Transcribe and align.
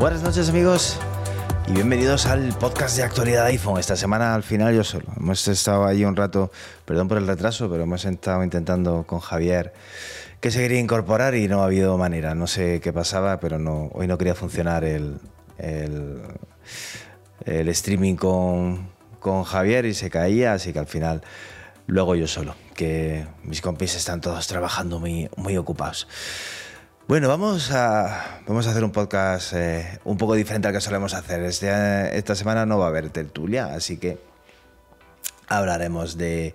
Buenas 0.00 0.22
noches 0.22 0.48
amigos 0.48 0.96
y 1.66 1.72
bienvenidos 1.72 2.24
al 2.24 2.56
podcast 2.58 2.96
de 2.96 3.02
actualidad 3.02 3.44
iPhone. 3.44 3.78
Esta 3.78 3.96
semana 3.96 4.34
al 4.34 4.42
final 4.42 4.74
yo 4.74 4.82
solo. 4.82 5.04
Hemos 5.16 5.46
estado 5.46 5.86
ahí 5.86 6.06
un 6.06 6.16
rato, 6.16 6.50
perdón 6.84 7.06
por 7.06 7.18
el 7.18 7.26
retraso, 7.26 7.68
pero 7.68 7.82
hemos 7.82 8.04
estado 8.06 8.42
intentando 8.42 9.04
con 9.06 9.20
Javier 9.20 9.74
que 10.40 10.50
se 10.50 10.60
quería 10.60 10.80
incorporar 10.80 11.34
y 11.34 11.48
no 11.48 11.62
ha 11.62 11.66
habido 11.66 11.96
manera. 11.98 12.34
No 12.34 12.46
sé 12.46 12.80
qué 12.80 12.92
pasaba, 12.92 13.40
pero 13.40 13.58
no, 13.58 13.90
hoy 13.92 14.06
no 14.06 14.16
quería 14.18 14.34
funcionar 14.34 14.84
el, 14.84 15.18
el, 15.58 16.22
el 17.44 17.68
streaming 17.68 18.16
con, 18.16 18.88
con 19.18 19.44
Javier 19.44 19.84
y 19.84 19.94
se 19.94 20.10
caía, 20.10 20.54
así 20.54 20.72
que 20.72 20.78
al 20.78 20.86
final 20.86 21.22
luego 21.86 22.14
yo 22.14 22.26
solo, 22.26 22.54
que 22.74 23.26
mis 23.42 23.60
compis 23.60 23.96
están 23.96 24.20
todos 24.20 24.46
trabajando 24.46 24.98
muy, 24.98 25.28
muy 25.36 25.56
ocupados. 25.56 26.08
Bueno, 27.06 27.28
vamos 27.28 27.72
a, 27.72 28.40
vamos 28.46 28.66
a 28.66 28.70
hacer 28.70 28.84
un 28.84 28.92
podcast 28.92 29.52
eh, 29.54 29.98
un 30.04 30.16
poco 30.16 30.34
diferente 30.34 30.68
al 30.68 30.74
que 30.74 30.80
solemos 30.80 31.12
hacer. 31.12 31.42
Este, 31.42 32.16
esta 32.16 32.36
semana 32.36 32.66
no 32.66 32.78
va 32.78 32.86
a 32.86 32.88
haber 32.88 33.10
tertulia, 33.10 33.74
así 33.74 33.96
que 33.96 34.29
hablaremos 35.50 36.16
de, 36.16 36.54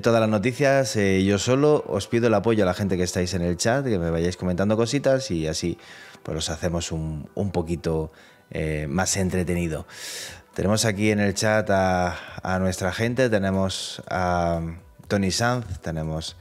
todas 0.00 0.20
las 0.20 0.28
noticias. 0.28 0.94
Eh, 0.94 1.24
yo 1.24 1.38
solo 1.38 1.84
os 1.88 2.06
pido 2.06 2.28
el 2.28 2.34
apoyo 2.34 2.62
a 2.62 2.66
la 2.66 2.74
gente 2.74 2.96
que 2.96 3.02
estáis 3.02 3.34
en 3.34 3.42
el 3.42 3.56
chat, 3.56 3.84
que 3.84 3.98
me 3.98 4.10
vayáis 4.10 4.36
comentando 4.36 4.76
cositas 4.76 5.32
y 5.32 5.48
así 5.48 5.76
pues 6.22 6.34
los 6.36 6.50
hacemos 6.50 6.92
un, 6.92 7.50
poquito 7.52 8.12
eh, 8.50 8.86
más 8.88 9.16
entretenido. 9.16 9.86
Tenemos 10.54 10.84
aquí 10.84 11.10
en 11.10 11.20
el 11.20 11.34
chat 11.34 11.68
a, 11.70 12.16
a 12.42 12.58
nuestra 12.60 12.92
gente, 12.92 13.28
tenemos 13.30 14.02
a 14.08 14.60
Tony 15.08 15.30
Sanz, 15.30 15.80
tenemos 15.80 16.36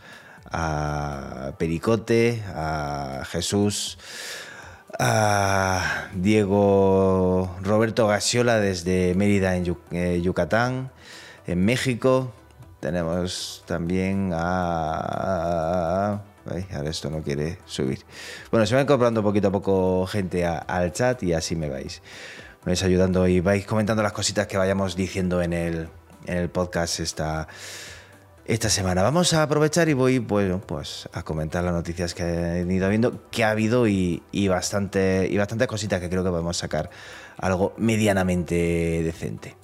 a 0.51 1.53
Pericote, 1.57 2.44
a 2.53 3.23
Jesús, 3.25 3.97
a 4.99 6.09
Diego 6.13 7.55
Roberto 7.61 8.07
Gasiola 8.07 8.59
desde 8.59 9.13
Mérida 9.16 9.55
en 9.55 9.77
eh, 9.91 10.22
Yucatán, 10.22 10.91
en 11.48 11.66
México. 11.66 12.34
Tenemos 12.80 13.64
también 13.66 14.31
a... 14.34 16.22
Ay, 16.50 16.66
ahora 16.73 16.90
esto 16.90 17.09
no 17.09 17.23
quiere 17.23 17.58
subir. 17.66 18.00
Bueno, 18.52 18.66
se 18.66 18.76
va 18.76 18.81
incorporando 18.81 19.23
poquito 19.23 19.48
a 19.48 19.52
poco 19.52 20.06
gente 20.08 20.45
al 20.45 20.94
chat 20.94 21.22
y 21.23 21.34
así 21.34 21.56
me 21.56 21.70
vais. 21.70 22.02
Me 22.64 22.72
vais 22.72 22.84
ayudando 22.84 23.28
y 23.28 23.40
vais 23.40 23.66
comentando 23.66 24.03
las 24.03 24.14
cositas 24.14 24.48
que 24.48 24.58
vayamos 24.58 24.95
diciendo 24.95 25.42
en 25.42 25.53
el, 25.53 25.90
en 26.25 26.38
el 26.38 26.50
podcast 26.50 27.00
esta, 27.00 27.48
esta 28.45 28.70
semana. 28.70 29.02
Vamos 29.03 29.34
a 29.34 29.44
aprovechar 29.44 29.90
y 29.90 29.94
voy 29.94 30.20
bueno, 30.20 30.62
pues, 30.62 31.09
a 31.12 31.23
comentar 31.23 31.64
las 31.64 31.73
noticias 31.73 32.14
que 32.14 32.23
he 32.23 32.73
ido 32.73 32.88
viendo, 32.90 33.30
que 33.30 33.44
ha 33.44 33.52
habido 33.52 33.88
y, 33.88 34.23
y, 34.31 34.48
bastante, 34.48 35.28
y 35.30 35.38
bastantes 35.38 35.68
cositas 35.68 36.00
que 36.00 36.09
creo 36.09 36.23
que 36.23 36.30
podemos 36.30 36.56
sacar 36.56 36.90
algo 37.38 37.73
medianamente 37.78 39.02
decente. 39.03 39.58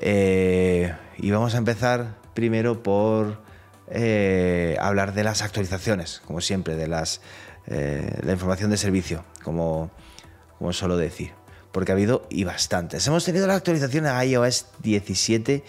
Eh, 0.00 0.94
y 1.16 1.30
vamos 1.30 1.54
a 1.54 1.58
empezar 1.58 2.16
primero 2.34 2.82
por 2.82 3.40
eh, 3.88 4.76
hablar 4.80 5.14
de 5.14 5.24
las 5.24 5.42
actualizaciones, 5.42 6.22
como 6.26 6.40
siempre, 6.40 6.76
de 6.76 6.88
las, 6.88 7.20
eh, 7.66 8.18
la 8.22 8.32
información 8.32 8.70
de 8.70 8.76
servicio, 8.76 9.24
como, 9.42 9.90
como 10.58 10.72
suelo 10.72 10.96
decir, 10.96 11.32
porque 11.72 11.92
ha 11.92 11.94
habido 11.94 12.26
y 12.30 12.44
bastantes. 12.44 13.06
Hemos 13.06 13.24
tenido 13.24 13.46
la 13.46 13.54
actualización 13.54 14.06
a 14.06 14.24
iOS 14.24 14.66
17 14.82 15.64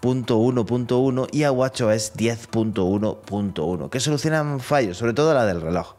.1.1 0.00 1.28
y 1.32 1.42
a 1.42 1.52
WatchOS 1.52 2.14
10.1.1, 2.14 3.90
que 3.90 4.00
solucionan 4.00 4.60
fallos, 4.60 4.96
sobre 4.96 5.12
todo 5.12 5.34
la 5.34 5.44
del 5.44 5.60
reloj. 5.60 5.94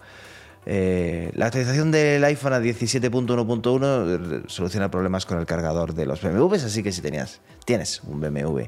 Eh, 0.66 1.31
la 1.34 1.47
actualización 1.47 1.92
del 1.92 2.24
iPhone 2.24 2.53
a 2.53 2.59
17.1.1 2.59 4.47
soluciona 4.47 4.92
problemas 4.92 5.25
con 5.25 5.40
el 5.40 5.46
cargador 5.46 5.94
de 5.94 6.06
los 6.06 6.22
BMWs, 6.22 6.64
así 6.64 6.84
que 6.84 6.92
si 6.92 7.02
tenías, 7.02 7.42
tienes 7.66 8.02
un 8.03 8.20
BMW 8.20 8.64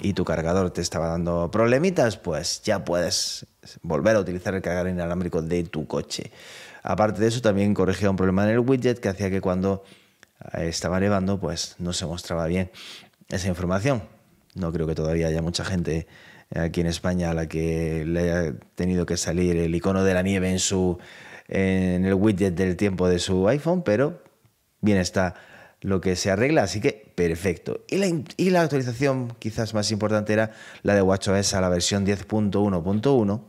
y 0.00 0.12
tu 0.12 0.24
cargador 0.24 0.70
te 0.70 0.80
estaba 0.80 1.08
dando 1.08 1.50
problemitas, 1.50 2.16
pues 2.16 2.62
ya 2.62 2.84
puedes 2.84 3.46
volver 3.82 4.16
a 4.16 4.20
utilizar 4.20 4.54
el 4.54 4.62
cargador 4.62 4.88
inalámbrico 4.88 5.42
de 5.42 5.64
tu 5.64 5.86
coche. 5.86 6.32
Aparte 6.82 7.20
de 7.20 7.28
eso, 7.28 7.40
también 7.40 7.74
corregía 7.74 8.10
un 8.10 8.16
problema 8.16 8.44
en 8.44 8.50
el 8.50 8.58
widget 8.58 8.98
que 8.98 9.08
hacía 9.08 9.30
que 9.30 9.40
cuando 9.40 9.84
estaba 10.52 11.00
nevando, 11.00 11.38
pues 11.38 11.76
no 11.78 11.92
se 11.92 12.06
mostraba 12.06 12.46
bien 12.46 12.70
esa 13.28 13.48
información. 13.48 14.02
No 14.54 14.72
creo 14.72 14.86
que 14.86 14.94
todavía 14.94 15.28
haya 15.28 15.42
mucha 15.42 15.64
gente 15.64 16.06
aquí 16.54 16.80
en 16.80 16.86
España 16.86 17.30
a 17.30 17.34
la 17.34 17.48
que 17.48 18.04
le 18.06 18.20
haya 18.20 18.54
tenido 18.74 19.06
que 19.06 19.16
salir 19.16 19.56
el 19.56 19.74
icono 19.74 20.04
de 20.04 20.14
la 20.14 20.22
nieve 20.22 20.50
en 20.50 20.58
su 20.58 20.98
en 21.48 22.04
el 22.04 22.14
widget 22.14 22.54
del 22.54 22.76
tiempo 22.76 23.08
de 23.08 23.18
su 23.18 23.46
iPhone, 23.48 23.82
pero 23.82 24.22
bien 24.80 24.98
está 24.98 25.34
lo 25.80 26.00
que 26.00 26.16
se 26.16 26.30
arregla, 26.30 26.62
así 26.62 26.80
que 26.80 27.12
perfecto. 27.14 27.84
Y 27.88 27.98
la, 27.98 28.06
y 28.38 28.50
la 28.50 28.62
actualización 28.62 29.34
quizás 29.38 29.74
más 29.74 29.90
importante 29.90 30.32
era 30.32 30.52
la 30.82 30.94
de 30.94 31.02
WatchOS 31.02 31.52
a 31.54 31.60
la 31.60 31.68
versión 31.68 32.06
10.1.1, 32.06 33.42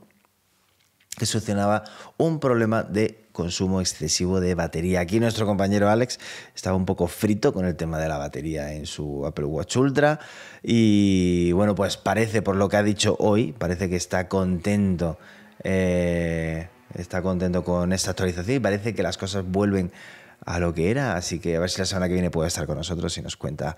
que 1.17 1.25
solucionaba 1.25 1.83
un 2.17 2.41
problema 2.41 2.83
de 2.83 3.24
consumo 3.35 3.81
excesivo 3.81 4.39
de 4.39 4.55
batería. 4.55 5.01
Aquí 5.01 5.19
nuestro 5.19 5.45
compañero 5.45 5.89
Alex 5.89 6.17
estaba 6.55 6.75
un 6.75 6.85
poco 6.85 7.07
frito 7.07 7.53
con 7.53 7.65
el 7.65 7.75
tema 7.75 7.99
de 7.99 8.07
la 8.07 8.17
batería 8.17 8.73
en 8.73 8.87
su 8.87 9.25
Apple 9.27 9.45
Watch 9.45 9.75
Ultra 9.75 10.19
y 10.63 11.51
bueno, 11.51 11.75
pues 11.75 11.97
parece 11.97 12.41
por 12.41 12.55
lo 12.55 12.67
que 12.69 12.77
ha 12.77 12.83
dicho 12.83 13.15
hoy, 13.19 13.51
parece 13.51 13.89
que 13.89 13.97
está 13.97 14.27
contento. 14.27 15.19
Eh, 15.63 16.67
está 16.95 17.21
contento 17.21 17.63
con 17.63 17.93
esta 17.93 18.11
actualización 18.11 18.57
y 18.57 18.59
parece 18.59 18.95
que 18.95 19.03
las 19.03 19.17
cosas 19.17 19.45
vuelven 19.45 19.91
a 20.45 20.59
lo 20.59 20.73
que 20.73 20.89
era, 20.89 21.15
así 21.15 21.39
que 21.39 21.55
a 21.55 21.59
ver 21.59 21.69
si 21.69 21.79
la 21.79 21.85
semana 21.85 22.07
que 22.07 22.13
viene 22.13 22.31
puede 22.31 22.47
estar 22.47 22.65
con 22.65 22.77
nosotros 22.77 23.17
y 23.17 23.21
nos 23.21 23.35
cuenta 23.35 23.75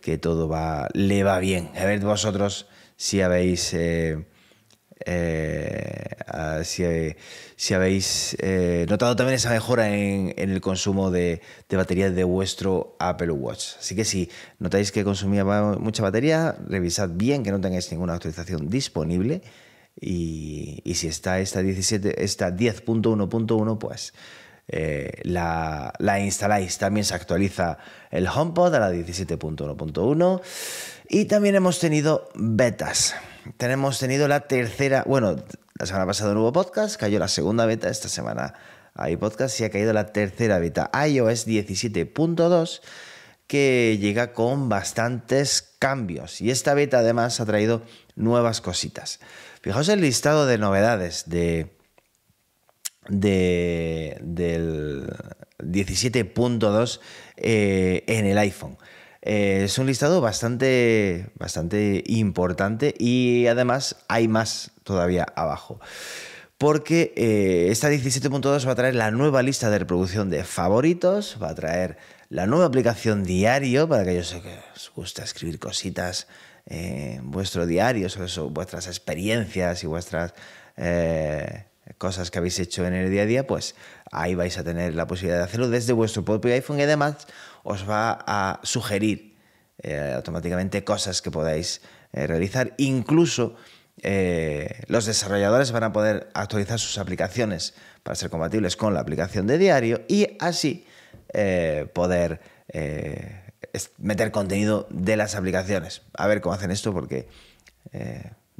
que 0.00 0.18
todo 0.18 0.48
va, 0.48 0.88
le 0.92 1.22
va 1.24 1.38
bien. 1.38 1.70
A 1.76 1.84
ver 1.84 2.00
vosotros 2.00 2.68
si 2.96 3.20
habéis... 3.22 3.72
Eh, 3.74 4.24
eh, 5.04 6.08
si, 6.64 6.84
si, 7.56 7.74
habéis 7.74 8.36
eh, 8.40 8.86
notado 8.88 9.16
también 9.16 9.36
esa 9.36 9.50
mejora 9.50 9.94
en, 9.94 10.34
el 10.36 10.60
consumo 10.60 11.10
de, 11.10 11.40
batería 11.70 12.10
de 12.10 12.24
vuestro 12.24 12.96
Apple 12.98 13.32
Watch. 13.32 13.76
Así 13.78 13.94
que 13.94 14.04
si 14.04 14.30
notáis 14.58 14.92
que 14.92 15.04
consumía 15.04 15.44
mucha 15.44 16.02
batería, 16.02 16.56
revisad 16.66 17.10
bien 17.10 17.42
que 17.42 17.50
no 17.50 17.60
tengáis 17.60 17.90
ninguna 17.90 18.14
actualización 18.14 18.68
disponible. 18.68 19.42
Y, 20.00 20.82
si 20.94 21.08
está 21.08 21.40
esta, 21.40 21.60
17, 21.60 22.22
esta 22.22 22.50
10.1.1, 22.50 23.78
pues 23.78 24.14
eh, 24.68 25.12
la, 25.22 25.92
instaláis. 26.20 26.78
También 26.78 27.04
se 27.04 27.14
actualiza 27.14 27.78
el 28.10 28.28
HomePod 28.28 28.74
a 28.74 28.80
la 28.80 28.92
17.1.1 28.92 30.40
y 31.08 31.24
también 31.24 31.54
hemos 31.56 31.80
tenido 31.80 32.28
betas. 32.34 33.14
Tenemos 33.56 33.98
tenido 33.98 34.28
la 34.28 34.40
tercera, 34.40 35.04
bueno, 35.06 35.36
la 35.78 35.86
semana 35.86 36.06
pasada 36.06 36.34
no 36.34 36.42
hubo 36.42 36.52
podcast, 36.52 36.96
cayó 36.96 37.18
la 37.18 37.28
segunda 37.28 37.66
beta, 37.66 37.88
esta 37.88 38.08
semana 38.08 38.54
hay 38.94 39.16
podcast 39.16 39.58
y 39.60 39.64
ha 39.64 39.70
caído 39.70 39.92
la 39.92 40.12
tercera 40.12 40.58
beta, 40.58 40.90
iOS 41.06 41.46
17.2, 41.46 42.80
que 43.46 43.96
llega 44.00 44.32
con 44.32 44.68
bastantes 44.68 45.62
cambios. 45.78 46.40
Y 46.40 46.50
esta 46.50 46.74
beta 46.74 46.98
además 46.98 47.40
ha 47.40 47.46
traído 47.46 47.82
nuevas 48.16 48.60
cositas. 48.60 49.20
Fijaos 49.62 49.88
el 49.88 50.00
listado 50.00 50.46
de 50.46 50.58
novedades 50.58 51.24
de, 51.26 51.74
de 53.08 54.18
del 54.20 55.08
17.2 55.58 57.00
eh, 57.36 58.04
en 58.06 58.26
el 58.26 58.38
iPhone. 58.38 58.76
Eh, 59.22 59.62
es 59.64 59.78
un 59.78 59.86
listado 59.86 60.20
bastante, 60.20 61.30
bastante 61.36 62.04
importante 62.06 62.94
y 62.98 63.46
además 63.46 63.96
hay 64.08 64.28
más 64.28 64.70
todavía 64.84 65.26
abajo. 65.34 65.80
Porque 66.56 67.12
eh, 67.16 67.68
esta 67.70 67.88
17.2 67.90 68.66
va 68.66 68.72
a 68.72 68.74
traer 68.74 68.94
la 68.94 69.10
nueva 69.10 69.42
lista 69.42 69.70
de 69.70 69.78
reproducción 69.78 70.28
de 70.28 70.42
favoritos, 70.44 71.38
va 71.40 71.50
a 71.50 71.54
traer 71.54 71.98
la 72.30 72.46
nueva 72.46 72.66
aplicación 72.66 73.24
diario 73.24 73.88
para 73.88 74.02
aquellos 74.02 74.34
que 74.34 74.58
os 74.74 74.92
gusta 74.94 75.22
escribir 75.22 75.58
cositas 75.58 76.26
en 76.66 77.30
vuestro 77.30 77.66
diario 77.66 78.08
sobre 78.08 78.30
vuestras 78.50 78.86
experiencias 78.86 79.82
y 79.84 79.86
vuestras 79.86 80.34
eh, 80.76 81.64
cosas 81.96 82.30
que 82.30 82.38
habéis 82.38 82.58
hecho 82.58 82.86
en 82.86 82.92
el 82.92 83.10
día 83.10 83.22
a 83.22 83.26
día, 83.26 83.46
pues 83.46 83.74
ahí 84.10 84.34
vais 84.34 84.58
a 84.58 84.64
tener 84.64 84.94
la 84.94 85.06
posibilidad 85.06 85.38
de 85.38 85.44
hacerlo 85.44 85.70
desde 85.70 85.92
vuestro 85.92 86.24
propio 86.24 86.52
iPhone 86.52 86.78
y 86.78 86.82
además 86.82 87.26
os 87.68 87.84
va 87.84 88.24
a 88.26 88.60
sugerir 88.62 89.36
eh, 89.82 90.14
automáticamente 90.16 90.84
cosas 90.84 91.20
que 91.20 91.30
podáis 91.30 91.82
eh, 92.14 92.26
realizar. 92.26 92.72
Incluso 92.78 93.56
eh, 94.00 94.82
los 94.88 95.04
desarrolladores 95.04 95.70
van 95.70 95.84
a 95.84 95.92
poder 95.92 96.30
actualizar 96.32 96.78
sus 96.80 96.96
aplicaciones 96.96 97.74
para 98.02 98.16
ser 98.16 98.30
compatibles 98.30 98.76
con 98.76 98.94
la 98.94 99.00
aplicación 99.00 99.46
de 99.46 99.58
diario 99.58 100.02
y 100.08 100.38
así 100.40 100.86
poder 101.92 102.40
meter 103.98 104.30
contenido 104.30 104.86
de 104.88 105.16
las 105.16 105.34
aplicaciones. 105.34 106.00
A 106.14 106.26
ver 106.26 106.40
cómo 106.40 106.54
hacen 106.54 106.70
esto 106.70 106.94
porque 106.94 107.28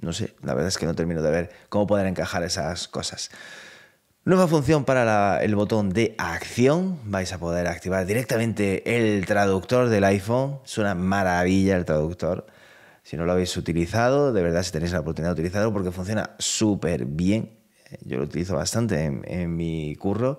no 0.03 0.13
sé, 0.13 0.35
la 0.43 0.53
verdad 0.53 0.69
es 0.69 0.77
que 0.77 0.85
no 0.85 0.95
termino 0.95 1.23
de 1.23 1.31
ver 1.31 1.51
cómo 1.71 1.87
poder 1.87 2.07
encajar 2.07 2.43
esas 2.43 2.89
cosas. 2.89 3.31
Nueva 4.29 4.47
función 4.47 4.85
para 4.85 5.43
el 5.43 5.55
botón 5.55 5.89
de 5.89 6.15
acción. 6.19 6.99
Vais 7.07 7.33
a 7.33 7.39
poder 7.39 7.67
activar 7.67 8.05
directamente 8.05 8.83
el 8.85 9.25
traductor 9.25 9.89
del 9.89 10.05
iPhone. 10.05 10.59
Es 10.67 10.77
una 10.77 10.95
maravilla 10.95 11.79
el 11.79 11.87
traductor. 11.87 12.47
Si 13.03 13.17
no 13.17 13.25
lo 13.25 13.33
habéis 13.33 13.57
utilizado, 13.57 14.35
de 14.35 14.43
verdad 14.43 14.63
si 14.65 14.71
tenéis 14.71 14.93
la 14.93 15.01
oportunidad 15.01 15.31
de 15.31 15.41
utilizarlo 15.41 15.73
porque 15.73 15.93
funciona 15.93 16.37
súper 16.39 17.07
bien. 17.07 17.59
Yo 18.03 18.19
lo 18.19 18.25
utilizo 18.25 18.55
bastante 18.55 19.03
en, 19.03 19.57
mi 19.57 19.97
curro. 19.97 20.39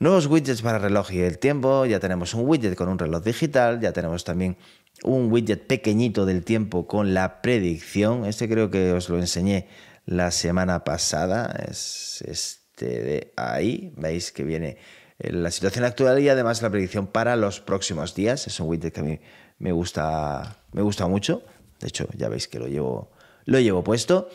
Nuevos 0.00 0.26
widgets 0.26 0.60
para 0.60 0.78
reloj 0.78 1.10
y 1.10 1.20
el 1.20 1.38
tiempo. 1.38 1.86
Ya 1.86 2.00
tenemos 2.00 2.34
un 2.34 2.46
widget 2.46 2.74
con 2.74 2.90
un 2.90 2.98
reloj 2.98 3.24
digital. 3.24 3.80
Ya 3.80 3.92
tenemos 3.94 4.24
también 4.24 4.58
un 5.02 5.32
widget 5.32 5.66
pequeñito 5.66 6.26
del 6.26 6.44
tiempo 6.44 6.86
con 6.86 7.14
la 7.14 7.40
predicción. 7.40 8.26
Este 8.26 8.50
creo 8.50 8.70
que 8.70 8.92
os 8.92 9.08
lo 9.08 9.18
enseñé 9.18 9.66
la 10.04 10.30
semana 10.30 10.84
pasada. 10.84 11.56
Es 11.66 12.63
este 12.74 13.02
de 13.02 13.32
ahí. 13.36 13.92
Veis 13.96 14.32
que 14.32 14.44
viene 14.44 14.78
la 15.18 15.50
situación 15.50 15.84
actual 15.84 16.20
y 16.20 16.28
además 16.28 16.62
la 16.62 16.70
predicción 16.70 17.06
para 17.06 17.36
los 17.36 17.60
próximos 17.60 18.14
días. 18.14 18.46
Es 18.46 18.58
un 18.60 18.68
widget 18.68 18.92
que 18.92 19.00
a 19.00 19.04
mí 19.04 19.20
me 19.58 19.72
gusta, 19.72 20.58
me 20.72 20.82
gusta 20.82 21.06
mucho. 21.06 21.42
De 21.80 21.88
hecho, 21.88 22.08
ya 22.16 22.28
veis 22.28 22.48
que 22.48 22.58
lo 22.58 22.66
llevo, 22.66 23.12
lo 23.44 23.60
llevo 23.60 23.84
puesto. 23.84 24.28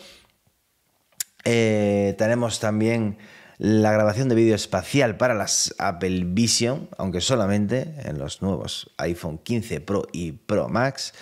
Eh, 1.44 2.14
tenemos 2.18 2.60
también 2.60 3.18
la 3.58 3.92
grabación 3.92 4.28
de 4.28 4.34
vídeo 4.34 4.54
espacial 4.54 5.16
para 5.16 5.34
las 5.34 5.74
Apple 5.78 6.24
Vision, 6.28 6.88
aunque 6.96 7.20
solamente 7.20 7.94
en 8.04 8.18
los 8.18 8.40
nuevos 8.40 8.90
iPhone 8.96 9.38
15 9.38 9.80
Pro 9.80 10.06
y 10.12 10.32
Pro 10.32 10.68
Max, 10.68 11.12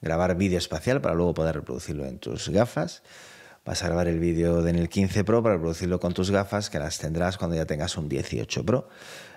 grabar 0.00 0.36
vídeo 0.36 0.58
espacial 0.58 1.00
para 1.00 1.16
luego 1.16 1.34
poder 1.34 1.56
reproducirlo 1.56 2.06
en 2.06 2.18
tus 2.18 2.48
gafas. 2.50 3.02
Vas 3.68 3.82
a 3.82 3.88
grabar 3.88 4.08
el 4.08 4.18
vídeo 4.18 4.66
en 4.66 4.76
el 4.76 4.88
15 4.88 5.24
Pro 5.24 5.42
para 5.42 5.56
reproducirlo 5.56 6.00
con 6.00 6.14
tus 6.14 6.30
gafas, 6.30 6.70
que 6.70 6.78
las 6.78 6.96
tendrás 6.96 7.36
cuando 7.36 7.54
ya 7.54 7.66
tengas 7.66 7.98
un 7.98 8.08
18 8.08 8.64
Pro. 8.64 8.88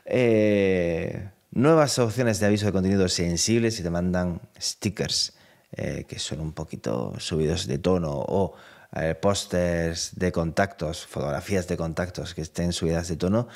Eh, 0.05 1.31
nuevas 1.51 1.99
opciones 1.99 2.39
de 2.39 2.45
aviso 2.45 2.65
de 2.65 2.71
contenido 2.71 3.09
sensibles 3.09 3.77
y 3.77 3.83
te 3.83 3.89
mandan 3.89 4.39
stickers 4.57 5.33
eh, 5.73 6.05
que 6.07 6.17
son 6.17 6.39
un 6.39 6.53
poquito 6.53 7.13
subidos 7.19 7.67
de 7.67 7.77
tono 7.79 8.09
o 8.13 8.53
eh, 8.95 9.15
pósters 9.15 10.11
de 10.15 10.31
contactos, 10.31 11.05
fotografías 11.05 11.67
de 11.67 11.75
contactos 11.75 12.33
que 12.33 12.41
estén 12.41 12.71
subidas 12.71 13.09
de 13.09 13.17
tono, 13.17 13.49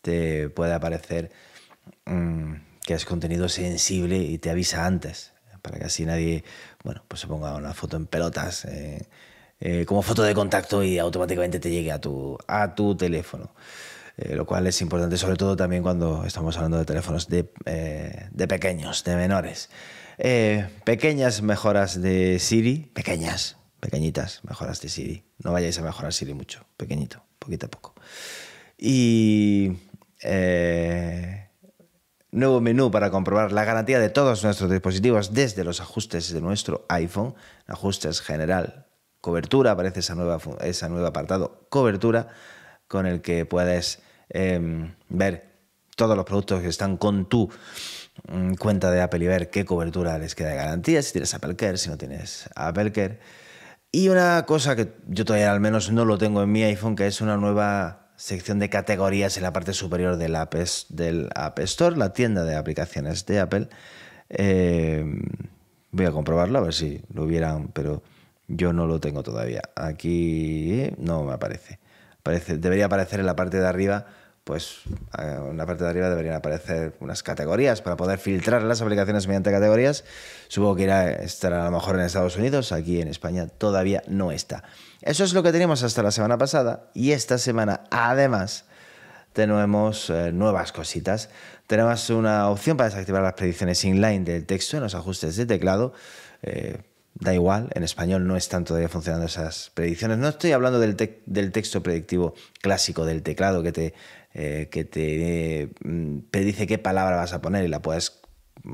te 0.00 0.48
puede 0.48 0.72
aparecer 0.72 1.30
mm, 2.06 2.54
que 2.86 2.94
es 2.94 3.04
contenido 3.04 3.50
sensible 3.50 4.16
y 4.16 4.38
te 4.38 4.48
avisa 4.48 4.86
antes, 4.86 5.34
para 5.60 5.78
que 5.78 5.84
así 5.84 6.06
nadie, 6.06 6.42
bueno, 6.84 7.04
pues 7.06 7.20
se 7.20 7.26
ponga 7.26 7.54
una 7.54 7.74
foto 7.74 7.98
en 7.98 8.06
pelotas 8.06 8.66
eh, 9.62 9.80
eh, 9.80 9.86
como 9.86 10.02
foto 10.02 10.22
de 10.22 10.34
contacto 10.34 10.82
y 10.82 10.98
automáticamente 10.98 11.60
te 11.60 11.70
llegue 11.70 11.92
a 11.92 12.00
tu, 12.00 12.36
a 12.46 12.74
tu 12.74 12.96
teléfono. 12.96 13.54
lo 14.16 14.44
cual 14.44 14.66
es 14.66 14.80
importante, 14.82 15.16
sobre 15.16 15.36
todo 15.36 15.56
también 15.56 15.82
cuando 15.82 16.24
estamos 16.26 16.56
hablando 16.56 16.78
de 16.78 16.84
teléfonos 16.84 17.28
de, 17.28 17.50
de 18.30 18.48
pequeños, 18.48 19.04
de 19.04 19.16
menores. 19.16 19.70
pequeñas 20.84 21.42
mejoras 21.42 22.00
de 22.00 22.38
Siri, 22.38 22.90
pequeñas, 22.92 23.56
pequeñitas, 23.80 24.40
mejoras 24.44 24.80
de 24.80 24.88
Siri. 24.88 25.24
No 25.38 25.52
vayáis 25.52 25.78
a 25.78 25.82
mejorar 25.82 26.12
Siri 26.12 26.34
mucho, 26.34 26.64
pequeñito, 26.76 27.24
poquito 27.38 27.66
a 27.66 27.70
poco. 27.70 27.94
Y 28.78 29.72
eh, 30.22 31.48
nuevo 32.30 32.60
menú 32.60 32.90
para 32.90 33.10
comprobar 33.10 33.52
la 33.52 33.64
garantía 33.64 33.98
de 33.98 34.08
todos 34.08 34.44
nuestros 34.44 34.70
dispositivos 34.70 35.34
desde 35.34 35.64
los 35.64 35.80
ajustes 35.80 36.32
de 36.32 36.40
nuestro 36.40 36.86
iPhone, 36.88 37.34
ajustes 37.66 38.20
general, 38.20 38.86
cobertura, 39.22 39.70
aparece 39.70 40.00
esa 40.00 40.14
nueva, 40.14 40.38
ese 40.60 40.88
nuevo 40.90 41.06
apartado, 41.06 41.64
cobertura, 41.70 42.28
con 42.88 43.06
el 43.06 43.22
que 43.22 43.46
puedes 43.46 44.02
em, 44.28 44.94
ver 45.08 45.52
todos 45.96 46.16
los 46.16 46.26
productos 46.26 46.60
que 46.60 46.68
están 46.68 46.96
con 46.98 47.26
tu 47.26 47.48
mm, 48.28 48.54
cuenta 48.54 48.90
de 48.90 49.00
Apple 49.00 49.24
y 49.24 49.28
ver 49.28 49.48
qué 49.48 49.64
cobertura 49.64 50.18
les 50.18 50.34
queda 50.34 50.50
de 50.50 50.56
garantía, 50.56 51.00
si 51.02 51.12
tienes 51.12 51.32
Apple 51.32 51.56
Care, 51.56 51.78
si 51.78 51.88
no 51.88 51.96
tienes 51.96 52.50
Apple 52.54 52.92
Care. 52.92 53.20
Y 53.92 54.08
una 54.08 54.44
cosa 54.44 54.74
que 54.74 54.92
yo 55.06 55.24
todavía 55.24 55.52
al 55.52 55.60
menos 55.60 55.92
no 55.92 56.04
lo 56.04 56.18
tengo 56.18 56.42
en 56.42 56.50
mi 56.50 56.64
iPhone, 56.64 56.96
que 56.96 57.06
es 57.06 57.20
una 57.20 57.36
nueva 57.36 58.10
sección 58.16 58.58
de 58.58 58.70
categorías 58.70 59.36
en 59.36 59.44
la 59.44 59.52
parte 59.52 59.72
superior 59.72 60.16
del 60.16 60.34
App, 60.34 60.54
Store, 61.60 61.96
la 61.96 62.12
tienda 62.12 62.44
de 62.44 62.56
aplicaciones 62.56 63.24
de 63.26 63.38
Apple. 63.38 63.68
Eh, 64.30 65.04
voy 65.92 66.06
a 66.06 66.10
comprobarlo, 66.10 66.58
a 66.58 66.62
ver 66.62 66.74
si 66.74 67.02
lo 67.12 67.22
hubieran, 67.24 67.68
pero 67.68 68.02
yo 68.52 68.72
no 68.72 68.86
lo 68.86 69.00
tengo 69.00 69.22
todavía. 69.22 69.62
Aquí 69.74 70.90
no 70.98 71.24
me 71.24 71.32
aparece. 71.32 71.78
debería 72.24 72.86
aparecer 72.86 73.20
en 73.20 73.26
la 73.26 73.36
parte 73.36 73.58
de 73.58 73.66
arriba 73.66 74.06
pues 74.44 74.80
en 75.18 75.56
la 75.56 75.66
parte 75.66 75.84
de 75.84 75.90
arriba 75.90 76.08
deberían 76.08 76.34
aparecer 76.34 76.96
unas 77.00 77.22
categorías 77.22 77.80
para 77.80 77.96
poder 77.96 78.18
filtrar 78.18 78.62
las 78.62 78.82
aplicaciones 78.82 79.28
mediante 79.28 79.52
categorías. 79.52 80.04
Supongo 80.48 80.76
que 80.76 80.82
irá 80.82 81.10
estar 81.10 81.52
a 81.52 81.64
lo 81.66 81.70
mejor 81.70 81.94
en 81.96 82.02
Estados 82.02 82.36
Unidos, 82.36 82.72
aquí 82.72 83.00
en 83.00 83.08
España 83.08 83.46
todavía 83.46 84.02
no 84.08 84.32
está. 84.32 84.64
Eso 85.00 85.22
es 85.22 85.32
lo 85.32 85.42
que 85.42 85.52
teníamos 85.52 85.82
hasta 85.84 86.02
la 86.02 86.10
semana 86.10 86.38
pasada 86.38 86.90
y 86.92 87.12
esta 87.12 87.38
semana 87.38 87.84
además 87.90 88.64
tenemos 89.32 90.10
eh, 90.10 90.32
nuevas 90.32 90.72
cositas. 90.72 91.30
Tenemos 91.68 92.10
una 92.10 92.48
opción 92.48 92.76
para 92.76 92.90
desactivar 92.90 93.22
las 93.22 93.34
predicciones 93.34 93.84
inline 93.84 94.24
del 94.24 94.44
texto 94.44 94.76
en 94.76 94.82
los 94.82 94.94
ajustes 94.96 95.36
de 95.36 95.46
teclado. 95.46 95.94
Eh, 96.42 96.78
da 97.14 97.34
igual, 97.34 97.70
en 97.74 97.82
español 97.82 98.26
no 98.26 98.36
están 98.36 98.64
todavía 98.64 98.88
funcionando 98.88 99.26
esas 99.26 99.70
predicciones. 99.74 100.18
No 100.18 100.28
estoy 100.28 100.52
hablando 100.52 100.80
del, 100.80 100.96
del 101.26 101.52
texto 101.52 101.82
predictivo 101.82 102.34
clásico 102.60 103.04
del 103.04 103.22
teclado 103.22 103.62
que 103.62 103.72
te 103.72 103.94
eh, 104.34 104.68
que 104.70 104.84
te 104.84 105.68
mm, 105.84 106.20
predice 106.30 106.66
qué 106.66 106.78
palabra 106.78 107.16
vas 107.16 107.34
a 107.34 107.42
poner 107.42 107.66
y 107.66 107.68
la 107.68 107.82
puedes 107.82 108.22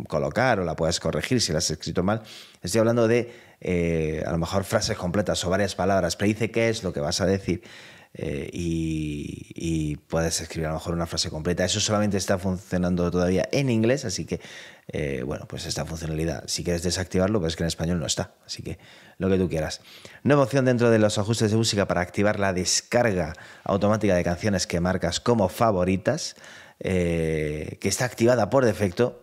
colocar 0.06 0.60
o 0.60 0.64
la 0.64 0.76
puedes 0.76 1.00
corregir 1.00 1.40
si 1.40 1.50
la 1.50 1.58
has 1.58 1.70
escrito 1.70 2.04
mal. 2.04 2.22
Estoy 2.62 2.78
hablando 2.78 3.08
de 3.08 3.32
eh, 3.60 4.22
a 4.24 4.30
lo 4.30 4.38
mejor 4.38 4.62
frases 4.62 4.96
completas 4.96 5.44
o 5.44 5.50
varias 5.50 5.74
palabras. 5.74 6.14
Predice 6.14 6.52
qué 6.52 6.68
es 6.68 6.84
lo 6.84 6.92
que 6.92 7.00
vas 7.00 7.20
a 7.20 7.26
decir 7.26 7.62
eh, 8.14 8.48
y, 8.52 9.96
puedes 10.08 10.40
escribir 10.40 10.66
a 10.66 10.70
lo 10.70 10.76
mejor 10.76 10.94
una 10.94 11.06
frase 11.06 11.28
completa. 11.28 11.64
Eso 11.64 11.80
solamente 11.80 12.16
está 12.16 12.38
funcionando 12.38 13.10
todavía 13.10 13.48
en 13.52 13.68
inglés, 13.68 14.04
así 14.04 14.24
que, 14.24 14.40
eh, 14.90 15.22
bueno, 15.24 15.46
pues 15.46 15.66
esta 15.66 15.84
funcionalidad, 15.84 16.44
si 16.46 16.64
quieres 16.64 16.82
desactivarlo, 16.82 17.40
pues 17.40 17.56
que 17.56 17.62
en 17.62 17.68
español 17.68 18.00
no 18.00 18.06
está, 18.06 18.32
así 18.46 18.62
que 18.62 18.78
lo 19.18 19.28
que 19.28 19.36
tú 19.36 19.48
quieras. 19.48 19.82
Nueva 20.22 20.44
opción 20.44 20.64
dentro 20.64 20.90
de 20.90 20.98
los 20.98 21.18
ajustes 21.18 21.50
de 21.50 21.58
música 21.58 21.86
para 21.86 22.00
activar 22.00 22.40
la 22.40 22.54
descarga 22.54 23.34
automática 23.64 24.14
de 24.14 24.24
canciones 24.24 24.66
que 24.66 24.80
marcas 24.80 25.20
como 25.20 25.50
favoritas, 25.50 26.36
eh, 26.80 27.76
que 27.80 27.88
está 27.88 28.06
activada 28.06 28.48
por 28.48 28.64
defecto 28.64 29.20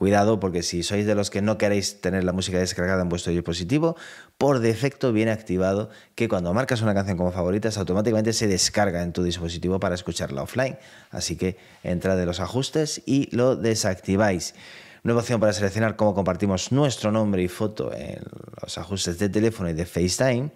Cuidado 0.00 0.40
porque 0.40 0.62
si 0.62 0.82
sois 0.82 1.04
de 1.04 1.14
los 1.14 1.28
que 1.28 1.42
no 1.42 1.58
queréis 1.58 2.00
tener 2.00 2.24
la 2.24 2.32
música 2.32 2.58
descargada 2.58 3.02
en 3.02 3.10
vuestro 3.10 3.32
dispositivo, 3.34 3.96
por 4.38 4.60
defecto 4.60 5.12
viene 5.12 5.30
activado 5.30 5.90
que 6.14 6.26
cuando 6.26 6.54
marcas 6.54 6.80
una 6.80 6.94
canción 6.94 7.18
como 7.18 7.32
favoritas 7.32 7.76
automáticamente 7.76 8.32
se 8.32 8.46
descarga 8.46 9.02
en 9.02 9.12
tu 9.12 9.22
dispositivo 9.22 9.78
para 9.78 9.94
escucharla 9.94 10.42
offline. 10.42 10.78
Así 11.10 11.36
que 11.36 11.58
entra 11.82 12.16
de 12.16 12.24
los 12.24 12.40
ajustes 12.40 13.02
y 13.04 13.28
lo 13.36 13.56
desactiváis. 13.56 14.54
Nueva 15.02 15.20
opción 15.20 15.38
para 15.38 15.52
seleccionar 15.52 15.96
cómo 15.96 16.14
compartimos 16.14 16.72
nuestro 16.72 17.12
nombre 17.12 17.42
y 17.42 17.48
foto 17.48 17.92
en 17.92 18.22
los 18.62 18.78
ajustes 18.78 19.18
de 19.18 19.28
teléfono 19.28 19.68
y 19.68 19.74
de 19.74 19.84
FaceTime. 19.84 20.50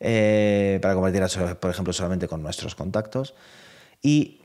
Eh, 0.00 0.80
para 0.82 0.94
compartir, 0.94 1.22
por 1.60 1.70
ejemplo, 1.70 1.92
solamente 1.92 2.26
con 2.26 2.42
nuestros 2.42 2.74
contactos. 2.74 3.36
Y 4.02 4.40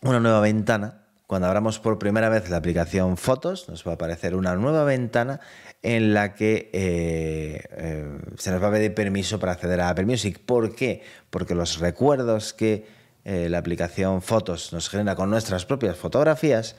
una 0.00 0.18
nueva 0.18 0.40
ventana 0.40 1.03
cuando 1.34 1.48
abramos 1.48 1.80
por 1.80 1.98
primera 1.98 2.28
vez 2.28 2.48
la 2.48 2.58
aplicación 2.58 3.16
Fotos, 3.16 3.68
nos 3.68 3.84
va 3.84 3.90
a 3.90 3.94
aparecer 3.96 4.36
una 4.36 4.54
nueva 4.54 4.84
ventana 4.84 5.40
en 5.82 6.14
la 6.14 6.32
que 6.32 6.70
eh, 6.72 7.60
eh, 7.72 8.18
se 8.38 8.52
nos 8.52 8.62
va 8.62 8.68
a 8.68 8.70
pedir 8.70 8.94
permiso 8.94 9.40
para 9.40 9.50
acceder 9.50 9.80
a 9.80 9.88
Apple 9.88 10.06
Music. 10.06 10.38
¿Por 10.38 10.76
qué? 10.76 11.02
Porque 11.30 11.56
los 11.56 11.80
recuerdos 11.80 12.52
que 12.52 12.86
eh, 13.24 13.48
la 13.48 13.58
aplicación 13.58 14.22
Fotos 14.22 14.72
nos 14.72 14.88
genera 14.88 15.16
con 15.16 15.28
nuestras 15.28 15.66
propias 15.66 15.96
fotografías, 15.96 16.76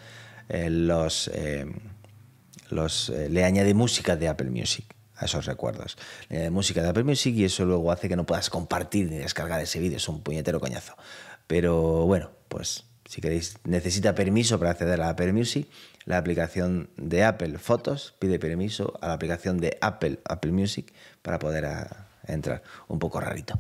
los, 0.47 1.29
los 2.69 3.09
le 3.09 3.43
añade 3.43 3.73
música 3.73 4.15
de 4.15 4.29
Apple 4.29 4.51
Music 4.51 4.85
a 5.17 5.25
esos 5.25 5.47
recuerdos. 5.47 5.97
Le 6.29 6.37
añade 6.37 6.51
música 6.51 6.81
de 6.81 6.87
Apple 6.87 7.03
Music 7.03 7.35
y 7.35 7.43
eso 7.43 7.65
luego 7.65 7.91
hace 7.91 8.07
que 8.07 8.15
no 8.15 8.25
puedas 8.25 8.49
compartir 8.49 9.11
ni 9.11 9.17
descargar 9.17 9.59
ese 9.59 9.81
vídeo. 9.81 9.97
Es 9.97 10.07
un 10.07 10.21
puñetero 10.23 10.61
coñazo. 10.61 10.95
Pero 11.45 12.05
bueno, 12.05 12.31
pues 12.47 12.85
si 13.05 13.21
queréis, 13.21 13.57
necesita 13.63 14.15
permiso 14.15 14.57
para 14.59 14.71
acceder 14.71 15.01
a 15.01 15.09
Apple 15.09 15.31
Music. 15.33 15.67
La 16.05 16.17
aplicación 16.17 16.89
de 16.97 17.23
Apple 17.23 17.57
Fotos 17.57 18.15
pide 18.19 18.39
permiso 18.39 18.97
a 19.01 19.07
la 19.07 19.13
aplicación 19.13 19.59
de 19.59 19.77
Apple 19.81 20.19
Apple 20.25 20.51
Music 20.51 20.91
para 21.21 21.39
poder 21.39 21.65
entrar. 22.27 22.63
Un 22.87 22.99
poco 22.99 23.19
rarito. 23.19 23.59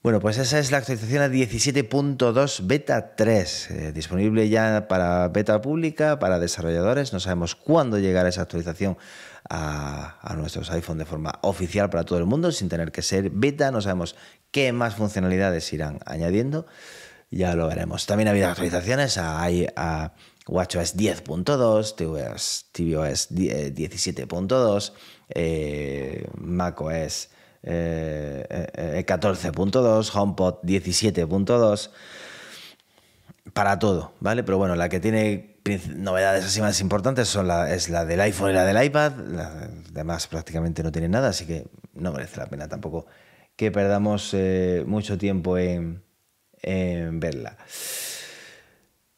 Bueno, 0.00 0.20
pues 0.20 0.38
esa 0.38 0.60
es 0.60 0.70
la 0.70 0.78
actualización 0.78 1.22
a 1.22 1.28
17.2 1.28 2.66
Beta 2.66 3.16
3, 3.16 3.70
eh, 3.70 3.92
disponible 3.92 4.48
ya 4.48 4.86
para 4.86 5.26
beta 5.28 5.60
pública, 5.60 6.20
para 6.20 6.38
desarrolladores. 6.38 7.12
No 7.12 7.18
sabemos 7.18 7.56
cuándo 7.56 7.98
llegará 7.98 8.28
esa 8.28 8.42
actualización 8.42 8.96
a, 9.50 10.16
a, 10.22 10.36
nuestros 10.36 10.70
iPhone 10.70 10.98
de 10.98 11.04
forma 11.04 11.40
oficial 11.42 11.90
para 11.90 12.04
todo 12.04 12.20
el 12.20 12.26
mundo, 12.26 12.52
sin 12.52 12.68
tener 12.68 12.92
que 12.92 13.02
ser 13.02 13.30
beta. 13.30 13.72
No 13.72 13.82
sabemos 13.82 14.14
qué 14.52 14.72
más 14.72 14.94
funcionalidades 14.94 15.72
irán 15.72 15.98
añadiendo. 16.06 16.66
Ya 17.30 17.54
lo 17.54 17.68
veremos. 17.68 18.06
También 18.06 18.28
ha 18.28 18.30
habido 18.30 18.48
actualizaciones 18.48 19.18
a, 19.18 19.44
a 19.76 20.12
WatchOS 20.46 20.96
10.2, 20.96 21.94
tvOS, 21.94 22.66
tvOS 22.72 23.30
17.2, 23.30 24.92
eh, 25.28 26.26
macOS 26.38 27.28
eh, 27.62 29.04
14.2, 29.06 30.06
eh, 30.06 30.10
HomePod 30.14 30.54
17.2, 30.62 31.90
para 33.52 33.78
todo, 33.78 34.12
¿vale? 34.20 34.42
Pero 34.42 34.58
bueno, 34.58 34.74
la 34.74 34.88
que 34.88 35.00
tiene 35.00 35.58
novedades 35.96 36.46
así 36.46 36.62
más 36.62 36.80
importantes 36.80 37.36
es 37.68 37.88
la 37.90 38.04
del 38.06 38.20
iPhone 38.22 38.50
y 38.50 38.54
la 38.54 38.64
del 38.64 38.82
iPad, 38.82 39.12
las 39.28 39.92
demás 39.92 40.26
prácticamente 40.28 40.82
no 40.82 40.92
tienen 40.92 41.10
nada, 41.10 41.28
así 41.28 41.44
que 41.46 41.66
no 41.92 42.12
merece 42.12 42.38
la 42.38 42.46
pena 42.46 42.68
tampoco 42.68 43.06
que 43.56 43.72
perdamos 43.72 44.34
eh, 44.34 44.84
mucho 44.86 45.18
tiempo 45.18 45.58
en, 45.58 46.04
en 46.62 47.20
verla. 47.20 47.56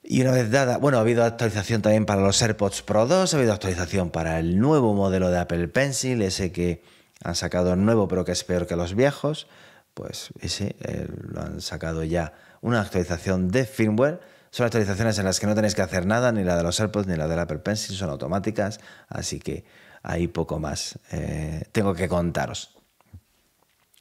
Y 0.03 0.23
una 0.23 0.33
vez 0.33 0.51
dada, 0.51 0.79
bueno, 0.79 0.99
ha 0.99 1.03
habido 1.03 1.25
actualización 1.25 1.83
también 1.83 2.05
para 2.05 2.21
los 2.21 2.43
AirPods 2.43 2.83
Pro 2.83 3.07
2, 3.07 3.33
ha 3.33 3.37
habido 3.37 3.53
actualización 3.53 4.11
para 4.11 4.41
el 4.41 4.59
nuevo 4.59 4.93
modelo 4.93 5.31
de 5.31 5.39
Apple 5.39 5.69
Pencil, 5.69 6.23
ese 6.23 6.51
que 6.51 6.83
han 7.23 7.37
sacado 7.37 7.77
nuevo 7.77 8.09
pero 8.09 8.25
que 8.25 8.33
es 8.33 8.43
peor 8.43 8.67
que 8.67 8.77
los 8.77 8.95
viejos, 8.95 9.47
pues 9.95 10.31
ese 10.41 10.75
eh, 10.81 11.07
lo 11.09 11.43
han 11.43 11.61
sacado 11.61 12.03
ya 12.03 12.33
una 12.61 12.81
actualización 12.81 13.51
de 13.51 13.65
firmware. 13.65 14.21
Son 14.51 14.67
actualizaciones 14.67 15.19
en 15.19 15.27
las 15.27 15.39
que 15.39 15.47
no 15.47 15.55
tenéis 15.55 15.75
que 15.77 15.83
hacer 15.83 16.07
nada, 16.07 16.33
ni 16.33 16.43
la 16.43 16.57
de 16.57 16.65
los 16.65 16.81
AirPods 16.81 17.07
ni 17.07 17.17
la 17.17 17.29
del 17.29 17.39
Apple 17.39 17.59
Pencil, 17.59 17.95
son 17.95 18.11
automáticas, 18.11 18.81
así 19.09 19.39
que 19.39 19.65
hay 20.03 20.27
poco 20.29 20.59
más 20.59 20.99
eh, 21.13 21.65
tengo 21.73 21.95
que 21.95 22.09
contaros. 22.09 22.80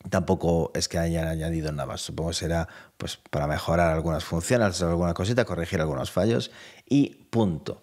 Tampoco 0.08 0.72
es 0.74 0.88
que 0.88 0.98
hayan 0.98 1.28
añadido 1.28 1.72
nada 1.74 1.86
más, 1.86 2.02
supongo 2.02 2.30
que 2.30 2.36
será 2.38 2.70
pues, 2.98 3.18
para 3.18 3.48
mejorar 3.48 3.94
algunas 3.94 4.24
funciones, 4.24 4.82
alguna 4.82 5.14
cosita, 5.14 5.44
corregir 5.44 5.82
algunos 5.82 6.10
fallos 6.10 6.52
y 6.88 7.26
punto. 7.30 7.82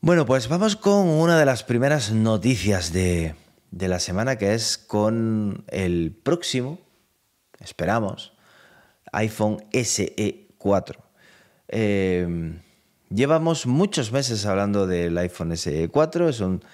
Bueno, 0.00 0.26
pues 0.26 0.48
vamos 0.48 0.74
con 0.74 1.06
una 1.06 1.38
de 1.38 1.44
las 1.44 1.62
primeras 1.62 2.10
noticias 2.10 2.92
de, 2.92 3.36
la 3.70 4.00
semana, 4.00 4.36
que 4.36 4.54
es 4.54 4.76
con 4.76 5.64
el 5.68 6.10
próximo, 6.20 6.80
esperamos, 7.60 8.32
iPhone 9.12 9.62
SE 9.72 10.48
4. 10.58 11.00
Eh, 11.68 12.60
llevamos 13.08 13.66
muchos 13.66 14.10
meses 14.10 14.44
hablando 14.46 14.88
del 14.88 15.16
iPhone 15.16 15.56
SE 15.56 15.88
4, 15.88 16.28
es 16.28 16.40
un, 16.40 16.64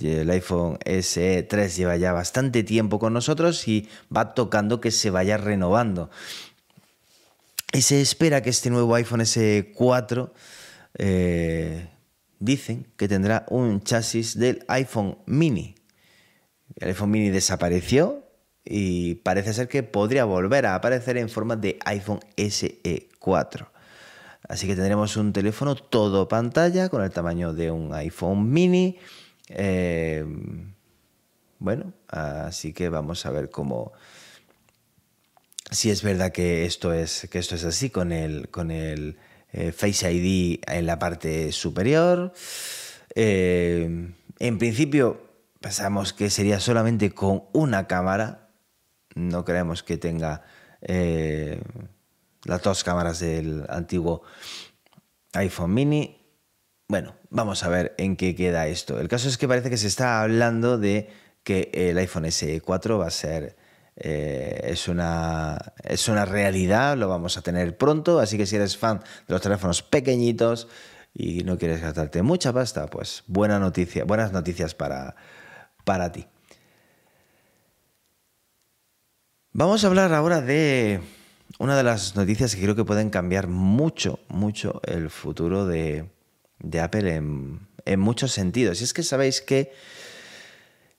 el 0.00 0.30
iPhone 0.30 0.78
SE 0.84 1.42
3 1.42 1.76
lleva 1.76 1.96
ya 1.96 2.12
bastante 2.12 2.62
tiempo 2.62 2.98
con 2.98 3.12
nosotros 3.12 3.66
y 3.66 3.88
va 4.14 4.34
tocando 4.34 4.80
que 4.80 4.90
se 4.90 5.10
vaya 5.10 5.36
renovando. 5.36 6.10
Y 7.72 7.82
se 7.82 8.00
espera 8.00 8.42
que 8.42 8.50
este 8.50 8.70
nuevo 8.70 8.94
iPhone 8.94 9.24
SE 9.26 9.72
4 9.74 10.32
dicen 12.38 12.86
que 12.96 13.08
tendrá 13.08 13.46
un 13.48 13.82
chasis 13.82 14.38
del 14.38 14.64
iPhone 14.68 15.18
mini. 15.26 15.74
El 16.76 16.88
iPhone 16.88 17.10
mini 17.10 17.30
desapareció 17.30 18.24
y 18.64 19.16
parece 19.16 19.52
ser 19.52 19.68
que 19.68 19.82
podría 19.82 20.24
volver 20.24 20.66
a 20.66 20.74
aparecer 20.74 21.16
en 21.16 21.28
forma 21.28 21.56
de 21.56 21.78
iPhone 21.84 22.20
SE 22.36 23.08
4. 23.18 23.72
Así 24.48 24.66
que 24.66 24.74
tendremos 24.74 25.16
un 25.16 25.32
teléfono 25.32 25.74
todo 25.74 26.28
pantalla 26.28 26.88
con 26.88 27.02
el 27.02 27.10
tamaño 27.10 27.52
de 27.54 27.70
un 27.70 27.94
iPhone 27.94 28.50
mini. 28.50 28.98
Eh, 29.48 30.24
bueno, 31.58 31.92
así 32.08 32.72
que 32.72 32.88
vamos 32.88 33.26
a 33.26 33.30
ver 33.30 33.50
cómo. 33.50 33.92
Si 35.70 35.90
es 35.90 36.02
verdad 36.02 36.32
que 36.32 36.64
esto 36.66 36.92
es, 36.92 37.28
que 37.30 37.38
esto 37.38 37.54
es 37.54 37.64
así 37.64 37.90
con 37.90 38.12
el, 38.12 38.50
con 38.50 38.70
el 38.70 39.16
eh, 39.52 39.72
Face 39.72 40.10
ID 40.12 40.60
en 40.66 40.86
la 40.86 40.98
parte 40.98 41.52
superior. 41.52 42.32
Eh, 43.14 44.12
en 44.38 44.58
principio 44.58 45.20
pensamos 45.60 46.12
que 46.12 46.30
sería 46.30 46.60
solamente 46.60 47.12
con 47.12 47.44
una 47.52 47.86
cámara. 47.86 48.50
No 49.14 49.44
creemos 49.44 49.82
que 49.82 49.98
tenga 49.98 50.42
las 52.44 52.62
dos 52.62 52.82
cámaras 52.82 53.20
del 53.20 53.64
antiguo 53.68 54.22
iPhone 55.34 55.74
mini. 55.74 56.21
Bueno, 56.92 57.14
vamos 57.30 57.64
a 57.64 57.70
ver 57.70 57.94
en 57.96 58.16
qué 58.16 58.34
queda 58.34 58.66
esto. 58.66 59.00
El 59.00 59.08
caso 59.08 59.26
es 59.26 59.38
que 59.38 59.48
parece 59.48 59.70
que 59.70 59.78
se 59.78 59.86
está 59.86 60.20
hablando 60.20 60.76
de 60.76 61.08
que 61.42 61.70
el 61.72 61.96
iPhone 61.96 62.24
SE4 62.24 63.00
va 63.00 63.06
a 63.06 63.10
ser 63.10 63.56
eh, 63.96 64.60
es, 64.64 64.88
una, 64.88 65.56
es 65.84 66.06
una 66.08 66.26
realidad, 66.26 66.98
lo 66.98 67.08
vamos 67.08 67.38
a 67.38 67.40
tener 67.40 67.78
pronto, 67.78 68.20
así 68.20 68.36
que 68.36 68.44
si 68.44 68.56
eres 68.56 68.76
fan 68.76 68.98
de 68.98 69.32
los 69.32 69.40
teléfonos 69.40 69.82
pequeñitos 69.82 70.68
y 71.14 71.44
no 71.44 71.56
quieres 71.56 71.80
gastarte 71.80 72.20
mucha 72.20 72.52
pasta, 72.52 72.86
pues 72.88 73.24
buena 73.26 73.58
noticia, 73.58 74.04
buenas 74.04 74.30
noticias 74.30 74.74
para, 74.74 75.16
para 75.84 76.12
ti. 76.12 76.26
Vamos 79.54 79.82
a 79.82 79.86
hablar 79.86 80.12
ahora 80.12 80.42
de 80.42 81.00
una 81.58 81.74
de 81.74 81.84
las 81.84 82.16
noticias 82.16 82.54
que 82.54 82.60
creo 82.60 82.76
que 82.76 82.84
pueden 82.84 83.08
cambiar 83.08 83.48
mucho, 83.48 84.20
mucho 84.28 84.82
el 84.84 85.08
futuro 85.08 85.66
de, 85.66 86.10
Apple 86.80 87.14
en, 87.14 88.00
muchos 88.00 88.32
sentidos. 88.32 88.80
Y 88.80 88.84
es 88.84 88.92
que 88.94 89.02
sabéis 89.02 89.40
que 89.40 89.72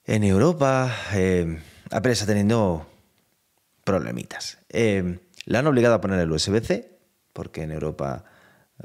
en 0.06 0.24
Europa... 0.24 0.96
Eh, 1.14 1.60
Apple 1.94 2.12
está 2.12 2.26
teniendo 2.26 2.88
problemitas. 3.84 4.58
Eh, 4.70 5.20
la 5.46 5.60
han 5.60 5.68
obligado 5.68 5.94
a 5.96 6.02
poner 6.02 6.20
el 6.20 6.32
USB-C, 6.32 6.90
porque 7.34 7.64
en 7.64 7.72
Europa 7.72 8.24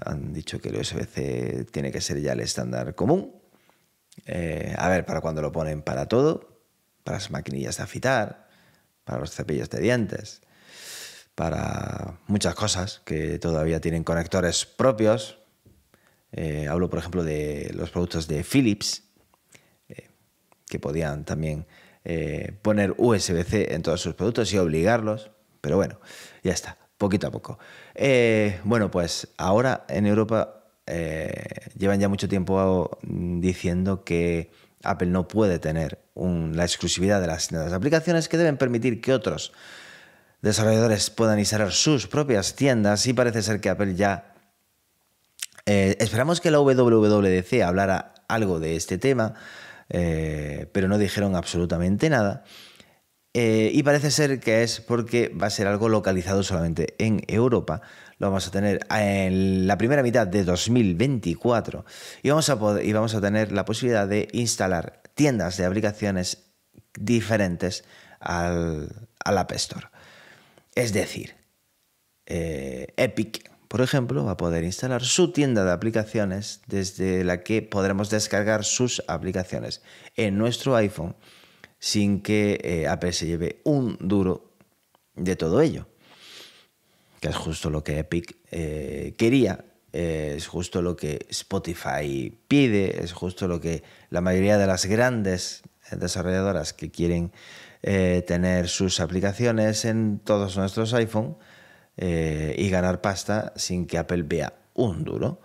han 0.04 0.32
dicho 0.35 0.61
que 0.61 0.68
el 0.68 0.76
USB-C 0.76 1.66
tiene 1.70 1.90
que 1.90 2.02
ser 2.02 2.20
ya 2.20 2.32
el 2.32 2.40
estándar 2.40 2.94
común. 2.94 3.35
Eh, 4.26 4.75
a 4.76 4.88
ver, 4.88 5.06
para 5.06 5.20
cuando 5.20 5.40
lo 5.40 5.52
ponen 5.52 5.80
para 5.82 6.06
todo, 6.06 6.61
para 7.02 7.16
las 7.16 7.30
maquinillas 7.30 7.78
de 7.78 7.85
afitar, 7.85 8.49
para 9.04 9.20
los 9.20 9.30
cepillos 9.30 9.70
de 9.70 9.80
dientes, 9.80 10.42
para 11.35 12.18
muchas 12.26 12.54
cosas 12.54 13.00
que 13.06 13.38
todavía 13.38 13.80
tienen 13.80 14.04
conectores 14.04 14.66
propios. 14.66 15.38
Eh, 16.32 16.66
hablo, 16.68 16.90
por 16.90 16.99
ejemplo, 16.99 17.25
de 17.25 17.70
los 17.75 17.90
productos 17.90 18.28
de 18.28 18.44
Philips, 18.44 19.04
que 20.68 20.78
podían 20.78 21.25
también 21.25 21.66
eh, 22.04 22.52
poner 22.62 22.94
USB-C 22.97 23.75
en 23.75 23.82
todos 23.82 24.00
sus 24.00 24.14
productos 24.14 24.52
y 24.52 24.58
obligarlos, 24.58 25.30
pero 25.61 25.76
bueno, 25.76 26.00
ya 26.42 26.52
está, 26.52 26.78
poquito 26.97 27.26
a 27.26 27.30
poco. 27.30 27.58
Eh, 27.94 28.61
bueno, 28.64 28.90
pues 28.90 29.28
ahora 29.37 29.85
en 29.88 30.06
Europa 30.06 30.64
eh, 30.87 31.44
llevan 31.76 32.00
ya 32.00 32.08
mucho 32.08 32.28
tiempo 32.28 32.99
diciendo 33.02 34.04
que 34.04 34.50
Apple 34.82 35.08
no 35.08 35.28
puede 35.28 35.58
tener 35.58 35.99
la 36.14 36.64
exclusividad 36.64 37.20
de 37.20 37.26
las, 37.26 37.49
de 37.50 37.58
las 37.58 37.73
aplicaciones 37.73 38.28
que 38.28 38.38
deben 38.38 38.56
permitir 38.56 39.00
que 39.00 39.12
otros 39.12 39.52
desarrolladores 40.40 41.11
puedan 41.11 41.38
instalar 41.38 41.73
sus 41.73 42.06
propias 42.06 42.54
tiendas 42.54 43.06
y 43.06 43.12
parece 43.12 43.42
ser 43.42 43.61
que 43.61 43.70
Apple 43.70 43.94
ya... 43.94 44.35
esperamos 45.68 46.40
que 46.40 46.50
la 46.50 46.60
WWDC 46.60 47.62
hablara 47.62 48.14
algo 48.28 48.60
de 48.60 48.76
este 48.76 48.98
tema, 48.98 49.34
eh, 49.88 50.68
pero 50.72 50.88
no 50.88 50.98
dijeron 50.98 51.34
absolutamente 51.34 52.10
nada. 52.10 52.44
Eh, 53.34 53.70
y 53.72 53.82
parece 53.82 54.10
ser 54.10 54.40
que 54.40 54.62
es 54.62 54.80
porque 54.80 55.28
va 55.28 55.46
a 55.46 55.50
ser 55.50 55.66
algo 55.66 55.88
localizado 55.88 56.42
solamente 56.42 56.94
en 56.98 57.22
Europa. 57.28 57.82
Lo 58.18 58.28
vamos 58.28 58.48
a 58.48 58.50
tener 58.50 58.80
en 58.90 59.66
la 59.66 59.78
primera 59.78 60.02
mitad 60.02 60.26
de 60.26 60.44
2024 60.44 61.84
y 62.22 62.30
vamos 62.30 62.50
a, 62.50 62.82
y 62.82 62.92
vamos 62.92 63.14
a 63.14 63.20
tener 63.20 63.52
la 63.52 63.64
posibilidad 63.64 64.08
de 64.08 64.28
instalar 64.32 65.02
tiendas 65.14 65.56
de 65.56 65.66
aplicaciones 65.66 66.50
diferentes 66.98 67.84
al, 68.20 69.08
App 69.25 69.52
Store. 69.52 69.88
Es 70.75 70.92
decir, 70.92 71.37
eh, 72.26 72.88
Epic 72.96 73.50
por 73.68 73.82
ejemplo, 73.82 74.25
va 74.25 74.32
a 74.32 74.37
poder 74.37 74.64
instalar 74.64 75.04
su 75.04 75.32
tienda 75.32 75.64
de 75.64 75.72
aplicaciones 75.72 76.62
desde 76.66 77.22
la 77.25 77.42
que 77.42 77.62
podremos 77.62 78.10
descargar 78.10 78.64
sus 78.64 79.02
aplicaciones 79.06 79.82
en 80.16 80.38
nuestro 80.38 80.75
iPhone 80.76 81.14
sin 81.78 82.22
que 82.22 82.58
eh, 82.62 82.88
Apple 82.88 83.12
se 83.12 83.26
lleve 83.26 83.60
un 83.64 83.96
duro 84.00 84.52
de 85.14 85.37
todo 85.37 85.60
ello. 85.60 85.87
Que 87.20 87.28
es 87.28 87.37
justo 87.37 87.70
lo 87.70 87.84
que 87.84 87.98
Epic 87.98 88.37
eh, 88.50 89.14
quería, 89.18 89.64
es 89.92 90.46
justo 90.46 90.82
lo 90.82 90.96
que 90.96 91.26
Spotify 91.30 92.37
pide, 92.46 93.02
es 93.02 93.12
justo 93.12 93.48
lo 93.48 93.60
que 93.60 93.82
la 94.10 94.20
mayoría 94.20 94.58
de 94.58 94.66
las 94.66 94.87
grandes 94.87 95.62
desarrolladoras 95.90 96.72
que 96.72 96.90
quieren 96.90 97.32
eh, 97.82 98.25
tener 98.26 98.68
sus 98.68 99.00
aplicaciones 99.00 99.84
en 99.84 100.18
todos 100.18 100.56
nuestros 100.56 100.94
iPhone 100.94 101.37
eh, 101.99 102.55
y 102.57 102.71
ganar 102.71 103.00
pasta 103.00 103.52
sin 103.57 103.87
que 103.87 103.99
Apple 103.99 104.23
vea 104.23 104.55
un 104.75 105.05
duro. 105.05 105.40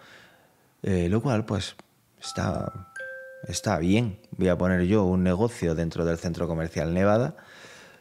Eh, 0.83 1.09
lo 1.09 1.21
cual, 1.21 1.45
pues, 1.45 1.75
está, 2.21 2.91
está 3.47 3.79
bien. 3.79 4.19
Voy 4.31 4.49
a 4.49 4.57
poner 4.57 4.83
yo 4.83 5.03
un 5.03 5.23
negocio 5.23 5.73
dentro 5.73 6.05
del 6.05 6.17
centro 6.17 6.47
comercial 6.47 6.93
Nevada 6.93 7.35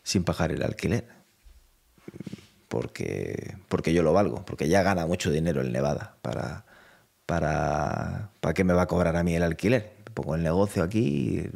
sin 0.02 0.22
pagar 0.24 0.52
el 0.52 0.62
alquiler. 0.62 1.08
Porque, 2.68 3.56
porque 3.68 3.92
yo 3.92 4.02
lo 4.02 4.12
valgo, 4.12 4.44
porque 4.44 4.68
ya 4.68 4.82
gana 4.82 5.06
mucho 5.06 5.30
dinero 5.30 5.62
el 5.62 5.72
Nevada. 5.72 6.16
Para, 6.20 6.66
para, 7.26 8.30
¿Para 8.40 8.54
qué 8.54 8.64
me 8.64 8.74
va 8.74 8.82
a 8.82 8.86
cobrar 8.86 9.16
a 9.16 9.22
mí 9.22 9.34
el 9.34 9.42
alquiler? 9.42 9.94
Pongo 10.12 10.34
el 10.34 10.42
negocio 10.42 10.82
aquí 10.82 11.48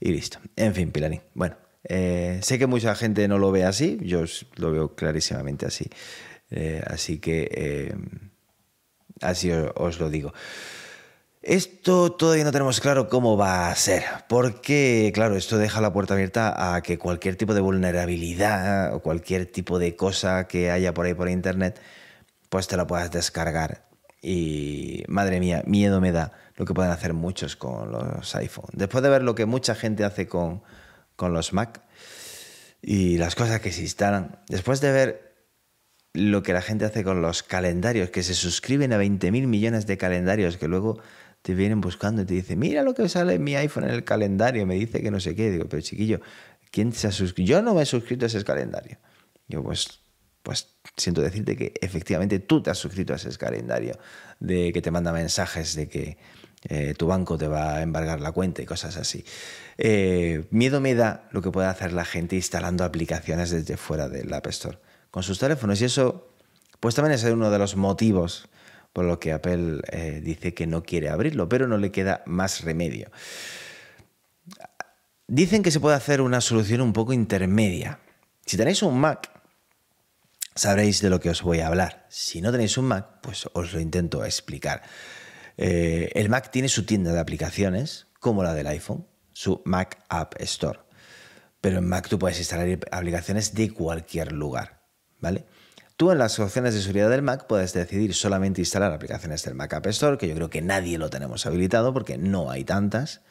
y, 0.00 0.12
listo. 0.12 0.38
En 0.54 0.74
fin, 0.74 0.92
Pilarín. 0.92 1.22
Bueno, 1.34 1.56
eh, 1.84 2.40
sé 2.42 2.58
que 2.58 2.66
mucha 2.66 2.94
gente 2.94 3.28
no 3.28 3.38
lo 3.38 3.50
ve 3.50 3.64
así, 3.64 3.98
yo 4.02 4.24
lo 4.56 4.72
veo 4.72 4.94
clarísimamente 4.94 5.66
así. 5.66 5.88
Eh, 6.50 6.82
así 6.86 7.18
que 7.18 7.48
eh, 7.52 7.94
así 9.20 9.50
os, 9.50 10.00
lo 10.00 10.10
digo. 10.10 10.32
Esto 11.42 12.12
todavía 12.12 12.44
no 12.44 12.52
tenemos 12.52 12.80
claro 12.80 13.08
cómo 13.08 13.36
va 13.36 13.70
a 13.70 13.74
ser, 13.76 14.02
porque, 14.28 15.12
claro, 15.14 15.36
esto 15.36 15.56
deja 15.56 15.80
la 15.80 15.92
puerta 15.92 16.14
abierta 16.14 16.74
a 16.74 16.82
que 16.82 16.98
cualquier 16.98 17.36
tipo 17.36 17.54
de 17.54 17.60
vulnerabilidad 17.60 18.94
o 18.94 19.00
cualquier 19.00 19.46
tipo 19.46 19.78
de 19.78 19.96
cosa 19.96 20.48
que 20.48 20.70
haya 20.70 20.92
por 20.92 21.06
ahí 21.06 21.14
por 21.14 21.28
internet, 21.30 21.80
pues 22.48 22.66
te 22.66 22.76
la 22.76 22.86
puedas 22.86 23.10
descargar. 23.12 23.86
Y, 24.20 25.04
madre 25.08 25.40
mía, 25.40 25.62
miedo 25.64 26.00
me 26.00 26.12
da 26.12 26.32
lo 26.56 26.64
que 26.66 26.74
pueden 26.74 26.90
hacer 26.90 27.14
muchos 27.14 27.56
con 27.56 27.92
los 27.92 28.34
iPhone. 28.34 28.70
Después 28.72 29.02
de 29.02 29.10
ver 29.10 29.22
lo 29.22 29.34
que 29.36 29.46
mucha 29.46 29.76
gente 29.76 30.04
hace 30.04 30.26
con, 30.26 30.62
con 31.18 31.32
los 31.32 31.52
Mac 31.52 31.82
y 32.80 33.18
las 33.18 33.34
cosas 33.34 33.60
que 33.60 33.72
se 33.72 33.82
instalan, 33.82 34.38
después 34.48 34.80
de 34.80 34.92
ver 34.92 35.34
lo 36.14 36.44
que 36.44 36.52
la 36.52 36.62
gente 36.62 36.84
hace 36.84 37.02
con 37.02 37.20
los 37.20 37.42
calendarios, 37.42 38.10
que 38.10 38.22
se 38.22 38.34
suscriben 38.34 38.92
a 38.92 38.98
20 38.98 39.32
mil 39.32 39.48
millones 39.48 39.86
de 39.86 39.98
calendarios 39.98 40.56
que 40.56 40.68
luego 40.68 41.00
te 41.42 41.54
vienen 41.54 41.80
buscando 41.80 42.22
y 42.22 42.24
te 42.24 42.34
dicen, 42.34 42.60
mira 42.60 42.84
lo 42.84 42.94
que 42.94 43.08
sale 43.08 43.34
en 43.34 43.42
mi 43.42 43.56
iPhone 43.56 43.84
en 43.84 43.90
el 43.90 44.04
calendario, 44.04 44.64
me 44.64 44.76
dice 44.76 45.02
que 45.02 45.10
no 45.10 45.18
sé 45.18 45.34
qué. 45.34 45.50
Digo, 45.50 45.66
pero 45.68 45.82
chiquillo, 45.82 46.20
¿quién 46.70 46.92
se 46.92 47.08
ha 47.08 47.12
suscrito? 47.12 47.50
Yo 47.50 47.62
no 47.62 47.74
me 47.74 47.82
he 47.82 47.86
suscrito 47.86 48.24
a 48.24 48.28
ese 48.28 48.44
calendario. 48.44 48.98
Yo, 49.48 49.62
pues, 49.64 50.00
pues 50.44 50.76
siento 50.96 51.20
decirte 51.20 51.56
que 51.56 51.74
efectivamente 51.80 52.38
tú 52.38 52.62
te 52.62 52.70
has 52.70 52.78
suscrito 52.78 53.12
a 53.12 53.16
ese 53.16 53.36
calendario, 53.36 53.98
de 54.38 54.72
que 54.72 54.80
te 54.80 54.92
manda 54.92 55.12
mensajes 55.12 55.74
de 55.74 55.88
que 55.88 56.16
eh, 56.68 56.94
tu 56.96 57.06
banco 57.06 57.38
te 57.38 57.48
va 57.48 57.76
a 57.76 57.82
embargar 57.82 58.20
la 58.20 58.32
cuenta 58.32 58.62
y 58.62 58.66
cosas 58.66 58.96
así. 58.96 59.24
Eh, 59.76 60.46
miedo 60.50 60.80
me 60.80 60.94
da 60.94 61.28
lo 61.30 61.42
que 61.42 61.50
puede 61.50 61.68
hacer 61.68 61.92
la 61.92 62.04
gente 62.04 62.36
instalando 62.36 62.84
aplicaciones 62.84 63.50
desde 63.50 63.76
fuera 63.76 64.08
del 64.08 64.32
App 64.32 64.46
Store 64.48 64.78
con 65.10 65.22
sus 65.22 65.38
teléfonos 65.38 65.80
y 65.80 65.84
eso 65.84 66.34
pues 66.80 66.94
también 66.94 67.14
es 67.14 67.24
uno 67.24 67.50
de 67.50 67.58
los 67.58 67.76
motivos 67.76 68.48
por 68.92 69.04
lo 69.04 69.20
que 69.20 69.32
Apple 69.32 69.80
eh, 69.92 70.20
dice 70.24 70.54
que 70.54 70.66
no 70.66 70.82
quiere 70.82 71.08
abrirlo, 71.08 71.48
pero 71.48 71.68
no 71.68 71.78
le 71.78 71.92
queda 71.92 72.22
más 72.26 72.62
remedio. 72.62 73.10
Dicen 75.26 75.62
que 75.62 75.70
se 75.70 75.78
puede 75.78 75.96
hacer 75.96 76.20
una 76.20 76.40
solución 76.40 76.80
un 76.80 76.92
poco 76.92 77.12
intermedia. 77.12 78.00
Si 78.46 78.56
tenéis 78.56 78.82
un 78.82 78.98
Mac, 78.98 79.30
sabréis 80.54 81.02
de 81.02 81.10
lo 81.10 81.20
que 81.20 81.30
os 81.30 81.42
voy 81.42 81.60
a 81.60 81.68
hablar. 81.68 82.06
Si 82.08 82.40
no 82.40 82.50
tenéis 82.50 82.78
un 82.78 82.86
Mac, 82.86 83.20
pues 83.22 83.48
os 83.52 83.72
lo 83.72 83.78
intento 83.78 84.24
explicar. 84.24 84.82
Eh, 85.58 86.12
el 86.14 86.30
Mac 86.30 86.50
tiene 86.50 86.68
su 86.68 86.86
tienda 86.86 87.12
de 87.12 87.18
aplicaciones, 87.18 88.06
como 88.20 88.44
la 88.44 88.54
del 88.54 88.68
iPhone, 88.68 89.06
su 89.32 89.60
Mac 89.64 89.98
App 90.08 90.40
Store. 90.40 90.78
Pero 91.60 91.78
en 91.78 91.88
Mac 91.88 92.08
tú 92.08 92.18
puedes 92.18 92.38
instalar 92.38 92.78
aplicaciones 92.92 93.54
de 93.54 93.70
cualquier 93.72 94.32
lugar, 94.32 94.84
¿vale? 95.18 95.44
Tú 95.96 96.12
en 96.12 96.18
las 96.18 96.38
opciones 96.38 96.74
de 96.74 96.80
seguridad 96.80 97.10
del 97.10 97.22
Mac 97.22 97.48
puedes 97.48 97.72
decidir 97.72 98.14
solamente 98.14 98.60
instalar 98.60 98.92
aplicaciones 98.92 99.42
del 99.42 99.56
Mac 99.56 99.74
App 99.74 99.86
Store, 99.88 100.16
que 100.16 100.28
yo 100.28 100.34
creo 100.36 100.48
que 100.48 100.62
nadie 100.62 100.96
lo 100.96 101.10
tenemos 101.10 101.44
habilitado 101.44 101.92
porque 101.92 102.18
no 102.18 102.52
hay 102.52 102.62
tantas. 102.62 103.22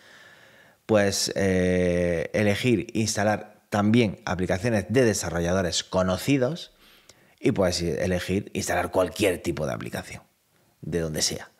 Puedes 0.86 1.32
eh, 1.36 2.30
elegir 2.34 2.88
instalar 2.94 3.64
también 3.70 4.20
aplicaciones 4.26 4.86
de 4.90 5.06
desarrolladores 5.06 5.86
conocidos 5.86 6.74
y 7.40 7.54
puedes 7.54 7.82
elegir 7.82 8.52
instalar 8.54 8.92
cualquier 8.92 9.42
tipo 9.42 9.66
de 9.66 9.74
aplicación, 9.74 10.24
de 10.82 11.00
donde 11.00 11.22
sea. 11.22 11.52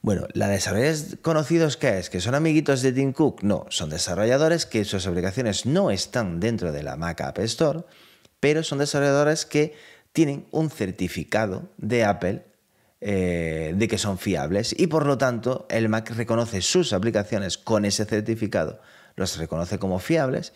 Bueno, 0.00 0.26
¿la 0.32 0.48
desarrolladores 0.48 1.18
conocidos 1.22 1.76
qué 1.76 1.98
es? 1.98 2.08
¿Que 2.08 2.20
son 2.20 2.34
amiguitos 2.34 2.82
de 2.82 2.92
Tim 2.92 3.12
Cook? 3.12 3.42
No, 3.42 3.66
son 3.68 3.90
desarrolladores 3.90 4.64
que 4.64 4.84
sus 4.84 5.06
aplicaciones 5.06 5.66
no 5.66 5.90
están 5.90 6.38
dentro 6.38 6.72
de 6.72 6.82
la 6.82 6.96
Mac 6.96 7.20
App 7.20 7.38
Store, 7.40 7.80
pero 8.38 8.62
son 8.62 8.78
desarrolladores 8.78 9.44
que 9.44 9.74
tienen 10.12 10.46
un 10.52 10.70
certificado 10.70 11.68
de 11.76 12.04
Apple 12.04 12.44
eh, 13.00 13.74
de 13.76 13.88
que 13.88 13.98
son 13.98 14.18
fiables 14.18 14.74
y 14.76 14.88
por 14.88 15.06
lo 15.06 15.18
tanto 15.18 15.66
el 15.70 15.88
Mac 15.88 16.10
reconoce 16.10 16.62
sus 16.62 16.92
aplicaciones 16.92 17.56
con 17.56 17.84
ese 17.84 18.04
certificado, 18.04 18.80
los 19.16 19.36
reconoce 19.36 19.78
como 19.78 19.98
fiables 19.98 20.52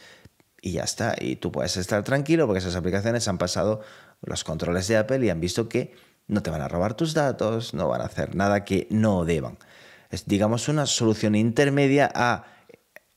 y 0.61 0.73
ya 0.73 0.85
está. 0.85 1.15
Y 1.21 1.37
tú 1.37 1.53
puedes 1.53 1.77
estar 1.77 2.03
tranquilo 2.05 2.47
porque 2.47 2.61
esas 2.61 2.77
aplicaciones 2.77 3.27
han 3.29 3.39
pasado 3.39 3.81
los 4.23 4.45
controles 4.45 4.87
de 4.89 4.97
Apple 4.97 5.25
y 5.27 5.31
han 5.31 5.41
visto 5.41 5.69
que 5.69 5.95
no 6.29 6.43
te 6.43 6.51
van 6.51 6.61
a 6.61 6.69
robar 6.69 6.95
tus 6.95 7.15
datos, 7.15 7.75
no 7.75 7.89
van 7.89 8.01
a 8.01 8.05
hacer 8.05 8.35
nada 8.35 8.65
que 8.65 8.87
no 8.91 9.25
deban. 9.25 9.59
Es, 10.11 10.27
digamos, 10.27 10.69
una 10.69 10.87
solución 10.87 11.35
intermedia 11.35 12.11
a 12.15 12.45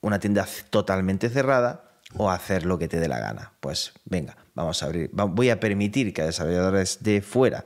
una 0.01 0.19
tienda 0.19 0.47
totalmente 0.69 1.29
cerrada 1.29 1.99
o 2.17 2.29
hacer 2.29 2.65
lo 2.65 2.77
que 2.77 2.87
te 2.87 2.99
dé 2.99 3.07
la 3.07 3.19
gana. 3.19 3.53
Pues 3.59 3.93
venga, 4.05 4.37
vamos 4.53 4.81
a 4.81 4.87
abrir, 4.87 5.09
voy 5.11 5.49
a 5.49 5.59
permitir 5.59 6.13
que 6.13 6.21
desarrolladores 6.21 7.03
de 7.03 7.21
fuera 7.21 7.65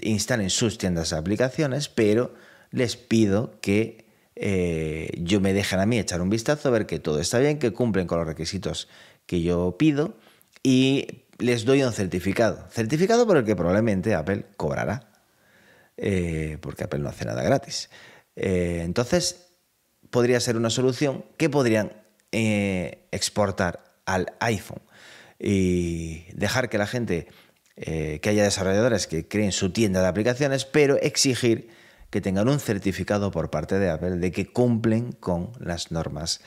instalen 0.00 0.50
sus 0.50 0.78
tiendas 0.78 1.10
de 1.10 1.16
aplicaciones, 1.16 1.88
pero 1.88 2.34
les 2.70 2.96
pido 2.96 3.58
que 3.60 4.04
eh, 4.36 5.10
yo 5.16 5.40
me 5.40 5.52
dejen 5.52 5.80
a 5.80 5.86
mí 5.86 5.98
echar 5.98 6.20
un 6.20 6.30
vistazo, 6.30 6.70
ver 6.70 6.86
que 6.86 6.98
todo 6.98 7.20
está 7.20 7.38
bien, 7.38 7.58
que 7.58 7.72
cumplen 7.72 8.06
con 8.06 8.18
los 8.18 8.26
requisitos 8.26 8.88
que 9.26 9.42
yo 9.42 9.76
pido 9.78 10.16
y 10.62 11.23
les 11.38 11.64
doy 11.64 11.82
un 11.82 11.92
certificado. 11.92 12.68
Certificado 12.70 13.26
por 13.26 13.36
el 13.36 13.44
que 13.44 13.56
probablemente 13.56 14.14
Apple 14.14 14.44
cobrará, 14.56 15.10
eh, 15.96 16.58
porque 16.60 16.84
Apple 16.84 17.00
no 17.00 17.08
hace 17.08 17.24
nada 17.24 17.42
gratis. 17.42 17.90
Eh, 18.36 18.82
entonces, 18.84 19.46
podría 20.10 20.40
ser 20.40 20.56
una 20.56 20.70
solución 20.70 21.24
que 21.36 21.50
podrían 21.50 21.92
eh, 22.32 23.06
exportar 23.10 23.84
al 24.06 24.32
iPhone 24.40 24.82
y 25.38 26.24
dejar 26.32 26.68
que 26.68 26.78
la 26.78 26.86
gente, 26.86 27.28
que 27.76 28.20
haya 28.24 28.44
desarrolladores 28.44 29.08
que 29.08 29.26
creen 29.26 29.50
su 29.50 29.70
tienda 29.72 30.00
de 30.00 30.06
aplicaciones, 30.06 30.64
pero 30.64 30.96
exigir 31.00 31.68
que 32.10 32.20
tengan 32.20 32.48
un 32.48 32.60
certificado 32.60 33.32
por 33.32 33.50
parte 33.50 33.80
de 33.80 33.90
Apple 33.90 34.18
de 34.18 34.30
que 34.30 34.46
cumplen 34.46 35.10
con 35.10 35.50
las 35.58 35.90
normas 35.90 36.40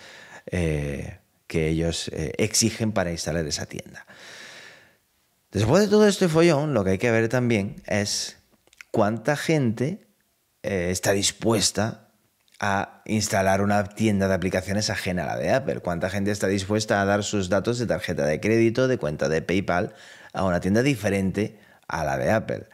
que 0.46 1.20
ellos 1.52 2.10
exigen 2.14 2.94
para 2.94 3.12
instalar 3.12 3.46
esa 3.46 3.66
tienda. 3.66 4.06
Después 5.52 5.84
de 5.84 5.90
todo 5.90 6.08
este 6.08 6.28
follón, 6.28 6.74
lo 6.74 6.84
que 6.84 6.92
hay 6.92 6.98
que 6.98 7.12
ver 7.12 7.30
también 7.30 7.82
es 7.88 8.38
cuánta 8.92 9.38
gente 9.38 10.08
eh, 10.64 10.90
está 10.92 11.14
dispuesta 11.14 12.12
a 12.60 13.02
instalar 13.06 13.62
una 13.62 13.84
tienda 13.86 14.28
de 14.28 14.34
aplicaciones 14.34 14.90
ajena 14.90 15.24
a 15.24 15.28
la 15.28 15.38
de 15.38 15.52
Apple. 15.52 15.80
Cuánta 15.80 16.10
gente 16.10 16.32
está 16.32 16.48
dispuesta 16.48 17.02
a 17.02 17.06
dar 17.06 17.24
sus 17.24 17.50
datos 17.50 17.80
de 17.80 17.86
tarjeta 17.86 18.26
de 18.26 18.40
crédito, 18.40 18.88
de 18.88 18.98
cuenta 18.98 19.30
de 19.30 19.42
PayPal, 19.42 19.94
a 20.34 20.44
una 20.44 20.60
tienda 20.60 20.82
diferente 20.82 21.60
a 21.88 22.04
la 22.04 22.18
de 22.18 22.32
Apple. 22.32 22.68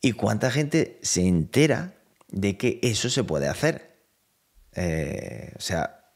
Y 0.00 0.12
cuánta 0.12 0.50
gente 0.50 0.98
se 1.02 1.26
entera 1.26 1.94
de 2.28 2.56
que 2.56 2.78
eso 2.82 3.10
se 3.10 3.24
puede 3.24 3.48
hacer. 3.48 3.98
Eh, 4.74 5.52
o 5.56 5.60
sea, 5.60 6.12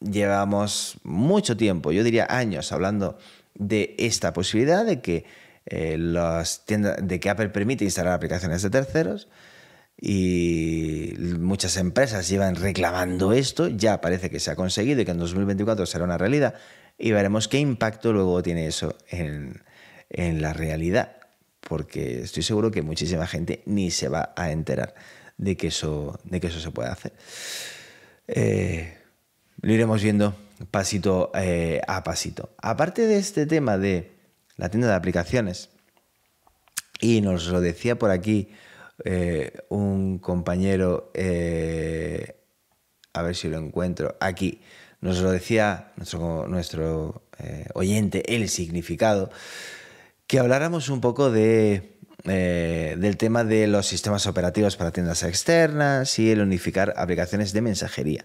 llevamos 0.00 0.98
mucho 1.02 1.56
tiempo, 1.56 1.92
yo 1.92 2.02
diría 2.02 2.26
años, 2.28 2.72
hablando 2.72 3.18
de 3.54 3.94
esta 3.98 4.32
posibilidad 4.32 4.84
de 4.84 5.00
que, 5.00 5.24
eh, 5.66 5.96
las 5.98 6.64
tiendas, 6.66 6.96
de 7.02 7.20
que 7.20 7.30
Apple 7.30 7.48
permite 7.48 7.84
instalar 7.84 8.12
aplicaciones 8.12 8.62
de 8.62 8.70
terceros 8.70 9.28
y 10.00 11.14
muchas 11.38 11.76
empresas 11.76 12.28
llevan 12.28 12.56
reclamando 12.56 13.32
esto, 13.32 13.68
ya 13.68 14.00
parece 14.00 14.28
que 14.28 14.40
se 14.40 14.50
ha 14.50 14.56
conseguido 14.56 15.00
y 15.00 15.04
que 15.04 15.12
en 15.12 15.18
2024 15.18 15.86
será 15.86 16.04
una 16.04 16.18
realidad 16.18 16.54
y 16.98 17.12
veremos 17.12 17.48
qué 17.48 17.58
impacto 17.58 18.12
luego 18.12 18.42
tiene 18.42 18.66
eso 18.66 18.96
en, 19.08 19.62
la 20.10 20.52
realidad, 20.52 21.16
porque 21.60 22.20
estoy 22.22 22.42
seguro 22.42 22.70
que 22.70 22.82
muchísima 22.82 23.26
gente 23.26 23.62
ni 23.66 23.90
se 23.90 24.08
va 24.08 24.32
a 24.36 24.52
enterar 24.52 24.94
de 25.38 25.56
que 25.56 25.68
eso, 25.68 26.20
de 26.24 26.40
que 26.40 26.46
eso 26.48 26.60
se 26.60 26.70
puede 26.70 26.88
hacer. 26.88 27.12
Eh, 28.28 28.96
lo 29.60 29.72
iremos 29.72 30.02
viendo 30.02 30.36
pasito 30.70 31.32
eh, 31.34 31.80
a 31.86 32.02
pasito. 32.04 32.54
Aparte 32.58 33.06
de 33.06 33.18
este 33.18 33.46
tema 33.46 33.78
de 33.78 34.12
la 34.56 34.68
tienda 34.68 34.88
de 34.88 34.94
aplicaciones, 34.94 35.70
y 37.00 37.20
nos 37.20 37.48
lo 37.48 37.60
decía 37.60 37.98
por 37.98 38.10
aquí 38.10 38.48
eh, 39.04 39.52
un 39.68 40.18
compañero, 40.18 41.10
eh, 41.14 42.36
a 43.12 43.22
ver 43.22 43.36
si 43.36 43.48
lo 43.48 43.58
encuentro, 43.58 44.16
aquí, 44.20 44.60
nos 45.00 45.20
lo 45.20 45.30
decía 45.30 45.92
nuestro, 45.96 47.22
oyente, 47.74 48.34
el 48.34 48.48
significado, 48.48 49.30
que 50.26 50.38
habláramos 50.38 50.88
un 50.88 51.02
poco 51.02 51.30
de, 51.30 51.98
del 52.24 53.16
tema 53.18 53.44
de 53.44 53.66
los 53.66 53.86
sistemas 53.86 54.26
operativos 54.26 54.76
para 54.76 54.92
tiendas 54.92 55.22
externas 55.24 56.18
y 56.18 56.30
el 56.30 56.40
unificar 56.40 56.94
aplicaciones 56.96 57.52
de 57.52 57.60
mensajería. 57.60 58.24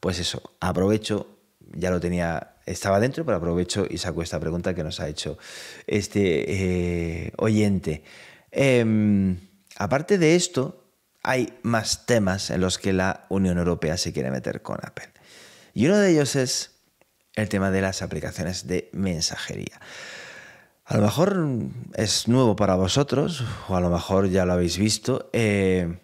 Pues 0.00 0.18
eso, 0.18 0.54
aprovecho, 0.60 1.34
ya 1.72 1.90
lo 1.90 2.00
tenía, 2.00 2.56
estaba 2.66 3.00
dentro, 3.00 3.24
pero 3.24 3.38
aprovecho 3.38 3.86
y 3.88 3.98
saco 3.98 4.22
esta 4.22 4.40
pregunta 4.40 4.74
que 4.74 4.84
nos 4.84 5.00
ha 5.00 5.08
hecho 5.08 5.38
este 5.86 7.32
oyente. 7.36 8.02
Em, 8.50 9.38
aparte 9.76 10.18
de 10.18 10.36
esto, 10.36 10.84
hay 11.22 11.58
más 11.62 12.06
temas 12.06 12.50
en 12.50 12.60
los 12.60 12.78
que 12.78 12.92
la 12.92 13.24
Unión 13.30 13.58
Europea 13.58 13.96
se 13.96 14.12
quiere 14.12 14.30
meter 14.30 14.62
con 14.62 14.78
Apple. 14.82 15.08
Y 15.72 15.86
uno 15.86 15.96
de 15.96 16.10
ellos 16.10 16.36
es 16.36 16.72
el 17.34 17.48
tema 17.48 17.70
de 17.70 17.80
las 17.80 18.02
aplicaciones 18.02 18.66
de 18.66 18.90
mensajería. 18.92 19.80
A 20.84 20.96
lo 20.96 21.02
mejor 21.02 21.46
es 21.94 22.28
nuevo 22.28 22.56
para 22.56 22.76
vosotros, 22.76 23.42
o 23.68 23.76
a 23.76 23.80
lo 23.80 23.90
mejor 23.90 24.28
ya 24.28 24.44
lo 24.44 24.52
habéis 24.52 24.78
visto. 24.78 25.30
Eh, 25.32 25.98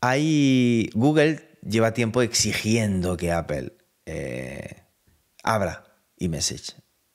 hay, 0.00 0.90
Google 0.94 1.53
lleva 1.66 1.94
tiempo 1.94 2.22
exigiendo 2.22 3.16
que 3.16 3.32
Apple 3.32 3.72
eh, 4.06 4.82
abra 5.42 5.84
eMessage, 6.18 6.74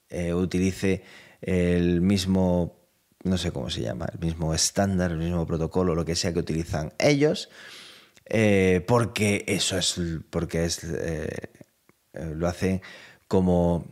eh, 0.09 0.33
utilice 0.33 1.03
el 1.41 2.01
mismo 2.01 2.77
no 3.23 3.37
sé 3.37 3.51
cómo 3.51 3.69
se 3.69 3.81
llama, 3.81 4.07
el 4.13 4.19
mismo 4.19 4.53
estándar, 4.53 5.11
el 5.11 5.17
mismo 5.17 5.45
protocolo, 5.45 5.93
lo 5.93 6.05
que 6.05 6.15
sea 6.15 6.31
que 6.31 6.39
utilizan 6.39 6.93
ellos, 6.99 7.49
eh, 8.25 8.83
porque 8.87 9.43
eso 9.45 9.77
es, 9.77 9.99
porque 10.29 10.63
es, 10.63 10.87
lo 12.13 12.47
hacen 12.47 12.81
como, 13.27 13.89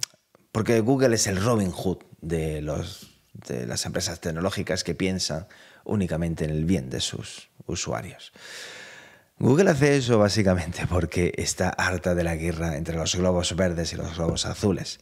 porque 0.53 0.79
Google 0.79 1.15
es 1.15 1.27
el 1.27 1.43
Robin 1.43 1.71
Hood 1.71 1.97
de 2.21 2.61
las 2.61 3.85
empresas 3.85 4.21
tecnológicas 4.21 4.85
que 4.85 4.95
piensan 4.95 5.47
únicamente 5.83 6.45
en 6.45 6.51
el 6.51 6.63
bien 6.63 6.89
de 6.89 7.01
sus 7.01 7.49
usuarios. 7.65 8.31
Google 9.39 9.69
hace 9.69 9.97
eso 9.97 10.17
básicamente 10.17 10.87
porque 10.87 11.31
está 11.37 11.69
harta 11.69 12.15
de 12.15 12.23
la 12.23 12.35
guerra 12.35 12.75
entre 12.75 12.97
los 12.97 13.15
globos 13.15 13.55
verdes 13.55 13.93
y 13.93 13.95
los 13.95 14.17
globos 14.17 14.47
azules. 14.47 14.99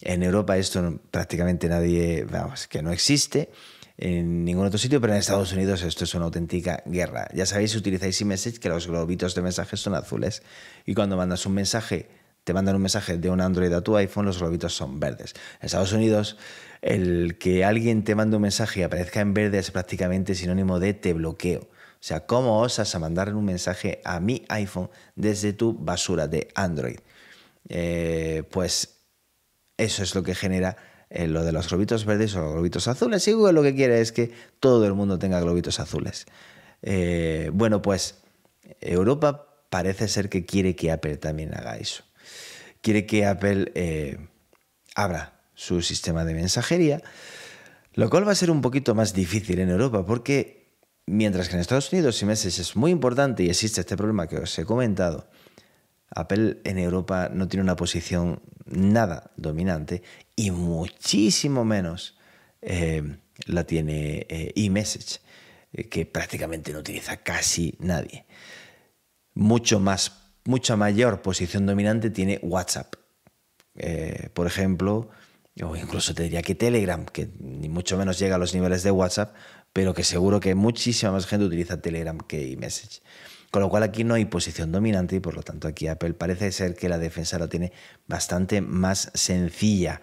En 0.00 0.22
Europa 0.22 0.56
esto 0.56 0.98
prácticamente 1.10 1.68
nadie, 1.68 2.24
vamos, 2.24 2.68
que 2.68 2.80
no 2.80 2.90
existe 2.90 3.50
en 3.98 4.46
ningún 4.46 4.64
otro 4.64 4.78
sitio, 4.78 4.98
pero 4.98 5.12
en 5.12 5.18
Estados 5.18 5.52
Unidos 5.52 5.82
esto 5.82 6.04
es 6.04 6.14
una 6.14 6.24
auténtica 6.24 6.82
guerra. 6.86 7.28
Ya 7.34 7.44
sabéis, 7.44 7.72
si 7.72 7.76
utilizáis 7.76 8.18
iMessage, 8.18 8.60
que 8.60 8.70
los 8.70 8.86
globitos 8.86 9.34
de 9.34 9.42
mensajes 9.42 9.78
son 9.78 9.94
azules. 9.94 10.42
Y 10.86 10.94
cuando 10.94 11.18
mandas 11.18 11.44
un 11.44 11.52
mensaje, 11.52 12.08
te 12.44 12.54
mandan 12.54 12.76
un 12.76 12.82
mensaje 12.82 13.18
de 13.18 13.28
un 13.28 13.42
Android 13.42 13.72
a 13.74 13.82
tu 13.82 13.94
iPhone, 13.96 14.24
los 14.24 14.38
globitos 14.38 14.74
son 14.74 15.00
verdes. 15.00 15.34
En 15.60 15.66
Estados 15.66 15.92
Unidos, 15.92 16.38
el 16.80 17.36
que 17.36 17.62
alguien 17.62 18.04
te 18.04 18.14
mande 18.14 18.36
un 18.36 18.42
mensaje 18.42 18.80
y 18.80 18.82
aparezca 18.84 19.20
en 19.20 19.34
verde 19.34 19.58
es 19.58 19.70
prácticamente 19.70 20.34
sinónimo 20.34 20.80
de 20.80 20.94
te 20.94 21.12
bloqueo. 21.12 21.68
O 21.96 22.04
sea, 22.06 22.26
¿cómo 22.26 22.60
osas 22.60 22.94
a 22.94 22.98
mandar 22.98 23.34
un 23.34 23.44
mensaje 23.44 24.00
a 24.04 24.20
mi 24.20 24.44
iPhone 24.48 24.90
desde 25.14 25.52
tu 25.52 25.72
basura 25.72 26.28
de 26.28 26.48
Android? 26.54 26.98
Eh, 27.68 28.44
pues 28.50 29.00
eso 29.76 30.02
es 30.02 30.14
lo 30.14 30.22
que 30.22 30.34
genera 30.34 30.76
eh, 31.10 31.26
lo 31.26 31.42
de 31.42 31.52
los 31.52 31.68
globitos 31.68 32.04
verdes 32.04 32.34
o 32.36 32.42
los 32.42 32.52
globitos 32.52 32.86
azules. 32.86 33.26
Y 33.26 33.32
Google 33.32 33.54
lo 33.54 33.62
que 33.62 33.74
quiere 33.74 34.00
es 34.00 34.12
que 34.12 34.32
todo 34.60 34.86
el 34.86 34.94
mundo 34.94 35.18
tenga 35.18 35.40
globitos 35.40 35.80
azules. 35.80 36.26
Eh, 36.82 37.50
bueno, 37.52 37.82
pues 37.82 38.16
Europa 38.80 39.46
parece 39.70 40.06
ser 40.06 40.28
que 40.28 40.44
quiere 40.44 40.76
que 40.76 40.92
Apple 40.92 41.16
también 41.16 41.54
haga 41.54 41.76
eso. 41.76 42.04
Quiere 42.82 43.06
que 43.06 43.26
Apple 43.26 43.72
abra 44.94 45.40
su 45.54 45.82
sistema 45.82 46.24
de 46.24 46.34
mensajería, 46.34 47.02
lo 47.94 48.08
cual 48.10 48.28
va 48.28 48.32
a 48.32 48.36
ser 48.36 48.50
un 48.50 48.60
poquito 48.60 48.94
más 48.94 49.12
difícil 49.12 49.58
en 49.58 49.70
Europa 49.70 50.06
porque 50.06 50.65
mientras 51.06 51.48
que 51.48 51.54
en 51.54 51.60
Estados 51.60 51.92
Unidos 51.92 52.22
y 52.22 52.26
es 52.30 52.76
muy 52.76 52.90
importante 52.90 53.42
y 53.42 53.48
existe 53.48 53.80
este 53.80 53.96
problema 53.96 54.26
que 54.26 54.38
os 54.38 54.58
he 54.58 54.64
comentado, 54.64 55.28
Apple 56.10 56.58
en 56.64 56.78
Europa 56.78 57.30
no 57.32 57.48
tiene 57.48 57.62
una 57.62 57.76
posición 57.76 58.40
nada 58.66 59.30
dominante 59.36 60.02
y 60.34 60.50
muchísimo 60.50 61.64
menos 61.64 62.16
eh, 62.62 63.18
la 63.46 63.64
tiene 63.64 64.26
eh, 64.28 64.52
eMessage, 64.56 65.20
eh, 65.72 65.88
que 65.88 66.06
prácticamente 66.06 66.72
no 66.72 66.80
utiliza 66.80 67.18
casi 67.18 67.76
nadie. 67.78 68.24
Mucho 69.34 69.80
más, 69.80 70.30
mucha 70.44 70.76
mayor 70.76 71.22
posición 71.22 71.66
dominante 71.66 72.10
tiene 72.10 72.38
WhatsApp. 72.42 72.94
por 74.32 74.46
ejemplo, 74.46 75.10
o 75.62 75.76
incluso 75.76 76.14
te 76.14 76.22
diría 76.22 76.42
que 76.42 76.54
Telegram, 76.54 77.04
que 77.04 77.28
ni 77.38 77.68
mucho 77.68 77.96
menos 77.98 78.18
llega 78.18 78.36
a 78.36 78.38
los 78.38 78.54
niveles 78.54 78.82
de 78.82 78.90
WhatsApp, 78.90 79.34
pero 79.76 79.92
que 79.92 80.04
seguro 80.04 80.40
que 80.40 80.54
muchísima 80.54 81.12
más 81.12 81.26
gente 81.26 81.44
utiliza 81.44 81.82
Telegram 81.82 82.16
que 82.16 82.50
eMessage. 82.50 83.02
Con 83.50 83.60
lo 83.60 83.68
cual 83.68 83.82
aquí 83.82 84.04
no 84.04 84.14
hay 84.14 84.24
posición 84.24 84.72
dominante 84.72 85.16
y 85.16 85.20
por 85.20 85.34
lo 85.34 85.42
tanto 85.42 85.68
aquí 85.68 85.86
Apple 85.86 86.14
parece 86.14 86.50
ser 86.50 86.74
que 86.74 86.88
la 86.88 86.96
defensa 86.96 87.38
lo 87.38 87.50
tiene 87.50 87.72
bastante 88.06 88.62
más 88.62 89.10
sencilla. 89.12 90.00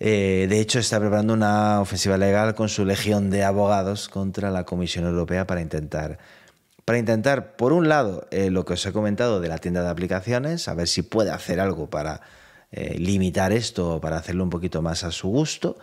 Eh, 0.00 0.48
de 0.50 0.58
hecho, 0.58 0.80
está 0.80 0.98
preparando 0.98 1.34
una 1.34 1.80
ofensiva 1.80 2.18
legal 2.18 2.56
con 2.56 2.68
su 2.68 2.84
legión 2.84 3.30
de 3.30 3.44
abogados 3.44 4.08
contra 4.08 4.50
la 4.50 4.64
Comisión 4.64 5.04
Europea 5.04 5.46
para 5.46 5.60
intentar, 5.60 6.18
para 6.84 6.98
intentar 6.98 7.54
por 7.54 7.72
un 7.72 7.88
lado, 7.88 8.26
eh, 8.32 8.50
lo 8.50 8.64
que 8.64 8.72
os 8.72 8.84
he 8.86 8.92
comentado 8.92 9.38
de 9.38 9.46
la 9.46 9.58
tienda 9.58 9.84
de 9.84 9.88
aplicaciones, 9.88 10.66
a 10.66 10.74
ver 10.74 10.88
si 10.88 11.02
puede 11.02 11.30
hacer 11.30 11.60
algo 11.60 11.88
para 11.88 12.22
eh, 12.72 12.96
limitar 12.98 13.52
esto 13.52 13.94
o 13.94 14.00
para 14.00 14.16
hacerlo 14.16 14.42
un 14.42 14.50
poquito 14.50 14.82
más 14.82 15.04
a 15.04 15.12
su 15.12 15.28
gusto. 15.28 15.78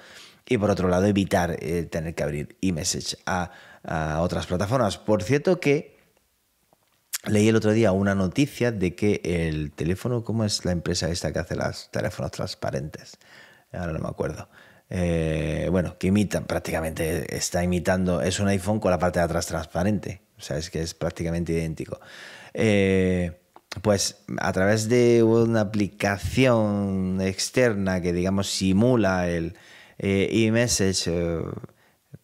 Y 0.48 0.58
por 0.58 0.70
otro 0.70 0.90
lado, 0.90 1.06
evitar 1.06 1.58
tener 1.90 2.16
que 2.16 2.24
abrir 2.24 2.58
eMessage 2.62 3.18
a, 3.26 3.52
a 3.84 4.22
otras 4.22 4.46
plataformas. 4.46 4.98
Por 4.98 5.24
cierto 5.24 5.60
que 5.60 5.94
Leí 7.26 7.48
el 7.48 7.56
otro 7.56 7.72
día 7.72 7.94
una 7.94 8.16
noticia 8.16 8.74
de 8.74 8.96
que 8.96 9.22
el 9.24 9.72
teléfono, 9.72 10.26
¿cómo 10.26 10.44
es 10.44 10.66
la 10.66 10.74
empresa 10.74 11.10
esta 11.10 11.32
que 11.32 11.40
hace 11.40 11.56
los 11.56 11.90
teléfonos 11.90 12.32
transparentes? 12.32 13.18
Ahora 13.72 13.94
no 13.94 14.00
me 14.00 14.10
acuerdo. 14.10 14.50
Eh, 14.90 15.70
bueno, 15.72 15.98
que 15.98 16.08
imita, 16.08 16.42
prácticamente 16.42 17.34
está 17.36 17.64
imitando, 17.64 18.22
es 18.22 18.42
un 18.42 18.50
iPhone 18.50 18.82
con 18.82 18.92
la 18.92 19.00
parte 19.00 19.20
de 19.20 19.26
atrás 19.26 19.46
transparente. 19.46 20.22
O 20.38 20.42
sea, 20.42 20.58
es 20.58 20.70
que 20.70 20.82
es 20.82 20.94
prácticamente 20.94 21.54
idéntico. 21.54 22.02
Eh, 22.54 23.40
pues 23.82 24.18
a 24.40 24.52
través 24.52 24.90
de 24.90 25.24
una 25.24 25.62
aplicación 25.62 27.22
externa 27.22 28.02
que, 28.02 28.12
digamos, 28.12 28.50
simula 28.50 29.30
el 29.30 29.56
eh, 29.98 30.30
eMessage, 30.32 31.10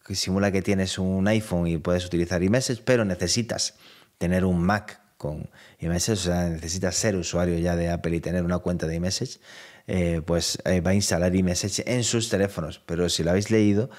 que 0.06 0.14
simula 0.14 0.50
que 0.50 0.62
tienes 0.62 0.98
un 0.98 1.26
iPhone 1.28 1.66
y 1.66 1.78
puedes 1.78 2.04
utilizar 2.04 2.42
eMessage, 2.42 2.82
pero 2.84 3.04
necesitas 3.04 3.74
tener 4.18 4.44
un 4.44 4.60
Mac 4.62 5.00
con 5.20 5.50
iMessage, 5.80 6.18
o 6.18 6.22
sea, 6.22 6.48
necesitas 6.48 6.96
ser 6.96 7.14
usuario 7.14 7.58
ya 7.58 7.76
de 7.76 7.90
Apple 7.90 8.16
y 8.16 8.20
tener 8.20 8.42
una 8.42 8.58
cuenta 8.58 8.86
de 8.86 8.96
iMessage, 8.96 9.38
eh, 9.86 10.22
pues 10.24 10.58
eh, 10.64 10.80
va 10.80 10.92
a 10.92 10.94
instalar 10.94 11.36
iMessage 11.36 11.82
en 11.86 12.04
sus 12.04 12.30
teléfonos. 12.30 12.80
Pero 12.86 13.08
si 13.10 13.22
lo 13.22 13.30
habéis 13.30 13.50
leído, 13.50 13.90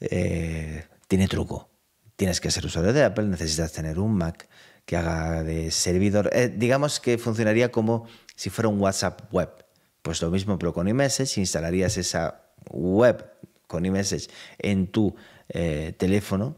eh, 0.00 0.84
tiene 1.06 1.28
truco. 1.28 1.70
Tienes 2.16 2.40
que 2.40 2.50
ser 2.50 2.66
usuario 2.66 2.92
de 2.92 3.04
Apple, 3.04 3.26
necesitas 3.26 3.70
tener 3.72 4.00
un 4.00 4.16
Mac 4.16 4.48
que 4.84 4.96
haga 4.96 5.44
de 5.44 5.70
servidor. 5.70 6.30
digamos 6.56 6.98
que 6.98 7.18
funcionaría 7.18 7.70
como 7.70 8.08
si 8.34 8.50
fuera 8.50 8.68
un 8.68 8.80
WhatsApp 8.80 9.32
web. 9.32 9.50
Pues 10.02 10.20
lo 10.22 10.30
mismo, 10.30 10.58
pero 10.58 10.72
con 10.72 10.88
iMessage, 10.88 11.38
instalarías 11.38 11.96
esa 11.98 12.47
web 12.70 13.24
con 13.66 13.84
iMessage 13.84 14.28
en 14.58 14.88
tu 14.88 15.14
teléfono 15.48 16.56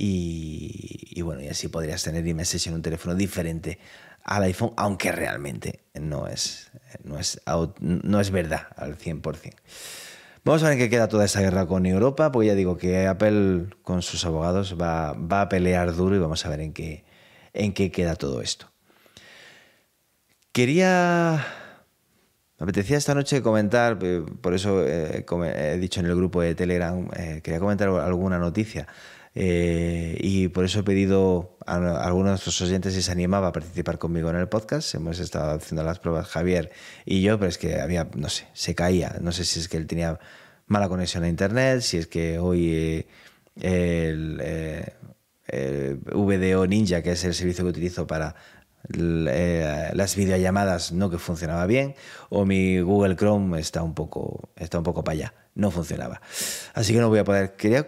y, 0.00 1.20
bueno, 1.22 1.42
y 1.42 1.48
así 1.48 1.66
podrías 1.66 2.02
tener 2.04 2.24
iMessage 2.26 2.68
en 2.68 2.74
un 2.74 2.82
teléfono 2.82 3.16
diferente 3.16 3.80
al 4.22 4.44
iPhone, 4.44 4.72
aunque 4.76 5.10
realmente 5.10 5.80
no 5.94 6.28
es, 6.28 6.70
no 7.02 7.18
es, 7.18 7.40
no 7.80 8.20
es 8.20 8.30
verdad 8.30 8.68
al 8.76 8.96
100%. 8.96 9.54
Vamos 10.44 10.62
a 10.62 10.66
ver 10.66 10.74
en 10.74 10.78
qué 10.78 10.88
queda 10.88 11.08
toda 11.08 11.24
esa 11.24 11.40
guerra 11.40 11.66
con 11.66 11.84
Europa, 11.84 12.30
porque 12.30 12.48
ya 12.48 12.54
digo 12.54 12.78
que 12.78 13.06
Apple 13.06 13.66
con 13.82 14.02
sus 14.02 14.24
abogados 14.24 14.76
va, 14.80 15.14
va 15.14 15.42
a 15.42 15.48
pelear 15.48 15.94
duro 15.94 16.14
y 16.14 16.20
vamos 16.20 16.46
a 16.46 16.48
ver 16.48 16.60
en 16.60 16.72
qué, 16.72 17.04
en 17.52 17.72
qué 17.72 17.90
queda 17.90 18.14
todo 18.14 18.40
esto. 18.40 18.70
Quería... 20.52 21.44
Me 22.58 22.64
apetecía 22.64 22.96
esta 22.96 23.14
noche 23.14 23.40
comentar, 23.40 23.98
eh, 24.02 24.24
por 24.40 24.52
eso 24.52 24.84
eh, 24.84 25.24
he 25.54 25.78
dicho 25.78 26.00
en 26.00 26.06
el 26.06 26.16
grupo 26.16 26.42
de 26.42 26.56
Telegram, 26.56 27.08
eh, 27.16 27.40
quería 27.42 27.60
comentar 27.60 27.88
alguna 27.88 28.38
noticia 28.38 28.86
y 29.40 30.48
por 30.48 30.64
eso 30.64 30.80
he 30.80 30.82
pedido 30.82 31.56
a, 31.64 31.76
algunos 31.76 32.26
de 32.26 32.30
nuestros 32.30 32.60
oyentes 32.60 32.94
si 32.94 33.02
se 33.02 33.12
animaba 33.12 33.48
a 33.48 33.52
participar 33.52 33.96
conmigo 33.96 34.30
en 34.30 34.36
el 34.36 34.48
podcast. 34.48 34.92
Hemos 34.96 35.20
estado 35.20 35.52
haciendo 35.52 35.84
las 35.84 36.00
pruebas 36.00 36.26
Javier 36.26 36.72
y 37.04 37.22
yo, 37.22 37.38
pero 37.38 37.48
es 37.48 37.56
que 37.56 37.80
había, 37.80 38.08
no 38.16 38.28
sé, 38.30 38.48
se 38.54 38.74
caía. 38.74 39.16
No 39.20 39.30
sé 39.30 39.44
si 39.44 39.60
es 39.60 39.68
que 39.68 39.76
él 39.76 39.86
tenía 39.86 40.18
mala 40.66 40.88
conexión 40.88 41.22
a 41.22 41.28
internet, 41.28 41.82
si 41.82 41.98
es 41.98 42.08
que 42.08 42.40
hoy 42.40 43.06
el, 43.60 44.40
eh, 45.48 45.96
VDO 46.12 46.66
Ninja, 46.66 47.02
que 47.02 47.12
es 47.12 47.24
el 47.24 47.34
servicio 47.34 47.64
que 47.64 47.70
utilizo 47.70 48.06
para 48.06 48.34
las 48.88 50.16
videollamadas 50.16 50.92
no 50.92 51.10
que 51.10 51.18
funcionaba 51.18 51.66
bien, 51.66 51.94
o 52.30 52.44
mi 52.44 52.80
Google 52.80 53.16
Chrome 53.16 53.60
está 53.60 53.82
un 53.82 53.94
poco, 53.94 54.50
está 54.56 54.78
un 54.78 54.84
poco 54.84 55.04
para 55.04 55.14
allá, 55.14 55.34
no 55.54 55.70
funcionaba. 55.70 56.20
Así 56.74 56.92
que 56.92 57.00
no 57.00 57.08
voy 57.08 57.18
a 57.18 57.24
poder. 57.24 57.56
Quería 57.56 57.86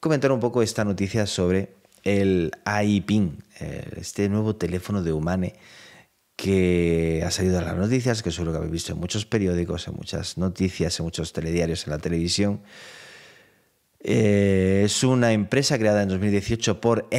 comentar 0.00 0.32
un 0.32 0.40
poco 0.40 0.62
esta 0.62 0.84
noticia 0.84 1.26
sobre 1.26 1.74
el 2.02 2.50
iPin, 2.82 3.38
eh, 3.60 3.90
este 3.96 4.28
nuevo 4.28 4.56
teléfono 4.56 5.02
de 5.02 5.12
Humane 5.12 5.54
que 6.40 7.22
ha 7.26 7.30
salido 7.30 7.58
en 7.58 7.66
las 7.66 7.76
noticias, 7.76 8.22
que 8.22 8.30
seguro 8.30 8.52
que 8.52 8.58
habéis 8.58 8.72
visto 8.72 8.92
en 8.92 8.98
muchos 8.98 9.26
periódicos, 9.26 9.86
en 9.88 9.94
muchas 9.94 10.38
noticias, 10.38 10.98
en 10.98 11.04
muchos 11.04 11.34
telediarios, 11.34 11.86
en 11.86 11.90
la 11.90 11.98
televisión. 11.98 12.62
Eh, 14.02 14.82
es 14.86 15.04
una 15.04 15.32
empresa 15.32 15.78
creada 15.78 16.02
en 16.02 16.08
2018 16.08 16.80
por, 16.80 17.10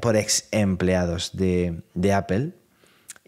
por 0.00 0.16
ex 0.16 0.48
empleados 0.50 1.34
de, 1.34 1.82
Apple 2.12 2.52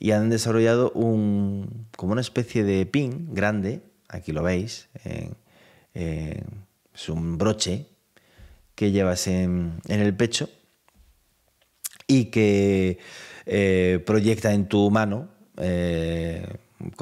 y 0.00 0.10
han 0.10 0.30
desarrollado 0.30 0.90
un, 0.92 1.86
como 1.96 2.12
una 2.12 2.22
especie 2.22 2.64
de 2.64 2.86
pin 2.86 3.32
grande, 3.32 3.82
aquí 4.08 4.32
lo 4.32 4.42
veis, 4.42 4.88
es 5.94 7.08
un 7.08 7.38
broche 7.38 7.86
que 8.74 8.90
llevas 8.90 9.26
en, 9.28 9.80
el 9.86 10.16
pecho 10.16 10.48
y 12.06 12.24
que 12.26 12.98
eh, 13.46 14.02
proyecta 14.06 14.52
en 14.54 14.66
tu 14.66 14.90
mano 14.90 15.28
eh, 15.58 16.46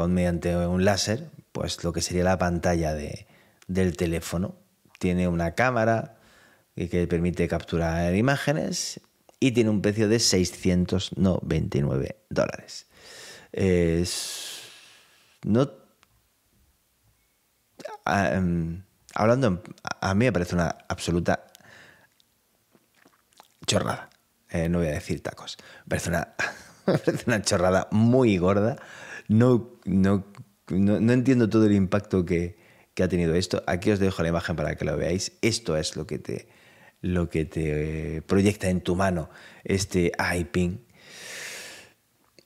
mediante 0.08 0.56
un 0.56 0.84
láser 0.84 1.30
pues 1.52 1.84
lo 1.84 1.92
que 1.92 2.00
sería 2.00 2.24
la 2.24 2.36
pantalla 2.36 2.94
del 3.68 3.96
teléfono 3.96 4.56
tiene 4.98 5.28
una 5.28 5.54
cámara 5.54 6.16
que 6.74 7.06
permite 7.06 7.46
capturar 7.46 8.14
imágenes 8.14 9.00
y 9.40 9.52
tiene 9.52 9.70
un 9.70 9.80
precio 9.80 10.08
de 10.08 10.18
699 10.18 12.16
dólares. 12.28 12.87
No, 15.44 15.70
em, 18.06 18.82
hablando, 19.14 19.62
a 20.00 20.14
mí 20.14 20.24
me 20.26 20.32
parece 20.32 20.54
una 20.54 20.76
absoluta 20.88 21.46
chorrada. 23.66 24.10
Eh, 24.50 24.68
no 24.68 24.78
voy 24.78 24.88
a 24.88 24.92
decir 24.92 25.22
tacos. 25.22 25.58
Me 25.84 25.90
parece 25.90 26.10
una, 26.10 26.34
una 27.26 27.42
chorrada 27.42 27.88
muy 27.90 28.38
gorda. 28.38 28.76
no, 29.28 29.78
no, 29.84 30.24
no 30.70 31.12
entiendo 31.12 31.48
todo 31.48 31.66
el 31.66 31.72
impacto 31.72 32.24
que, 32.24 32.58
que 32.98 33.04
ha 33.04 33.08
tenido 33.08 33.36
esto. 33.36 33.62
Aquí 33.68 33.92
os 33.92 34.00
dejo 34.00 34.24
la 34.24 34.30
imagen 34.30 34.56
para 34.56 34.74
que 34.74 34.84
lo 34.84 34.96
veáis. 34.96 35.38
Esto 35.40 35.76
es 35.76 35.94
lo 35.94 36.04
que 36.04 36.18
te, 36.18 36.48
lo 37.00 37.28
que 37.28 37.44
te 37.44 38.22
proyecta 38.22 38.68
en 38.70 38.80
tu 38.80 38.96
mano 38.96 39.30
este 39.62 40.10
iPin. 40.36 40.84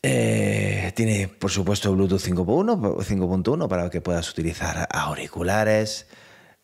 Eh, 0.02 0.92
tiene, 0.96 1.28
por 1.28 1.50
supuesto, 1.50 1.92
Bluetooth 1.94 2.20
5.1 2.20 3.68
para 3.68 3.88
que 3.88 4.00
puedas 4.00 4.30
utilizar 4.30 4.88
auriculares. 4.90 6.06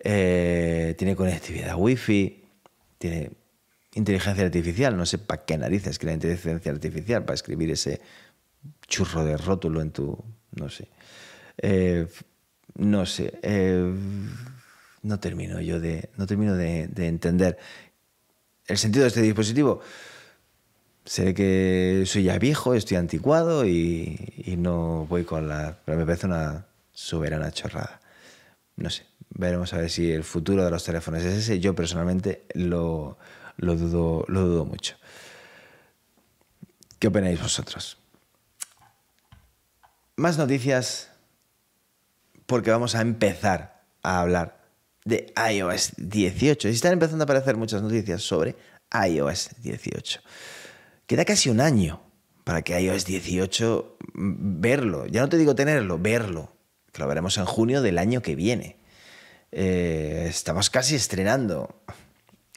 Eh, 0.01 0.95
tiene 0.99 1.15
conectividad 1.15 1.77
Wi-Fi. 1.77 2.45
Tiene 2.99 3.31
inteligencia 3.95 4.45
artificial. 4.45 4.97
No 4.97 5.07
sé 5.07 5.19
para 5.19 5.45
qué 5.45 5.57
narices 5.57 5.99
que 5.99 6.07
la 6.07 6.15
inteligencia 6.15 6.73
artificial 6.73 7.25
para 7.25 7.35
escribir 7.35 7.71
ese 7.71 8.01
churro 8.87 9.25
de 9.25 9.37
rótulo 9.37 9.83
en 9.83 9.93
tu. 9.93 10.25
No 10.53 10.69
sé. 10.69 10.89
No 12.75 13.07
sé. 13.07 13.39
Eh, 13.43 13.93
no 15.03 15.21
termino 15.21 15.61
yo 15.61 15.81
de. 15.81 16.11
No 16.17 16.27
termino 16.27 16.55
de, 16.55 16.89
entender 16.97 17.59
el 18.67 18.79
sentido 18.79 19.05
de 19.05 19.09
este 19.09 19.23
dispositivo. 19.23 19.81
Sé 21.09 21.33
que 21.33 22.03
soy 22.05 22.25
ya 22.25 22.39
viejo, 22.39 22.75
estoy 22.75 22.99
anticuado 22.99 23.65
y, 23.65 24.55
no 24.59 25.07
voy 25.07 25.25
con 25.25 25.49
la. 25.49 25.79
Pero 25.87 25.97
me 25.97 26.05
parece 26.05 26.27
una 26.27 26.67
soberana 26.93 27.51
chorrada. 27.51 27.99
No 28.77 28.91
sé. 28.91 29.07
Veremos 29.31 29.73
a 29.73 29.79
ver 29.79 29.89
si 29.89 30.13
el 30.13 30.23
futuro 30.23 30.63
de 30.63 30.71
los 30.71 30.85
teléfonos 30.85 31.23
es 31.25 31.35
ese. 31.35 31.61
Yo 31.61 31.75
personalmente 31.75 32.45
lo, 32.53 33.17
dudo, 33.57 34.27
lo 34.29 34.41
dudo 34.43 34.67
mucho. 34.67 34.97
¿Qué 36.99 37.09
opináis 37.09 37.41
vosotros? 37.41 37.97
Más 40.17 40.37
noticias 40.37 41.11
porque 42.45 42.71
vamos 42.71 42.95
a 42.95 43.01
empezar 43.01 43.83
a 44.03 44.21
hablar 44.21 44.61
de 45.07 45.33
iOS 45.53 45.93
18. 45.97 46.69
Y 46.69 46.73
están 46.73 46.93
empezando 46.93 47.23
a 47.23 47.25
aparecer 47.25 47.57
muchas 47.57 47.81
noticias 47.81 48.21
sobre 48.21 48.57
iOS 48.93 49.53
18. 49.63 50.21
Queda 51.09 51.25
casi 51.25 51.49
un 51.49 51.63
año 51.63 52.03
para 52.45 52.61
que 52.61 52.79
iOS 52.79 53.07
18 53.07 53.97
mm, 54.13 54.61
verlo. 54.61 55.07
Ya 55.07 55.23
no 55.23 55.31
te 55.31 55.39
digo 55.39 55.55
tenerlo, 55.55 55.99
verlo. 55.99 56.53
Lo 56.99 57.09
veremos 57.09 57.39
en 57.39 57.47
junio 57.47 57.81
del 57.81 57.97
año 57.97 58.21
que 58.21 58.35
viene. 58.35 58.77
Eh, 59.51 60.27
estamos 60.29 60.69
casi 60.69 60.97
estrenando 60.97 61.81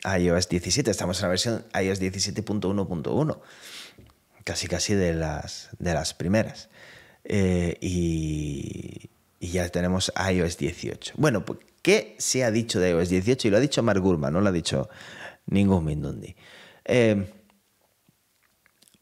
iOS 0.03 0.49
17. 0.49 0.91
Estamos 0.91 1.17
en 1.19 1.23
la 1.23 1.29
versión 1.29 1.65
iOS 1.81 2.01
17.1.1. 2.01 3.39
Casi 4.43 4.67
casi 4.67 4.95
de 4.95 5.13
las, 5.13 5.69
de 5.79 5.93
las 5.93 6.13
primeras. 6.13 6.67
Eh, 7.23 7.77
y, 7.79 9.11
y 9.39 9.47
ya 9.47 9.69
tenemos 9.69 10.11
iOS 10.29 10.57
18. 10.57 11.13
Bueno, 11.15 11.45
pues, 11.45 11.59
¿qué 11.81 12.17
se 12.17 12.43
ha 12.43 12.51
dicho 12.51 12.81
de 12.81 12.89
iOS 12.89 13.07
18? 13.07 13.47
Y 13.47 13.51
lo 13.51 13.55
ha 13.55 13.61
dicho 13.61 13.81
Mark 13.81 14.01
Gurman, 14.01 14.33
no 14.33 14.41
lo 14.41 14.49
ha 14.49 14.51
dicho 14.51 14.89
ningún 15.45 15.85
Mindundi. 15.85 16.35
Eh, 16.83 17.31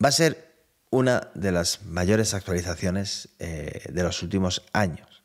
va 0.04 0.10
a 0.10 0.14
ser 0.14 0.50
una 0.92 1.30
de 1.36 1.52
las 1.52 1.84
mayores 1.84 2.34
actualizaciones 2.34 3.30
eh, 3.40 3.84
de 3.92 4.04
los 4.04 4.24
últimos 4.24 4.64
años. 4.74 5.24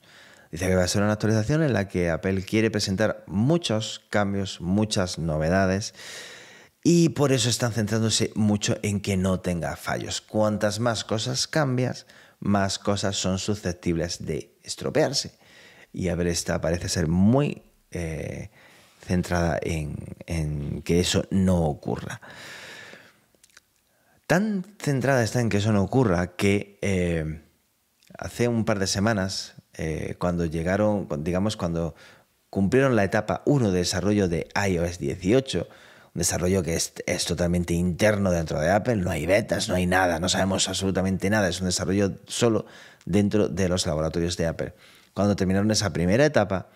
Dice 0.51 0.69
que 0.69 0.77
va 0.77 0.85
a 0.85 0.89
ser 0.89 1.03
una 1.03 1.13
actualización 1.13 1.63
en 1.63 1.73
la 1.73 1.89
que 1.89 2.11
Apple 2.11 2.45
quiere 2.45 2.71
presentar 2.71 3.25
muchos 3.27 4.03
cambios, 4.11 4.61
muchas 4.61 5.19
novedades. 5.19 5.95
Y 6.85 7.09
por 7.09 7.33
eso 7.33 7.49
están 7.49 7.73
centrándose 7.73 8.31
mucho 8.35 8.77
en 8.83 9.01
que 9.01 9.17
no 9.17 9.41
tenga 9.41 9.75
fallos. 9.75 10.21
Cuantas 10.21 10.81
más 10.81 11.03
cosas 11.03 11.49
cambias, 11.49 12.07
más 12.41 12.79
cosas 12.79 13.17
son 13.17 13.39
susceptibles 13.39 14.25
de 14.27 14.57
estropearse. 14.63 15.35
Y 15.93 16.09
a 16.09 16.15
ver, 16.15 16.27
esta 16.27 16.61
parece 16.61 16.89
ser 16.89 17.09
muy 17.09 17.63
eh, 17.91 18.51
centrada 19.01 19.59
en, 19.63 20.83
que 20.83 21.01
eso 21.01 21.27
no 21.31 21.65
ocurra. 21.65 22.21
Tan 24.27 24.65
centrada 24.79 25.23
está 25.23 25.41
en 25.41 25.51
que 25.51 25.59
eso 25.59 25.73
no 25.73 25.83
ocurra 25.83 26.29
que 26.37 26.79
eh, 26.81 27.43
hace 28.19 28.49
un 28.49 28.65
par 28.65 28.79
de 28.79 28.87
semanas, 28.87 29.55
eh, 29.75 30.17
cuando 30.19 30.47
llegaron, 30.47 31.09
digamos, 31.19 31.57
cuando 31.57 31.95
cumplieron 32.49 32.97
la 32.97 33.05
etapa 33.05 33.43
1 33.45 33.71
de 33.71 33.79
desarrollo 33.81 34.29
de 34.29 34.49
iOS 34.69 34.99
18, 34.99 35.69
un 36.15 36.19
desarrollo 36.19 36.63
que 36.63 36.75
es, 36.75 37.25
totalmente 37.27 37.75
interno 37.75 38.31
dentro 38.31 38.61
de 38.61 38.71
Apple, 38.71 38.97
no 38.97 39.11
hay 39.11 39.27
betas, 39.27 39.69
no 39.69 39.75
hay 39.75 39.87
nada, 39.87 40.19
no 40.21 40.31
sabemos 40.31 40.69
absolutamente 40.69 41.29
nada, 41.29 41.49
es 41.49 41.61
un 41.61 41.67
desarrollo 41.67 42.13
solo 42.27 42.65
dentro 43.05 43.49
de 43.49 43.69
los 43.69 43.87
laboratorios 43.87 44.39
de 44.39 44.47
Apple. 44.47 44.75
Cuando 45.13 45.37
terminaron 45.37 45.71
esa 45.71 45.93
primera 45.93 46.25
etapa, 46.25 46.69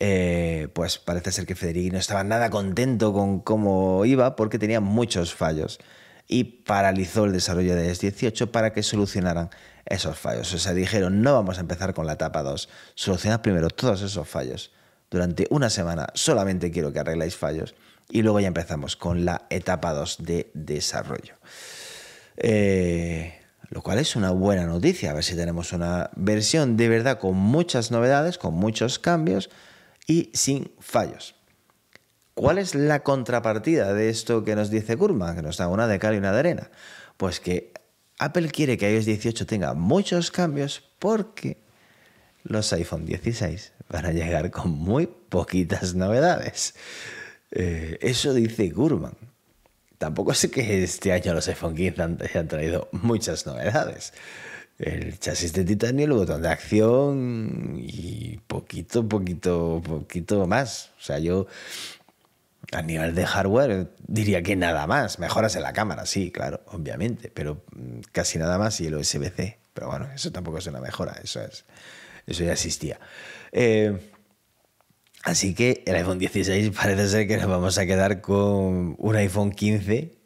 eh, 0.00 0.68
pues 0.72 0.98
parece 0.98 1.32
ser 1.32 1.44
que 1.44 1.54
Federici 1.54 1.90
no 1.90 1.98
estaba 1.98 2.24
nada 2.24 2.48
contento 2.48 3.12
con 3.12 3.40
cómo 3.40 4.06
iba 4.06 4.36
porque 4.36 4.58
tenía 4.58 4.80
muchos 4.80 5.34
fallos 5.34 5.80
y 6.28 6.44
paralizó 6.44 7.24
el 7.24 7.32
desarrollo 7.32 7.74
de 7.74 7.90
S18 7.90 8.50
para 8.50 8.72
que 8.72 8.82
solucionaran 8.82 9.50
esos 9.86 10.18
fallos. 10.18 10.52
O 10.52 10.58
sea, 10.58 10.74
dijeron, 10.74 11.22
no 11.22 11.32
vamos 11.32 11.56
a 11.56 11.62
empezar 11.62 11.94
con 11.94 12.06
la 12.06 12.12
etapa 12.12 12.42
2, 12.42 12.68
solucionad 12.94 13.40
primero 13.40 13.70
todos 13.70 14.02
esos 14.02 14.28
fallos. 14.28 14.70
Durante 15.10 15.46
una 15.48 15.70
semana 15.70 16.08
solamente 16.12 16.70
quiero 16.70 16.92
que 16.92 16.98
arregláis 16.98 17.34
fallos 17.34 17.74
y 18.10 18.20
luego 18.22 18.40
ya 18.40 18.48
empezamos 18.48 18.94
con 18.94 19.24
la 19.24 19.46
etapa 19.48 19.94
2 19.94 20.18
de 20.20 20.50
desarrollo. 20.52 21.34
Eh, 22.36 23.34
lo 23.70 23.82
cual 23.82 23.98
es 23.98 24.14
una 24.14 24.30
buena 24.30 24.66
noticia, 24.66 25.10
a 25.10 25.14
ver 25.14 25.24
si 25.24 25.34
tenemos 25.34 25.72
una 25.72 26.10
versión 26.14 26.76
de 26.76 26.88
verdad 26.88 27.18
con 27.18 27.36
muchas 27.36 27.90
novedades, 27.90 28.38
con 28.38 28.54
muchos 28.54 28.98
cambios 28.98 29.50
y 30.06 30.30
sin 30.34 30.72
fallos. 30.78 31.37
¿Cuál 32.38 32.58
es 32.58 32.76
la 32.76 33.00
contrapartida 33.00 33.92
de 33.94 34.10
esto 34.10 34.44
que 34.44 34.54
nos 34.54 34.70
dice 34.70 34.94
Gurman, 34.94 35.34
que 35.34 35.42
nos 35.42 35.56
da 35.56 35.66
una 35.66 35.88
de 35.88 35.98
cal 35.98 36.14
y 36.14 36.18
una 36.18 36.30
de 36.30 36.38
arena? 36.38 36.70
Pues 37.16 37.40
que 37.40 37.72
Apple 38.20 38.48
quiere 38.50 38.78
que 38.78 38.94
iOS 38.94 39.06
18 39.06 39.44
tenga 39.44 39.74
muchos 39.74 40.30
cambios 40.30 40.84
porque 41.00 41.56
los 42.44 42.72
iPhone 42.72 43.06
16 43.06 43.72
van 43.88 44.06
a 44.06 44.12
llegar 44.12 44.52
con 44.52 44.70
muy 44.70 45.08
poquitas 45.08 45.96
novedades. 45.96 46.76
Eh, 47.50 47.98
eso 48.02 48.32
dice 48.32 48.68
Gurman. 48.68 49.16
Tampoco 49.98 50.32
sé 50.32 50.48
que 50.48 50.84
este 50.84 51.12
año 51.12 51.34
los 51.34 51.48
iPhone 51.48 51.74
15 51.74 52.02
han, 52.02 52.46
traído 52.46 52.88
muchas 52.92 53.46
novedades. 53.46 54.12
El 54.78 55.18
chasis 55.18 55.52
de 55.54 55.64
titanio, 55.64 56.04
el 56.04 56.12
botón 56.12 56.42
de 56.42 56.50
acción 56.50 57.80
y 57.80 58.38
poquito, 58.46 59.08
poquito, 59.08 59.82
poquito 59.84 60.46
más. 60.46 60.92
O 61.00 61.02
sea, 61.02 61.18
yo 61.18 61.48
A 62.72 62.82
nivel 62.82 63.14
de 63.14 63.24
hardware, 63.24 63.94
diría 64.06 64.42
que 64.42 64.54
nada 64.54 64.86
más. 64.86 65.18
Mejoras 65.18 65.56
en 65.56 65.62
la 65.62 65.72
cámara, 65.72 66.04
sí, 66.04 66.30
claro, 66.30 66.60
obviamente, 66.66 67.30
pero 67.30 67.64
mm, 67.72 68.00
casi 68.12 68.38
nada 68.38 68.58
más 68.58 68.80
y 68.80 68.86
el 68.86 68.96
USB-C. 68.96 69.58
Pero 69.72 69.88
bueno, 69.88 70.08
eso 70.14 70.30
tampoco 70.32 70.58
es 70.58 70.66
una 70.66 70.80
mejora, 70.80 71.18
eso, 71.22 71.40
es, 71.40 71.64
eso 72.26 72.44
ya 72.44 72.52
existía. 72.52 73.00
Eh, 73.52 74.12
así 75.22 75.54
que 75.54 75.82
el 75.86 75.94
iPhone 75.96 76.18
16 76.18 76.70
parece 76.76 77.08
ser 77.08 77.26
que 77.26 77.38
nos 77.38 77.46
vamos 77.46 77.78
a 77.78 77.86
quedar 77.86 78.20
con 78.20 78.96
un 78.98 79.16
iPhone 79.16 79.52
15 79.52 80.18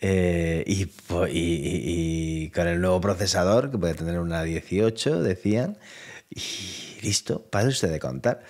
eh, 0.00 0.64
y, 0.66 0.88
y, 1.32 2.50
con 2.50 2.68
el 2.68 2.80
nuevo 2.80 3.00
procesador, 3.00 3.70
que 3.70 3.78
puede 3.78 3.94
tener 3.94 4.20
una 4.20 4.42
18, 4.42 5.22
decían. 5.22 5.78
Y 6.30 7.00
listo, 7.02 7.42
para 7.50 7.68
usted 7.68 7.90
de 7.90 7.98
contar. 7.98 8.42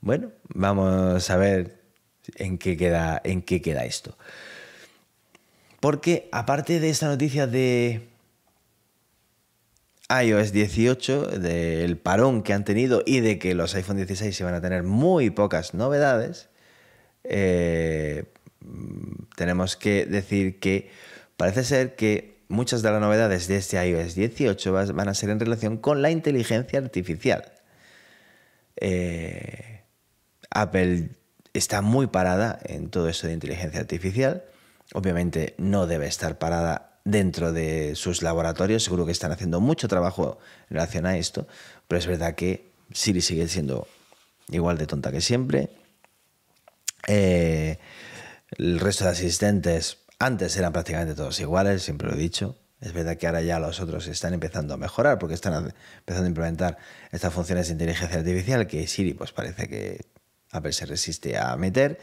Bueno, 0.00 0.32
vamos 0.48 1.30
a 1.30 1.36
ver 1.36 1.81
en 2.36 2.58
qué 2.58 2.76
queda, 2.76 3.20
en 3.24 3.42
qué 3.42 3.60
queda 3.60 3.84
esto. 3.84 4.16
Porque 5.80 6.28
aparte 6.32 6.78
de 6.78 6.90
esta 6.90 7.08
noticia 7.08 7.46
de 7.46 8.08
iOS 10.08 10.52
18, 10.52 11.38
del 11.38 11.96
parón 11.96 12.42
que 12.42 12.52
han 12.52 12.64
tenido 12.64 13.02
y 13.04 13.20
de 13.20 13.38
que 13.38 13.54
los 13.54 13.74
iPhone 13.74 13.96
16 13.96 14.36
se 14.36 14.44
van 14.44 14.54
a 14.54 14.60
tener 14.60 14.82
muy 14.82 15.30
pocas 15.30 15.74
novedades, 15.74 16.48
eh, 17.24 18.24
tenemos 19.36 19.76
que 19.76 20.06
decir 20.06 20.60
que 20.60 20.90
parece 21.36 21.64
ser 21.64 21.96
que 21.96 22.36
muchas 22.48 22.82
de 22.82 22.90
las 22.90 23.00
novedades 23.00 23.48
de 23.48 23.56
este 23.56 23.84
iOS 23.84 24.14
18 24.14 24.72
van 24.94 25.08
a 25.08 25.14
ser 25.14 25.30
en 25.30 25.40
relación 25.40 25.78
con 25.78 26.02
la 26.02 26.10
inteligencia 26.10 26.78
artificial. 26.78 27.52
Eh, 28.76 29.82
Apple 30.50 31.10
está 31.54 31.82
muy 31.82 32.06
parada 32.06 32.58
en 32.64 32.88
todo 32.88 33.08
eso 33.08 33.26
de 33.26 33.34
inteligencia 33.34 33.80
artificial. 33.80 34.44
Obviamente 34.94 35.54
no 35.58 35.86
debe 35.86 36.06
estar 36.06 36.38
parada 36.38 37.00
dentro 37.04 37.52
de 37.52 37.94
sus 37.94 38.22
laboratorios, 38.22 38.84
seguro 38.84 39.06
que 39.06 39.12
están 39.12 39.32
haciendo 39.32 39.60
mucho 39.60 39.88
trabajo 39.88 40.38
en 40.70 40.74
relación 40.74 41.06
a 41.06 41.16
esto, 41.16 41.46
pero 41.88 41.98
es 41.98 42.06
verdad 42.06 42.34
que 42.34 42.72
Siri 42.92 43.20
sigue 43.20 43.48
siendo 43.48 43.88
igual 44.48 44.78
de 44.78 44.86
tonta 44.86 45.10
que 45.10 45.20
siempre. 45.20 45.70
Eh, 47.08 47.78
el 48.58 48.78
resto 48.78 49.04
de 49.04 49.10
asistentes 49.10 49.98
antes 50.18 50.56
eran 50.56 50.72
prácticamente 50.72 51.14
todos 51.14 51.40
iguales, 51.40 51.82
siempre 51.82 52.08
lo 52.08 52.14
he 52.14 52.18
dicho. 52.18 52.56
Es 52.80 52.92
verdad 52.92 53.16
que 53.16 53.26
ahora 53.26 53.42
ya 53.42 53.60
los 53.60 53.80
otros 53.80 54.08
están 54.08 54.34
empezando 54.34 54.74
a 54.74 54.76
mejorar 54.76 55.18
porque 55.18 55.34
están 55.34 55.72
empezando 55.98 56.26
a 56.26 56.28
implementar 56.28 56.78
estas 57.12 57.32
funciones 57.32 57.68
de 57.68 57.72
inteligencia 57.72 58.18
artificial 58.18 58.66
que 58.66 58.86
Siri 58.86 59.14
pues 59.14 59.32
parece 59.32 59.68
que 59.68 60.04
a 60.52 60.60
ver 60.60 60.74
se 60.74 60.86
resiste 60.86 61.36
a 61.36 61.56
meter. 61.56 61.98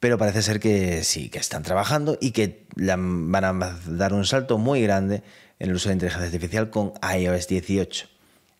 Pero 0.00 0.16
parece 0.16 0.42
ser 0.42 0.60
que 0.60 1.04
sí, 1.04 1.28
que 1.28 1.38
están 1.38 1.62
trabajando 1.62 2.18
y 2.20 2.30
que 2.30 2.66
van 2.76 3.44
a 3.44 3.78
dar 3.86 4.12
un 4.12 4.24
salto 4.24 4.58
muy 4.58 4.82
grande 4.82 5.22
en 5.58 5.70
el 5.70 5.76
uso 5.76 5.88
de 5.88 5.94
inteligencia 5.94 6.26
artificial 6.26 6.70
con 6.70 6.92
iOS 7.02 7.48
18. 7.48 8.08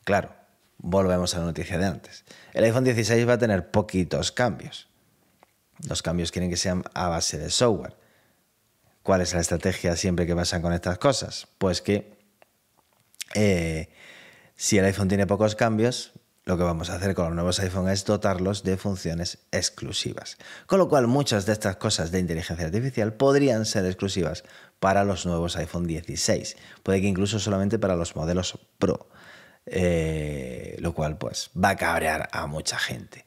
Claro, 0.05 0.35
volvemos 0.79 1.35
a 1.35 1.39
la 1.39 1.47
noticia 1.47 1.79
de 1.79 1.87
antes. 1.87 2.25
El 2.55 2.65
iPhone 2.65 2.85
16 2.85 3.29
va 3.29 3.35
a 3.35 3.39
tener 3.39 3.71
poquitos 3.71 4.33
cambios. 4.33 4.89
Los 5.89 6.03
cambios 6.03 6.33
quieren 6.33 6.51
que 6.51 6.57
sean 6.57 6.83
a 6.93 7.09
base 7.09 7.39
de 7.39 7.51
software. 7.51 7.97
¿Cuál 9.05 9.21
es 9.21 9.33
la 9.33 9.41
estrategia 9.41 9.95
siempre 9.97 10.27
que 10.27 10.35
pasan 10.35 10.61
con 10.61 10.73
estas 10.73 10.99
cosas? 10.99 11.47
Pues 11.59 11.81
que 11.81 12.19
eh, 13.35 13.89
si 14.57 14.77
el 14.77 14.85
iPhone 14.85 15.09
tiene 15.09 15.27
pocos 15.27 15.55
cambios, 15.55 16.13
lo 16.49 16.57
que 16.57 16.63
vamos 16.63 16.89
a 16.89 16.95
hacer 16.95 17.15
con 17.15 17.27
los 17.27 17.35
nuevos 17.35 17.61
iPhone 17.61 17.91
es 17.91 18.07
dotarlos 18.07 18.63
de 18.63 18.79
funciones 18.79 19.37
exclusivas. 19.53 20.39
Con 20.65 20.79
lo 20.79 20.89
cual 20.89 21.07
muchas 21.07 21.45
de 21.45 21.53
estas 21.53 21.77
cosas 21.77 22.11
de 22.11 22.21
inteligencia 22.21 22.65
artificial 22.65 23.13
podrían 23.13 23.67
ser 23.67 23.85
exclusivas 23.85 24.45
para 24.81 25.05
los 25.05 25.27
nuevos 25.27 25.57
iPhone 25.59 25.87
16. 25.87 26.57
Puede 26.83 27.03
que 27.03 27.07
incluso 27.07 27.39
solamente 27.39 27.79
para 27.79 27.97
los 27.97 28.17
modelos 28.17 28.59
Pro. 28.79 29.11
Eh, 29.67 30.79
lo 30.81 30.95
cual 30.95 31.19
pues 31.19 31.51
va 31.53 31.69
a 31.69 31.77
cabrear 31.77 32.31
a 32.33 32.47
mucha 32.47 32.79
gente. 32.79 33.27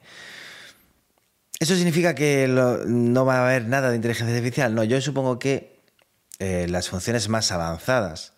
¿Eso 1.60 1.76
significa 1.76 2.16
que 2.16 2.48
no 2.48 3.24
va 3.24 3.36
a 3.36 3.46
haber 3.46 3.68
nada 3.68 3.90
de 3.90 3.96
inteligencia 3.96 4.34
artificial? 4.34 4.74
No, 4.74 4.82
yo 4.82 5.00
supongo 5.00 5.38
que 5.38 5.80
eh, 6.40 6.66
las 6.68 6.88
funciones 6.88 7.28
más 7.28 7.52
avanzadas 7.52 8.32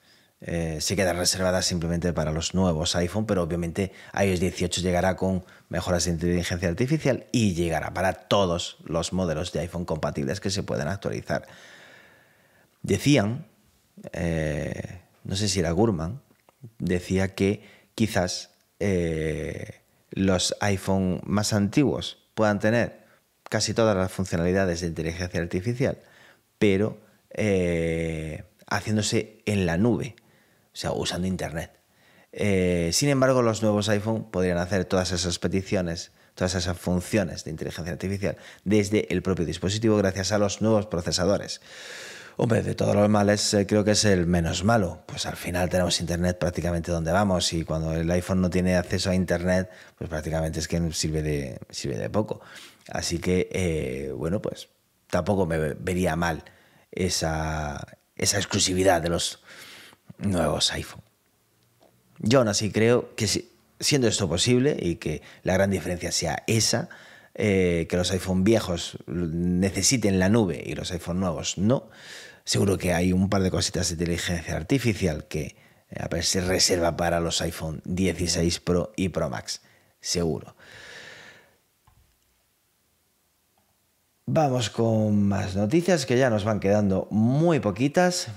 eh, 0.47 0.83
se 0.83 0.95
quedan 0.95 1.17
reservadas 1.17 1.65
simplemente 1.65 2.13
para 2.13 2.31
los 2.31 2.53
nuevos 2.53 2.95
iPhone, 2.97 3.25
pero 3.25 3.43
obviamente 3.43 3.93
iOS 4.13 4.41
18 4.41 4.83
llegará 4.83 5.17
con 5.17 5.43
mejoras 5.71 6.05
de 6.05 6.11
inteligencia 6.11 6.69
artificial 6.69 7.25
y 7.33 7.55
llegará 7.55 7.95
para 7.95 8.13
todos 8.13 8.77
los 8.85 9.15
modelos 9.15 9.53
de 9.53 9.61
iPhone 9.61 9.87
compatibles 9.87 10.41
que 10.41 10.51
se 10.51 10.63
puedan 10.63 10.89
actualizar. 10.89 11.47
Decían, 12.83 13.47
eh, 14.13 15.01
no 15.25 15.35
sé 15.35 15.49
si 15.49 15.61
era 15.61 15.71
Gurman, 15.71 16.21
decía 16.79 17.35
que 17.35 17.67
quizás 17.95 18.51
eh, 18.81 19.81
los 20.11 20.55
iPhone 20.61 21.23
más 21.25 21.55
antiguos 21.55 22.19
puedan 22.35 22.59
tener 22.59 23.07
casi 23.49 23.73
todas 23.73 23.97
las 23.97 24.13
funcionalidades 24.13 24.83
de 24.83 24.89
inteligencia 24.89 25.41
artificial, 25.41 25.97
pero 26.59 26.99
haciéndose 28.69 29.43
en 29.47 29.67
la 29.67 29.77
nube 29.77 30.15
o 30.75 30.77
sea, 30.77 30.93
usando 30.93 31.27
Internet. 31.29 31.71
Eh, 32.33 32.91
sin 32.93 33.09
embargo, 33.11 33.43
los 33.43 33.63
nuevos 33.63 33.89
iPhone 33.89 34.29
podrían 34.31 34.59
hacer 34.59 34.85
todas 34.87 35.13
esas 35.13 35.39
peticiones, 35.39 36.11
todas 36.35 36.57
esas 36.57 36.77
funciones 36.77 37.45
de 37.45 37.53
inteligencia 37.53 37.93
artificial 37.93 38.37
desde 38.65 39.13
el 39.13 39.23
propio 39.23 39.47
dispositivo 39.47 39.97
gracias 39.97 40.33
a 40.33 40.39
los 40.39 40.61
nuevos 40.61 40.87
procesadores. 40.87 41.61
Hombre, 42.37 42.65
de 42.65 42.75
todos 42.75 42.97
los 42.97 43.09
males 43.09 43.55
eh, 43.55 43.65
creo 43.65 43.85
que 43.85 43.93
es 43.93 44.05
el 44.05 44.27
menos 44.27 44.65
malo. 44.65 45.05
Pues 45.07 45.27
al 45.27 45.37
final 45.37 45.69
tenemos 45.69 46.01
Internet 46.01 46.37
prácticamente 46.41 46.91
donde 46.91 47.13
vamos 47.13 47.53
y 47.53 47.65
cuando 47.65 47.95
el 47.95 48.11
iPhone 48.11 48.41
no 48.41 48.51
tiene 48.51 48.75
acceso 48.77 49.11
a 49.11 49.15
Internet, 49.15 49.71
pues 49.97 50.11
prácticamente 50.11 50.59
es 50.59 50.67
que 50.67 50.93
sirve 50.93 51.23
de, 51.23 51.61
sirve 51.71 51.97
de 51.97 52.11
poco. 52.11 52.41
Así 52.89 53.21
que, 53.21 53.49
eh, 53.53 54.13
bueno, 54.13 54.43
pues 54.43 54.69
tampoco 55.09 55.47
me 55.47 55.75
vería 55.75 56.17
mal 56.17 56.43
esa, 56.91 57.87
esa 58.17 58.39
exclusividad 58.39 59.01
de 59.01 59.11
los 59.11 59.44
nuevos 60.19 60.73
iPhone. 60.73 61.03
Yo 62.19 62.39
aún 62.39 62.49
así 62.49 62.71
creo 62.71 63.15
que 63.17 63.27
siendo 63.81 64.09
esto 64.09 64.29
posible 64.29 64.77
y 64.81 64.97
que 64.97 65.23
la 65.43 65.55
gran 65.55 65.71
diferencia 65.71 66.13
sea 66.13 66.43
esa, 66.47 66.89
eh, 67.35 67.87
que 67.89 67.97
los 67.97 68.11
iPhone 68.13 68.45
viejos 68.45 68.99
necesiten 69.07 70.19
la 70.19 70.29
nube 70.29 70.63
y 70.65 70.75
los 70.75 70.93
iPhone 70.93 71.21
nuevos 71.21 71.59
no, 71.59 71.89
seguro 72.45 72.79
que 72.79 72.95
hay 72.95 73.13
un 73.13 73.29
par 73.29 73.43
de 73.43 73.51
cositas 73.51 73.89
de 73.89 73.95
inteligencia 73.95 74.57
artificial 74.57 75.27
que 75.27 75.57
eh, 75.91 76.23
se 76.23 76.41
reserva 76.41 76.97
para 76.97 77.21
los 77.21 77.41
iPhone 77.43 77.83
16 77.85 78.61
Pro 78.61 78.93
y 78.97 79.09
Pro 79.09 79.31
Max, 79.31 79.63
seguro. 80.01 80.55
Vamos 84.27 84.71
con 84.71 85.29
más 85.29 85.55
noticias 85.55 86.07
que 86.07 86.17
ya 86.17 86.31
nos 86.31 86.45
van 86.45 86.59
quedando 86.59 87.09
muy 87.11 87.61
poquitas. 87.61 88.29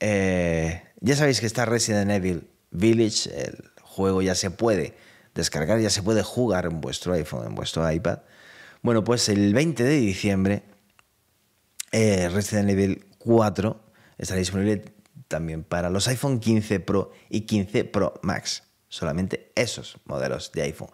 Eh, 0.00 0.82
ya 1.02 1.16
sabéis 1.16 1.40
que 1.40 1.46
está 1.46 1.64
Resident 1.64 2.10
Evil 2.10 2.48
Village, 2.70 3.28
el 3.34 3.70
juego 3.82 4.22
ya 4.22 4.34
se 4.34 4.50
puede 4.50 4.94
descargar, 5.34 5.80
ya 5.80 5.90
se 5.90 6.02
puede 6.02 6.22
jugar 6.22 6.66
en 6.66 6.80
vuestro 6.80 7.12
iPhone, 7.12 7.46
en 7.46 7.54
vuestro 7.54 7.90
iPad. 7.90 8.20
Bueno, 8.82 9.04
pues 9.04 9.28
el 9.28 9.52
20 9.52 9.82
de 9.82 9.96
diciembre 9.96 10.62
eh, 11.90 12.28
Resident 12.28 12.70
Evil 12.70 13.04
4 13.18 13.80
estará 14.16 14.38
disponible 14.38 14.84
también 15.28 15.64
para 15.64 15.90
los 15.90 16.08
iPhone 16.08 16.38
15 16.38 16.80
Pro 16.80 17.10
y 17.28 17.42
15 17.42 17.84
Pro 17.84 18.14
Max. 18.22 18.62
Solamente 18.88 19.50
esos 19.54 19.96
modelos 20.04 20.52
de 20.52 20.62
iPhone. 20.62 20.90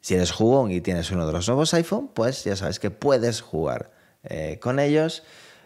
Si 0.00 0.14
eres 0.14 0.32
jugón 0.32 0.72
y 0.72 0.80
tienes 0.80 1.10
uno 1.12 1.26
de 1.26 1.32
los 1.32 1.46
nuevos 1.46 1.72
iPhone, 1.74 2.08
pues 2.12 2.42
ya 2.44 2.56
sabes 2.56 2.80
que 2.80 2.90
puedes 2.90 3.40
jugar 3.40 3.92
eh, 4.24 4.58
con 4.60 4.80
ellos. 4.80 5.22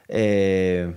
Eh, 0.09 0.95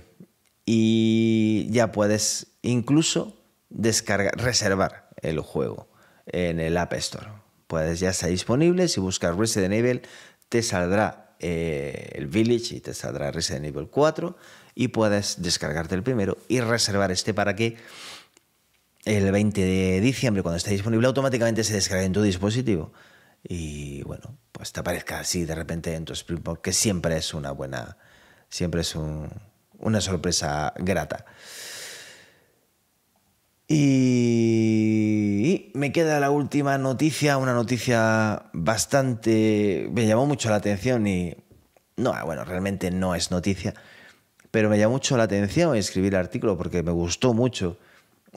y 0.66 1.68
ya 1.70 1.90
puedes 1.90 2.49
incluso 2.62 3.36
descargar, 3.68 4.36
reservar 4.36 5.10
el 5.22 5.40
juego 5.40 5.88
en 6.26 6.60
el 6.60 6.76
App 6.76 6.92
Store. 6.94 7.28
Puedes, 7.66 8.00
ya 8.00 8.10
está 8.10 8.26
disponible. 8.26 8.88
Si 8.88 9.00
buscas 9.00 9.36
Resident 9.36 9.74
Evil, 9.74 10.02
te 10.48 10.62
saldrá 10.62 11.36
eh, 11.38 12.10
el 12.14 12.26
Village 12.26 12.76
y 12.76 12.80
te 12.80 12.94
saldrá 12.94 13.30
Resident 13.30 13.66
Evil 13.66 13.88
4 13.88 14.36
y 14.74 14.88
puedes 14.88 15.40
descargarte 15.40 15.94
el 15.94 16.02
primero 16.02 16.36
y 16.48 16.60
reservar 16.60 17.10
este 17.10 17.32
para 17.32 17.56
que 17.56 17.76
el 19.04 19.32
20 19.32 19.60
de 19.60 20.00
diciembre, 20.00 20.42
cuando 20.42 20.58
esté 20.58 20.72
disponible, 20.72 21.06
automáticamente 21.06 21.64
se 21.64 21.74
descargue 21.74 22.04
en 22.04 22.12
tu 22.12 22.22
dispositivo. 22.22 22.92
Y 23.42 24.02
bueno, 24.02 24.36
pues 24.52 24.72
te 24.72 24.80
aparezca 24.80 25.20
así 25.20 25.44
de 25.44 25.54
repente 25.54 25.94
en 25.94 26.04
tu 26.04 26.12
Spring, 26.12 26.42
que 26.62 26.72
siempre 26.72 27.16
es 27.16 27.32
una 27.32 27.52
buena, 27.52 27.96
siempre 28.50 28.82
es 28.82 28.94
una 28.94 30.00
sorpresa 30.00 30.74
grata. 30.76 31.24
Y 33.72 35.70
me 35.74 35.92
queda 35.92 36.18
la 36.18 36.32
última 36.32 36.76
noticia, 36.76 37.36
una 37.36 37.54
noticia 37.54 38.46
bastante... 38.52 39.88
me 39.92 40.08
llamó 40.08 40.26
mucho 40.26 40.50
la 40.50 40.56
atención 40.56 41.06
y 41.06 41.36
No, 41.96 42.12
bueno, 42.26 42.44
realmente 42.44 42.90
no 42.90 43.14
es 43.14 43.30
noticia, 43.30 43.74
pero 44.50 44.68
me 44.70 44.76
llamó 44.76 44.94
mucho 44.94 45.16
la 45.16 45.22
atención 45.22 45.76
escribir 45.76 46.14
el 46.14 46.18
artículo 46.18 46.58
porque 46.58 46.82
me 46.82 46.90
gustó 46.90 47.32
mucho 47.32 47.78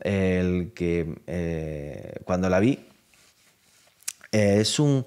el 0.01 0.71
que 0.75 1.15
eh, 1.25 2.13
cuando 2.25 2.47
la 2.47 2.59
vi. 2.59 2.86
Eh, 4.31 4.57
es 4.59 4.77
un 4.77 5.03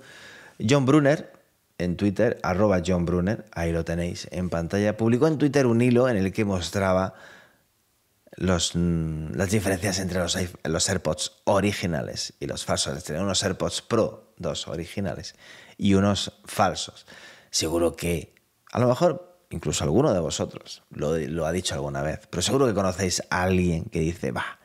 John 0.58 0.86
Brunner 0.86 1.32
en 1.78 1.96
Twitter, 1.96 2.40
arroba 2.42 2.82
John 2.84 3.06
Brunner, 3.06 3.44
ahí 3.52 3.70
lo 3.70 3.84
tenéis 3.84 4.26
en 4.32 4.50
pantalla, 4.50 4.96
publicó 4.96 5.28
en 5.28 5.38
Twitter 5.38 5.66
un 5.66 5.80
hilo 5.80 6.08
en 6.08 6.16
el 6.16 6.32
que 6.32 6.44
mostraba 6.44 7.14
los, 8.36 8.72
mm, 8.74 9.32
las 9.34 9.50
diferencias 9.50 9.98
entre 9.98 10.20
los, 10.20 10.88
AirPods 10.88 11.32
originales 11.44 12.34
y 12.38 12.46
los 12.46 12.64
falsos. 12.64 13.02
Tenía 13.02 13.22
unos 13.22 13.42
AirPods 13.42 13.82
Pro, 13.82 14.34
dos 14.36 14.68
originales, 14.68 15.34
y 15.76 15.94
unos 15.94 16.32
falsos. 16.44 17.06
Seguro 17.50 17.96
que, 17.96 18.34
a 18.72 18.78
lo 18.78 18.88
mejor, 18.88 19.40
incluso 19.50 19.84
alguno 19.84 20.12
de 20.12 20.20
vosotros 20.20 20.82
lo, 20.90 21.16
lo 21.16 21.46
ha 21.46 21.52
dicho 21.52 21.74
alguna 21.74 22.02
vez, 22.02 22.26
pero 22.30 22.42
seguro 22.42 22.66
que 22.66 22.74
conocéis 22.74 23.22
a 23.30 23.42
alguien 23.42 23.84
que 23.84 24.00
dice, 24.00 24.32
va, 24.32 24.58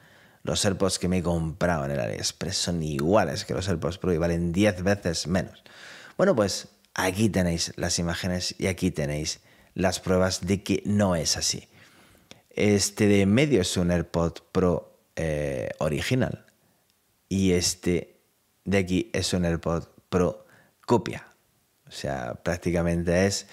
los 0.43 0.65
AirPods 0.65 0.99
que 0.99 1.07
me 1.07 1.19
he 1.19 1.23
comprado 1.23 1.85
en 1.85 1.91
el 1.91 1.99
AliExpress 1.99 2.57
son 2.57 2.81
iguales 2.83 3.45
que 3.45 3.53
los 3.53 3.67
AirPods 3.67 3.99
Pro 3.99 4.13
y 4.13 4.17
valen 4.17 4.51
10 4.51 4.83
veces 4.83 5.27
menos. 5.27 5.63
Bueno, 6.17 6.35
pues 6.35 6.69
aquí 6.93 7.29
tenéis 7.29 7.73
las 7.77 7.99
imágenes 7.99 8.55
y 8.57 8.67
aquí 8.67 8.91
tenéis 8.91 9.41
las 9.75 9.99
pruebas 9.99 10.45
de 10.45 10.63
que 10.63 10.83
no 10.85 11.15
es 11.15 11.37
así. 11.37 11.67
Este 12.61 13.07
de 13.07 13.25
medio 13.25 13.61
es 13.61 13.75
un 13.75 13.89
AirPod 13.89 14.33
Pro 14.51 14.99
eh, 15.15 15.71
original 15.79 16.45
y 17.27 17.53
este 17.53 18.19
de 18.65 18.77
aquí 18.77 19.09
es 19.13 19.33
un 19.33 19.45
AirPod 19.45 19.85
Pro 20.09 20.45
copia. 20.85 21.25
O 21.87 21.91
sea, 21.91 22.35
prácticamente 22.35 23.25
es 23.25 23.47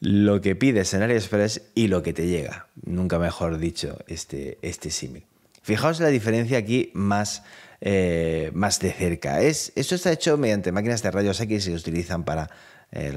lo 0.00 0.42
que 0.42 0.56
pides 0.56 0.92
en 0.92 1.00
AliExpress 1.00 1.70
y 1.74 1.86
lo 1.86 2.02
que 2.02 2.12
te 2.12 2.26
llega. 2.26 2.68
Nunca 2.84 3.18
mejor 3.18 3.56
dicho 3.56 3.96
este, 4.08 4.58
este 4.60 4.90
símil. 4.90 5.24
Fijaos 5.62 6.00
la 6.00 6.08
diferencia 6.08 6.58
aquí 6.58 6.90
más, 6.92 7.44
eh, 7.80 8.50
más 8.52 8.78
de 8.78 8.92
cerca. 8.92 9.40
Es, 9.40 9.72
esto 9.74 9.94
está 9.94 10.12
hecho 10.12 10.36
mediante 10.36 10.70
máquinas 10.70 11.02
de 11.02 11.10
rayos 11.10 11.40
X 11.40 11.66
y 11.66 11.70
se 11.70 11.76
utilizan 11.76 12.24
para 12.24 12.50
eh, 12.96 13.12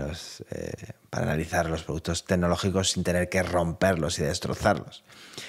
eh, 0.49 0.71
para 1.11 1.25
analizar 1.25 1.69
los 1.69 1.83
productos 1.83 2.25
tecnológicos 2.25 2.89
sin 2.89 3.03
tener 3.03 3.29
que 3.29 3.43
romperlos 3.43 4.17
y 4.17 4.23
destrozarlos. 4.23 5.03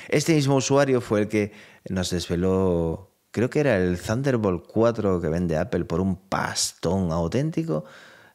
Este 0.09 0.35
mismo 0.35 0.57
usuario 0.57 1.01
fue 1.01 1.21
el 1.21 1.29
que 1.29 1.53
nos 1.89 2.11
desveló, 2.11 3.11
creo 3.31 3.49
que 3.49 3.61
era 3.61 3.79
el 3.79 3.99
Thunderbolt 3.99 4.67
4 4.67 5.23
que 5.23 5.29
vende 5.29 5.57
Apple 5.57 5.87
por 5.87 6.01
un 6.01 6.17
pastón 6.17 7.11
auténtico 7.11 7.87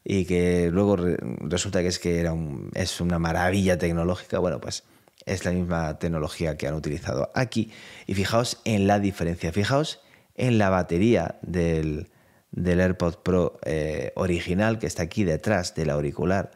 y 0.02 0.24
que 0.24 0.68
luego 0.72 0.96
resulta 0.96 1.80
que 1.80 1.88
es 1.88 2.00
que 2.00 2.28
es 2.74 3.00
una 3.00 3.20
maravilla 3.20 3.78
tecnológica. 3.78 4.40
Bueno, 4.40 4.60
pues 4.60 4.82
es 5.26 5.44
la 5.44 5.52
misma 5.52 6.00
tecnología 6.00 6.56
que 6.56 6.66
han 6.66 6.74
utilizado 6.74 7.30
aquí. 7.36 7.70
Y 8.08 8.14
fijaos 8.14 8.60
en 8.64 8.88
la 8.88 8.98
diferencia, 8.98 9.52
fijaos 9.52 10.00
en 10.34 10.58
la 10.58 10.70
batería 10.70 11.38
del, 11.42 12.10
del 12.54 12.80
AirPod 12.80 13.16
Pro 13.16 13.58
eh, 13.64 14.12
original 14.14 14.78
que 14.78 14.86
está 14.86 15.02
aquí 15.02 15.24
detrás 15.24 15.74
del 15.74 15.90
auricular. 15.90 16.52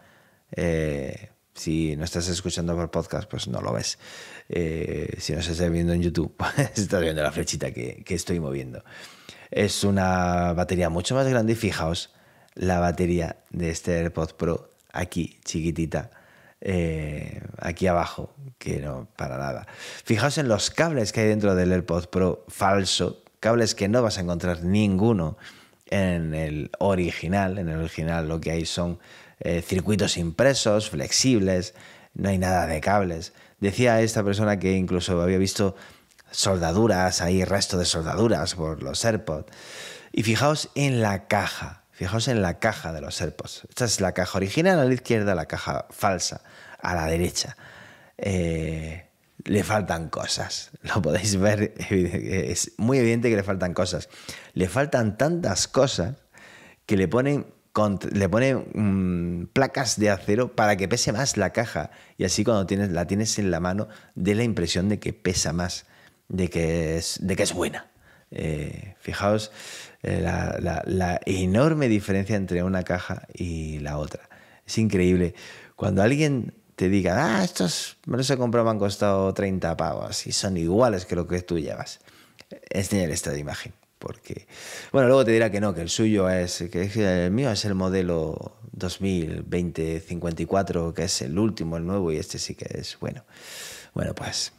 Eh, 0.52 1.30
si 1.54 1.96
no 1.96 2.04
estás 2.04 2.28
escuchando 2.28 2.76
por 2.76 2.90
podcast, 2.90 3.28
pues 3.28 3.48
no 3.48 3.60
lo 3.60 3.72
ves. 3.72 3.98
Eh, 4.48 5.16
si 5.18 5.32
no 5.32 5.40
estás 5.40 5.58
viendo 5.70 5.92
en 5.92 6.02
YouTube, 6.02 6.34
pues 6.36 6.78
estás 6.78 7.02
viendo 7.02 7.22
la 7.22 7.32
flechita 7.32 7.72
que, 7.72 8.04
estoy 8.08 8.38
moviendo. 8.38 8.84
Es 9.50 9.82
una 9.82 10.52
batería 10.52 10.88
mucho 10.88 11.14
más 11.14 11.26
grande 11.26 11.52
y 11.52 11.56
fijaos 11.56 12.14
la 12.54 12.78
batería 12.78 13.36
de 13.50 13.70
este 13.70 13.98
AirPod 13.98 14.32
Pro 14.32 14.74
aquí, 14.92 15.38
chiquitita, 15.44 16.10
aquí 17.58 17.86
abajo, 17.86 18.34
que 18.58 18.78
no 18.80 19.08
para 19.16 19.38
nada. 19.38 19.66
Fijaos 20.04 20.38
en 20.38 20.48
los 20.48 20.70
cables 20.70 21.12
que 21.12 21.20
hay 21.20 21.28
dentro 21.28 21.54
del 21.54 21.72
AirPod 21.72 22.06
Pro 22.06 22.44
falso, 22.48 23.22
cables 23.40 23.74
que 23.74 23.88
no 23.88 24.02
vas 24.02 24.18
a 24.18 24.20
encontrar 24.20 24.64
ninguno 24.64 25.38
en 25.90 26.34
el 26.34 26.70
original, 26.78 27.58
en 27.58 27.68
el 27.68 27.78
original 27.78 28.28
lo 28.28 28.40
que 28.40 28.50
hay 28.50 28.66
son 28.66 28.98
eh, 29.40 29.62
circuitos 29.62 30.16
impresos, 30.16 30.90
flexibles, 30.90 31.74
no 32.14 32.28
hay 32.28 32.38
nada 32.38 32.66
de 32.66 32.80
cables. 32.80 33.32
Decía 33.60 34.00
esta 34.00 34.22
persona 34.22 34.58
que 34.58 34.72
incluso 34.72 35.20
había 35.20 35.38
visto 35.38 35.76
soldaduras, 36.30 37.22
ahí 37.22 37.44
resto 37.44 37.78
de 37.78 37.84
soldaduras 37.84 38.54
por 38.54 38.82
los 38.82 39.04
AirPods. 39.04 39.46
Y 40.12 40.22
fijaos 40.22 40.70
en 40.74 41.00
la 41.00 41.26
caja, 41.26 41.84
fijaos 41.92 42.28
en 42.28 42.42
la 42.42 42.58
caja 42.58 42.92
de 42.92 43.00
los 43.00 43.20
AirPods. 43.20 43.66
Esta 43.68 43.84
es 43.84 44.00
la 44.00 44.12
caja 44.12 44.38
original 44.38 44.78
a 44.78 44.84
la 44.84 44.94
izquierda, 44.94 45.34
la 45.34 45.46
caja 45.46 45.86
falsa 45.90 46.42
a 46.80 46.94
la 46.94 47.06
derecha. 47.06 47.56
Eh, 48.16 49.07
le 49.44 49.64
faltan 49.64 50.08
cosas. 50.08 50.70
Lo 50.82 51.00
podéis 51.02 51.36
ver, 51.36 51.74
es 51.90 52.72
muy 52.76 52.98
evidente 52.98 53.30
que 53.30 53.36
le 53.36 53.42
faltan 53.42 53.74
cosas. 53.74 54.08
Le 54.54 54.68
faltan 54.68 55.16
tantas 55.16 55.68
cosas 55.68 56.16
que 56.86 56.96
le 56.96 57.08
ponen, 57.08 57.46
le 58.12 58.28
ponen 58.28 58.66
mm, 58.74 59.46
placas 59.52 59.98
de 59.98 60.10
acero 60.10 60.54
para 60.54 60.76
que 60.76 60.88
pese 60.88 61.12
más 61.12 61.36
la 61.36 61.50
caja. 61.50 61.90
Y 62.16 62.24
así 62.24 62.44
cuando 62.44 62.66
tienes, 62.66 62.90
la 62.90 63.06
tienes 63.06 63.38
en 63.38 63.50
la 63.50 63.60
mano, 63.60 63.88
dé 64.14 64.34
la 64.34 64.44
impresión 64.44 64.88
de 64.88 64.98
que 64.98 65.12
pesa 65.12 65.52
más, 65.52 65.86
de 66.28 66.48
que 66.48 66.96
es, 66.96 67.18
de 67.20 67.36
que 67.36 67.42
es 67.42 67.52
buena. 67.52 67.90
Eh, 68.30 68.94
fijaos 69.00 69.52
eh, 70.02 70.20
la 70.20 71.20
enorme 71.24 71.88
diferencia 71.88 72.36
entre 72.36 72.62
una 72.62 72.82
caja 72.82 73.26
y 73.32 73.78
la 73.78 73.98
otra. 73.98 74.28
Es 74.66 74.76
increíble. 74.76 75.34
Cuando 75.76 76.02
alguien 76.02 76.52
te 76.78 76.88
digan, 76.88 77.18
ah, 77.18 77.42
estos 77.42 77.96
me 78.06 78.16
los 78.16 78.30
he 78.30 78.36
comprado, 78.36 78.66
me 78.66 78.70
han 78.70 78.78
costado 78.78 79.34
30 79.34 79.76
pavos 79.76 80.28
y 80.28 80.32
son 80.32 80.56
iguales 80.56 81.06
que 81.06 81.16
lo 81.16 81.26
que 81.26 81.42
tú 81.42 81.58
llevas. 81.58 81.98
Enseñar 82.70 83.10
esta 83.10 83.36
imagen. 83.36 83.72
Porque, 83.98 84.46
bueno, 84.92 85.08
luego 85.08 85.24
te 85.24 85.32
dirá 85.32 85.50
que 85.50 85.60
no, 85.60 85.74
que 85.74 85.80
el 85.80 85.88
suyo 85.88 86.30
es, 86.30 86.62
que 86.70 87.24
el 87.24 87.32
mío 87.32 87.50
es 87.50 87.64
el 87.64 87.74
modelo 87.74 88.58
2020-54, 88.76 90.94
que 90.94 91.02
es 91.02 91.22
el 91.22 91.36
último, 91.36 91.78
el 91.78 91.84
nuevo, 91.84 92.12
y 92.12 92.16
este 92.16 92.38
sí 92.38 92.54
que 92.54 92.78
es 92.78 92.96
bueno. 93.00 93.24
Bueno, 93.92 94.14
pues 94.14 94.52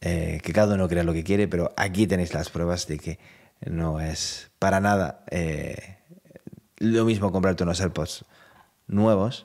eh, 0.00 0.40
que 0.42 0.54
cada 0.54 0.74
uno 0.74 0.88
crea 0.88 1.04
lo 1.04 1.12
que 1.12 1.22
quiere, 1.22 1.48
pero 1.48 1.74
aquí 1.76 2.06
tenéis 2.06 2.32
las 2.32 2.48
pruebas 2.48 2.86
de 2.86 2.98
que 2.98 3.18
no 3.60 4.00
es 4.00 4.50
para 4.58 4.80
nada 4.80 5.22
eh, 5.30 5.98
lo 6.78 7.04
mismo 7.04 7.30
comprarte 7.30 7.64
unos 7.64 7.82
AirPods 7.82 8.24
nuevos 8.86 9.44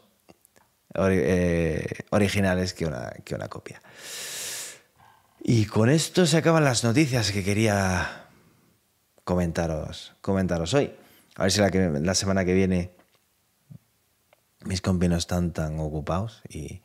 eh, 0.95 1.85
originales 2.09 2.73
que 2.73 2.85
una, 2.85 3.11
que 3.23 3.35
una 3.35 3.47
copia. 3.47 3.81
Y 5.43 5.65
con 5.65 5.89
esto 5.89 6.25
se 6.25 6.37
acaban 6.37 6.63
las 6.63 6.83
noticias 6.83 7.31
que 7.31 7.43
quería 7.43 8.27
comentaros, 9.23 10.13
comentaros 10.21 10.73
hoy. 10.73 10.93
A 11.35 11.43
ver 11.43 11.51
si 11.51 11.59
la, 11.59 11.69
la 11.69 12.15
semana 12.15 12.45
que 12.45 12.53
viene 12.53 12.91
mis 14.65 14.81
compis 14.81 15.09
no 15.09 15.17
están 15.17 15.51
tan 15.51 15.79
ocupados 15.79 16.41
y 16.47 16.81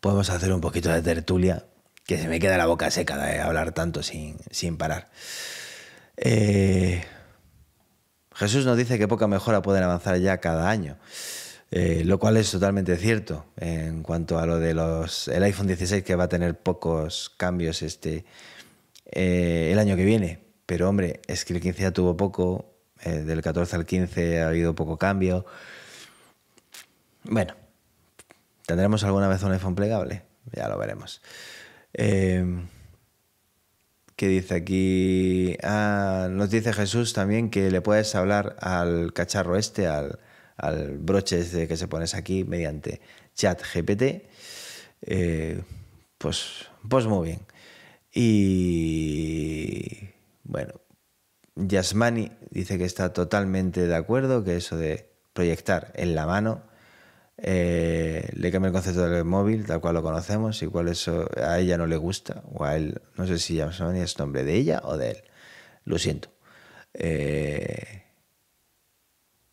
podemos 0.00 0.30
hacer 0.30 0.52
un 0.52 0.60
poquito 0.60 0.90
de 0.90 1.02
tertulia, 1.02 1.64
que 2.06 2.18
se 2.18 2.28
me 2.28 2.40
queda 2.40 2.56
la 2.56 2.66
boca 2.66 2.90
seca 2.90 3.16
de 3.16 3.40
hablar 3.40 3.72
tanto 3.72 4.02
sin, 4.02 4.38
sin 4.50 4.76
parar. 4.76 5.10
Eh, 6.16 7.04
Jesús 8.34 8.64
nos 8.64 8.76
dice 8.76 8.98
que 8.98 9.08
poca 9.08 9.26
mejora 9.26 9.62
pueden 9.62 9.82
avanzar 9.82 10.18
ya 10.18 10.38
cada 10.38 10.70
año. 10.70 10.96
Eh, 11.72 12.02
lo 12.04 12.18
cual 12.18 12.36
es 12.36 12.50
totalmente 12.50 12.96
cierto 12.96 13.46
en 13.56 14.02
cuanto 14.02 14.40
a 14.40 14.46
lo 14.46 14.58
de 14.58 14.74
los 14.74 15.28
el 15.28 15.44
iPhone 15.44 15.68
16 15.68 16.02
que 16.02 16.16
va 16.16 16.24
a 16.24 16.28
tener 16.28 16.58
pocos 16.58 17.30
cambios 17.36 17.82
este 17.82 18.24
eh, 19.12 19.70
el 19.72 19.78
año 19.78 19.96
que 19.96 20.04
viene. 20.04 20.40
Pero 20.66 20.88
hombre, 20.88 21.20
es 21.26 21.44
que 21.44 21.54
el 21.54 21.60
15 21.60 21.82
ya 21.82 21.90
tuvo 21.92 22.16
poco, 22.16 22.74
eh, 23.02 23.22
del 23.22 23.42
14 23.42 23.76
al 23.76 23.86
15 23.86 24.42
ha 24.42 24.48
habido 24.48 24.74
poco 24.74 24.98
cambio. 24.98 25.46
Bueno, 27.24 27.54
¿tendremos 28.66 29.04
alguna 29.04 29.28
vez 29.28 29.42
un 29.42 29.52
iPhone 29.52 29.74
plegable? 29.74 30.22
Ya 30.52 30.68
lo 30.68 30.78
veremos. 30.78 31.22
¿Qué 31.92 32.46
dice 34.28 34.54
aquí? 34.54 35.56
Ah, 35.62 36.28
nos 36.30 36.50
dice 36.50 36.72
Jesús 36.72 37.12
también 37.12 37.50
que 37.50 37.70
le 37.70 37.80
puedes 37.80 38.14
hablar 38.14 38.56
al 38.60 39.12
cacharro 39.12 39.56
este, 39.56 39.86
al, 39.86 40.18
al 40.60 40.98
broche 40.98 41.66
que 41.66 41.76
se 41.76 41.88
pones 41.88 42.14
aquí 42.14 42.44
mediante 42.44 43.00
chat 43.34 43.62
GPT, 43.62 44.28
eh, 45.02 45.62
pues, 46.18 46.66
pues 46.88 47.06
muy 47.06 47.28
bien. 47.28 47.40
Y 48.12 50.10
bueno, 50.44 50.74
Yasmani 51.56 52.32
dice 52.50 52.78
que 52.78 52.84
está 52.84 53.12
totalmente 53.12 53.86
de 53.86 53.94
acuerdo, 53.96 54.44
que 54.44 54.56
eso 54.56 54.76
de 54.76 55.10
proyectar 55.32 55.92
en 55.94 56.14
la 56.14 56.26
mano 56.26 56.62
eh, 57.38 58.28
le 58.34 58.52
cambia 58.52 58.68
el 58.68 58.74
concepto 58.74 59.08
del 59.08 59.24
móvil, 59.24 59.64
tal 59.66 59.80
cual 59.80 59.94
lo 59.94 60.02
conocemos, 60.02 60.62
igual 60.62 60.88
eso 60.88 61.28
a 61.42 61.58
ella 61.58 61.78
no 61.78 61.86
le 61.86 61.96
gusta, 61.96 62.42
o 62.52 62.64
a 62.64 62.76
él, 62.76 63.00
no 63.16 63.26
sé 63.26 63.38
si 63.38 63.56
Yasmani 63.56 64.00
es 64.00 64.18
nombre 64.18 64.44
de 64.44 64.54
ella 64.54 64.82
o 64.84 64.98
de 64.98 65.12
él, 65.12 65.24
lo 65.84 65.98
siento. 65.98 66.30
Eh, 66.92 68.04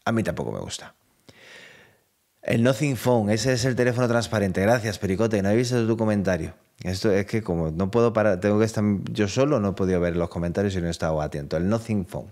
a 0.03 0.11
mí 0.11 0.23
tampoco 0.23 0.51
me 0.51 0.59
gusta. 0.59 0.96
El 2.47 2.63
Nothing 2.63 2.95
Phone, 2.95 3.29
ese 3.29 3.51
es 3.51 3.65
el 3.65 3.75
teléfono 3.75 4.07
transparente. 4.07 4.61
Gracias, 4.61 4.99
Pericote, 4.99 5.41
no 5.41 5.49
he 5.49 5.55
visto 5.57 5.85
tu 5.85 5.97
comentario. 5.97 6.53
Esto 6.81 7.11
es 7.11 7.25
que 7.25 7.43
como 7.43 7.71
no 7.71 7.91
puedo 7.91 8.13
parar, 8.13 8.39
tengo 8.39 8.57
que 8.57 8.63
estar 8.63 8.85
yo 9.11 9.27
solo, 9.27 9.59
no 9.59 9.71
he 9.71 9.73
podido 9.73 9.99
ver 9.99 10.15
los 10.15 10.29
comentarios 10.29 10.73
y 10.75 10.79
no 10.79 10.87
he 10.87 10.91
estado 10.91 11.21
atento. 11.21 11.57
El 11.57 11.67
Nothing 11.67 12.05
Phone 12.05 12.31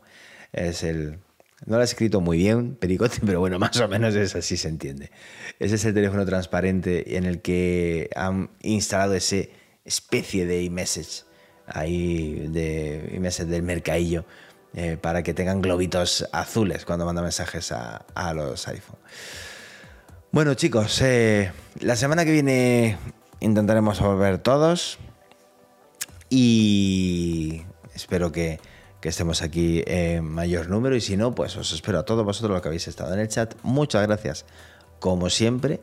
es 0.53 0.83
el... 0.83 1.19
No 1.65 1.75
lo 1.75 1.81
he 1.81 1.83
escrito 1.83 2.21
muy 2.21 2.37
bien, 2.37 2.75
Pericote, 2.75 3.17
pero 3.25 3.41
bueno, 3.41 3.59
más 3.59 3.77
o 3.81 3.89
menos 3.89 4.15
es 4.15 4.37
así 4.37 4.55
se 4.55 4.69
entiende. 4.69 5.11
Ese 5.59 5.75
es 5.75 5.83
el 5.83 5.93
teléfono 5.93 6.25
transparente 6.25 7.17
en 7.17 7.25
el 7.25 7.41
que 7.41 8.09
han 8.15 8.51
instalado 8.61 9.15
ese 9.15 9.51
especie 9.83 10.45
de 10.45 10.63
iMessage 10.63 11.25
ahí 11.67 12.47
de 12.51 13.11
iMessage 13.15 13.49
del 13.49 13.63
mercadillo 13.63 14.23
eh, 14.75 14.97
para 14.99 15.23
que 15.23 15.33
tengan 15.33 15.61
globitos 15.61 16.25
azules 16.31 16.85
cuando 16.85 17.05
mandan 17.05 17.25
mensajes 17.25 17.73
a, 17.73 18.05
a 18.15 18.33
los 18.33 18.65
iPhone. 18.69 18.99
Bueno 20.35 20.53
chicos, 20.53 21.01
eh, 21.01 21.53
la 21.79 21.95
semana 21.95 22.25
que 22.25 22.31
viene 22.33 22.97
intentaremos 23.39 24.01
volver 24.01 24.37
todos 24.37 24.99
y 26.29 27.63
espero 27.93 28.33
que, 28.33 28.59
estemos 29.01 29.41
aquí 29.41 29.81
en 29.87 30.25
mayor 30.25 30.67
número 30.67 30.93
y 30.97 30.99
si 30.99 31.15
no, 31.15 31.33
pues 31.33 31.55
os 31.55 31.71
espero 31.71 31.99
a 31.99 32.03
todos 32.03 32.25
vosotros 32.25 32.51
los 32.51 32.61
que 32.61 32.67
habéis 32.67 32.85
estado 32.89 33.13
en 33.13 33.21
el 33.21 33.29
chat. 33.29 33.55
Muchas 33.63 34.05
gracias 34.05 34.45
como 34.99 35.29
siempre 35.29 35.79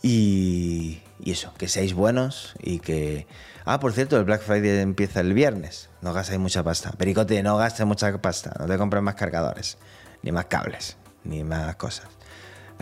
y, 0.00 1.02
y 1.18 1.32
eso, 1.32 1.52
que 1.58 1.66
seáis 1.66 1.92
buenos 1.92 2.54
y 2.62 2.78
que... 2.78 3.26
Ah, 3.64 3.80
por 3.80 3.94
cierto, 3.94 4.16
el 4.16 4.22
Black 4.22 4.42
Friday 4.42 4.78
empieza 4.78 5.18
el 5.18 5.34
viernes. 5.34 5.90
No 6.02 6.12
gastéis 6.12 6.38
mucha 6.38 6.62
pasta. 6.62 6.92
Pericote, 6.92 7.42
no 7.42 7.56
gastes 7.56 7.84
mucha 7.84 8.16
pasta. 8.22 8.54
No 8.60 8.66
te 8.66 8.78
compres 8.78 9.02
más 9.02 9.16
cargadores, 9.16 9.76
ni 10.22 10.30
más 10.30 10.44
cables, 10.44 10.98
ni 11.24 11.42
más 11.42 11.74
cosas. 11.74 12.06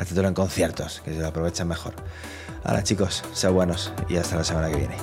Gástatelo 0.01 0.29
en 0.29 0.35
conciertos, 0.35 1.03
que 1.05 1.13
se 1.13 1.21
lo 1.21 1.27
aprovechan 1.27 1.69
mejor. 1.69 1.93
Ahora 2.65 2.83
chicos, 2.83 3.23
sean 3.35 3.53
buenos 3.53 3.93
y 4.09 4.17
hasta 4.17 4.37
la 4.37 4.45
semana 4.45 4.71
que 4.71 4.77
viene. 4.77 4.97